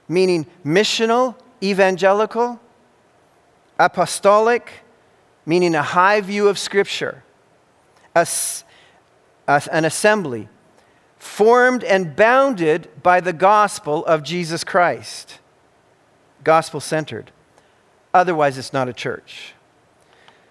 meaning 0.07 0.47
missional, 0.65 1.35
evangelical, 1.61 2.59
apostolic, 3.77 4.71
meaning 5.45 5.75
a 5.75 5.83
high 5.83 6.19
view 6.19 6.47
of 6.47 6.57
Scripture, 6.57 7.23
As, 8.15 8.63
an 9.47 9.85
assembly, 9.85 10.49
formed 11.19 11.83
and 11.83 12.15
bounded 12.15 12.89
by 13.03 13.21
the 13.21 13.33
gospel 13.33 14.03
of 14.05 14.23
Jesus 14.23 14.63
Christ, 14.63 15.37
gospel 16.43 16.79
centered. 16.79 17.31
Otherwise, 18.13 18.57
it's 18.57 18.73
not 18.73 18.87
a 18.87 18.93
church. 18.93 19.53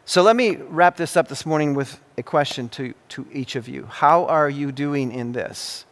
So 0.05 0.23
let 0.23 0.35
me 0.35 0.57
wrap 0.57 0.97
this 0.97 1.17
up 1.17 1.29
this 1.29 1.47
morning 1.47 1.75
with 1.75 2.01
a 2.19 2.23
question 2.23 2.69
to, 2.71 2.93
to 3.11 3.27
each 3.33 3.55
of 3.55 3.69
you. 3.69 3.87
How 3.87 4.27
are 4.27 4.51
you 4.51 4.73
doing 4.73 5.13
in 5.13 5.33
this? 5.33 5.85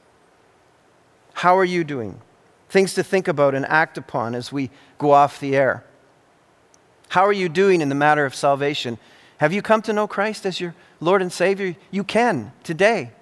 How 1.34 1.56
are 1.56 1.64
you 1.64 1.84
doing? 1.84 2.20
Things 2.68 2.94
to 2.94 3.04
think 3.04 3.28
about 3.28 3.54
and 3.54 3.64
act 3.66 3.96
upon 3.96 4.34
as 4.34 4.52
we 4.52 4.70
go 4.98 5.12
off 5.12 5.38
the 5.38 5.56
air. 5.56 5.84
How 7.10 7.24
are 7.24 7.32
you 7.32 7.48
doing 7.48 7.80
in 7.80 7.88
the 7.88 7.94
matter 7.94 8.24
of 8.24 8.34
salvation? 8.34 8.98
Have 9.38 9.52
you 9.52 9.62
come 9.62 9.80
to 9.82 9.92
know 9.92 10.06
Christ 10.06 10.44
as 10.44 10.60
your 10.60 10.74
Lord 11.00 11.22
and 11.22 11.32
Savior? 11.32 11.76
You 11.90 12.04
can 12.04 12.52
today. 12.62 13.12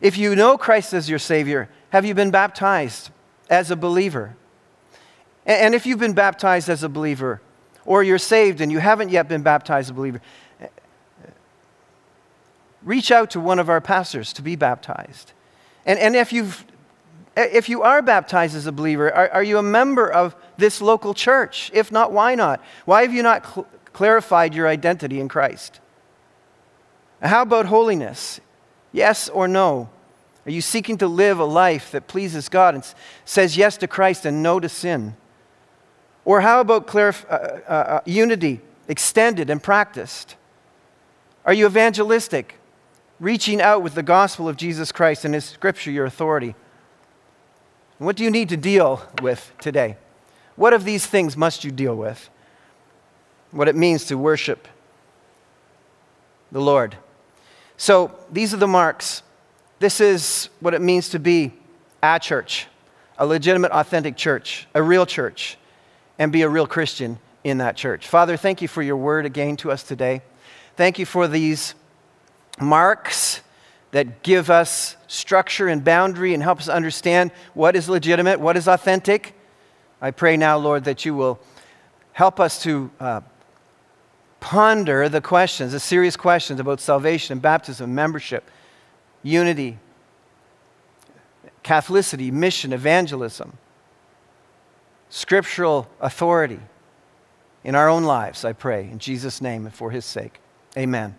If 0.00 0.16
you 0.16 0.34
know 0.34 0.56
Christ 0.56 0.92
as 0.94 1.10
your 1.10 1.18
Savior, 1.18 1.68
have 1.90 2.04
you 2.04 2.14
been 2.14 2.30
baptized 2.30 3.10
as 3.50 3.70
a 3.70 3.76
believer? 3.76 4.36
And 5.46 5.74
if 5.74 5.86
you've 5.86 5.98
been 5.98 6.14
baptized 6.14 6.68
as 6.68 6.82
a 6.82 6.88
believer, 6.88 7.40
or 7.84 8.02
you're 8.02 8.18
saved 8.18 8.60
and 8.60 8.72
you 8.72 8.78
haven't 8.78 9.10
yet 9.10 9.28
been 9.28 9.42
baptized 9.42 9.86
as 9.86 9.90
a 9.90 9.94
believer, 9.94 10.20
reach 12.82 13.10
out 13.10 13.30
to 13.30 13.40
one 13.40 13.58
of 13.58 13.68
our 13.68 13.80
pastors 13.80 14.32
to 14.34 14.42
be 14.42 14.56
baptized. 14.56 15.32
And, 15.86 15.98
and 15.98 16.16
if, 16.16 16.32
you've, 16.32 16.64
if 17.36 17.68
you 17.68 17.82
are 17.82 18.00
baptized 18.02 18.56
as 18.56 18.66
a 18.66 18.72
believer, 18.72 19.12
are, 19.12 19.30
are 19.30 19.42
you 19.42 19.58
a 19.58 19.62
member 19.62 20.10
of 20.10 20.34
this 20.56 20.80
local 20.80 21.14
church? 21.14 21.70
If 21.74 21.92
not, 21.92 22.12
why 22.12 22.34
not? 22.34 22.62
Why 22.84 23.02
have 23.02 23.12
you 23.12 23.22
not 23.22 23.46
cl- 23.46 23.66
clarified 23.92 24.54
your 24.54 24.66
identity 24.66 25.20
in 25.20 25.28
Christ? 25.28 25.80
How 27.22 27.42
about 27.42 27.66
holiness? 27.66 28.40
Yes 28.92 29.28
or 29.28 29.48
no? 29.48 29.90
Are 30.46 30.50
you 30.50 30.60
seeking 30.60 30.98
to 30.98 31.06
live 31.06 31.38
a 31.38 31.44
life 31.44 31.90
that 31.92 32.06
pleases 32.06 32.48
God 32.48 32.74
and 32.74 32.94
says 33.24 33.56
yes 33.56 33.76
to 33.78 33.86
Christ 33.86 34.26
and 34.26 34.42
no 34.42 34.60
to 34.60 34.68
sin? 34.68 35.16
Or 36.24 36.40
how 36.40 36.60
about 36.60 36.86
clarif- 36.86 37.28
uh, 37.28 37.60
uh, 37.68 37.72
uh, 37.72 38.00
unity 38.06 38.60
extended 38.88 39.50
and 39.50 39.62
practiced? 39.62 40.36
Are 41.44 41.52
you 41.52 41.66
evangelistic, 41.66 42.54
reaching 43.20 43.60
out 43.60 43.82
with 43.82 43.94
the 43.94 44.02
gospel 44.02 44.48
of 44.48 44.56
Jesus 44.56 44.90
Christ 44.90 45.24
and 45.24 45.34
His 45.34 45.44
scripture, 45.44 45.90
your 45.90 46.06
authority? 46.06 46.54
What 47.98 48.16
do 48.16 48.24
you 48.24 48.30
need 48.30 48.48
to 48.48 48.56
deal 48.56 49.02
with 49.22 49.52
today? 49.60 49.96
What 50.56 50.72
of 50.72 50.84
these 50.84 51.06
things 51.06 51.36
must 51.36 51.64
you 51.64 51.70
deal 51.70 51.94
with? 51.94 52.30
What 53.50 53.68
it 53.68 53.76
means 53.76 54.04
to 54.06 54.16
worship 54.16 54.66
the 56.50 56.60
Lord. 56.60 56.96
So, 57.76 58.12
these 58.30 58.54
are 58.54 58.58
the 58.58 58.68
marks. 58.68 59.22
This 59.80 60.00
is 60.00 60.48
what 60.60 60.72
it 60.72 60.80
means 60.80 61.08
to 61.10 61.18
be 61.18 61.52
a 62.02 62.18
church, 62.20 62.68
a 63.18 63.26
legitimate, 63.26 63.72
authentic 63.72 64.16
church, 64.16 64.66
a 64.74 64.82
real 64.82 65.04
church 65.04 65.58
and 66.18 66.32
be 66.32 66.42
a 66.42 66.48
real 66.48 66.66
Christian 66.66 67.18
in 67.42 67.58
that 67.58 67.76
church. 67.76 68.06
Father, 68.06 68.36
thank 68.36 68.62
you 68.62 68.68
for 68.68 68.82
your 68.82 68.96
word 68.96 69.26
again 69.26 69.56
to 69.58 69.70
us 69.70 69.82
today. 69.82 70.22
Thank 70.76 70.98
you 70.98 71.06
for 71.06 71.28
these 71.28 71.74
marks 72.60 73.40
that 73.90 74.22
give 74.22 74.50
us 74.50 74.96
structure 75.06 75.68
and 75.68 75.84
boundary 75.84 76.34
and 76.34 76.42
help 76.42 76.58
us 76.58 76.68
understand 76.68 77.30
what 77.52 77.76
is 77.76 77.88
legitimate, 77.88 78.40
what 78.40 78.56
is 78.56 78.66
authentic. 78.66 79.34
I 80.00 80.10
pray 80.10 80.36
now, 80.36 80.56
Lord, 80.56 80.84
that 80.84 81.04
you 81.04 81.14
will 81.14 81.38
help 82.12 82.40
us 82.40 82.62
to 82.62 82.90
uh, 82.98 83.20
ponder 84.40 85.08
the 85.08 85.20
questions, 85.20 85.72
the 85.72 85.80
serious 85.80 86.16
questions 86.16 86.60
about 86.60 86.80
salvation 86.80 87.32
and 87.32 87.42
baptism, 87.42 87.94
membership, 87.94 88.50
unity, 89.22 89.78
Catholicity, 91.64 92.30
mission, 92.30 92.74
evangelism 92.74 93.56
scriptural 95.14 95.88
authority 96.00 96.58
in 97.62 97.76
our 97.76 97.88
own 97.88 98.02
lives, 98.02 98.44
I 98.44 98.52
pray, 98.52 98.88
in 98.90 98.98
Jesus' 98.98 99.40
name 99.40 99.64
and 99.64 99.72
for 99.72 99.92
his 99.92 100.04
sake. 100.04 100.40
Amen. 100.76 101.14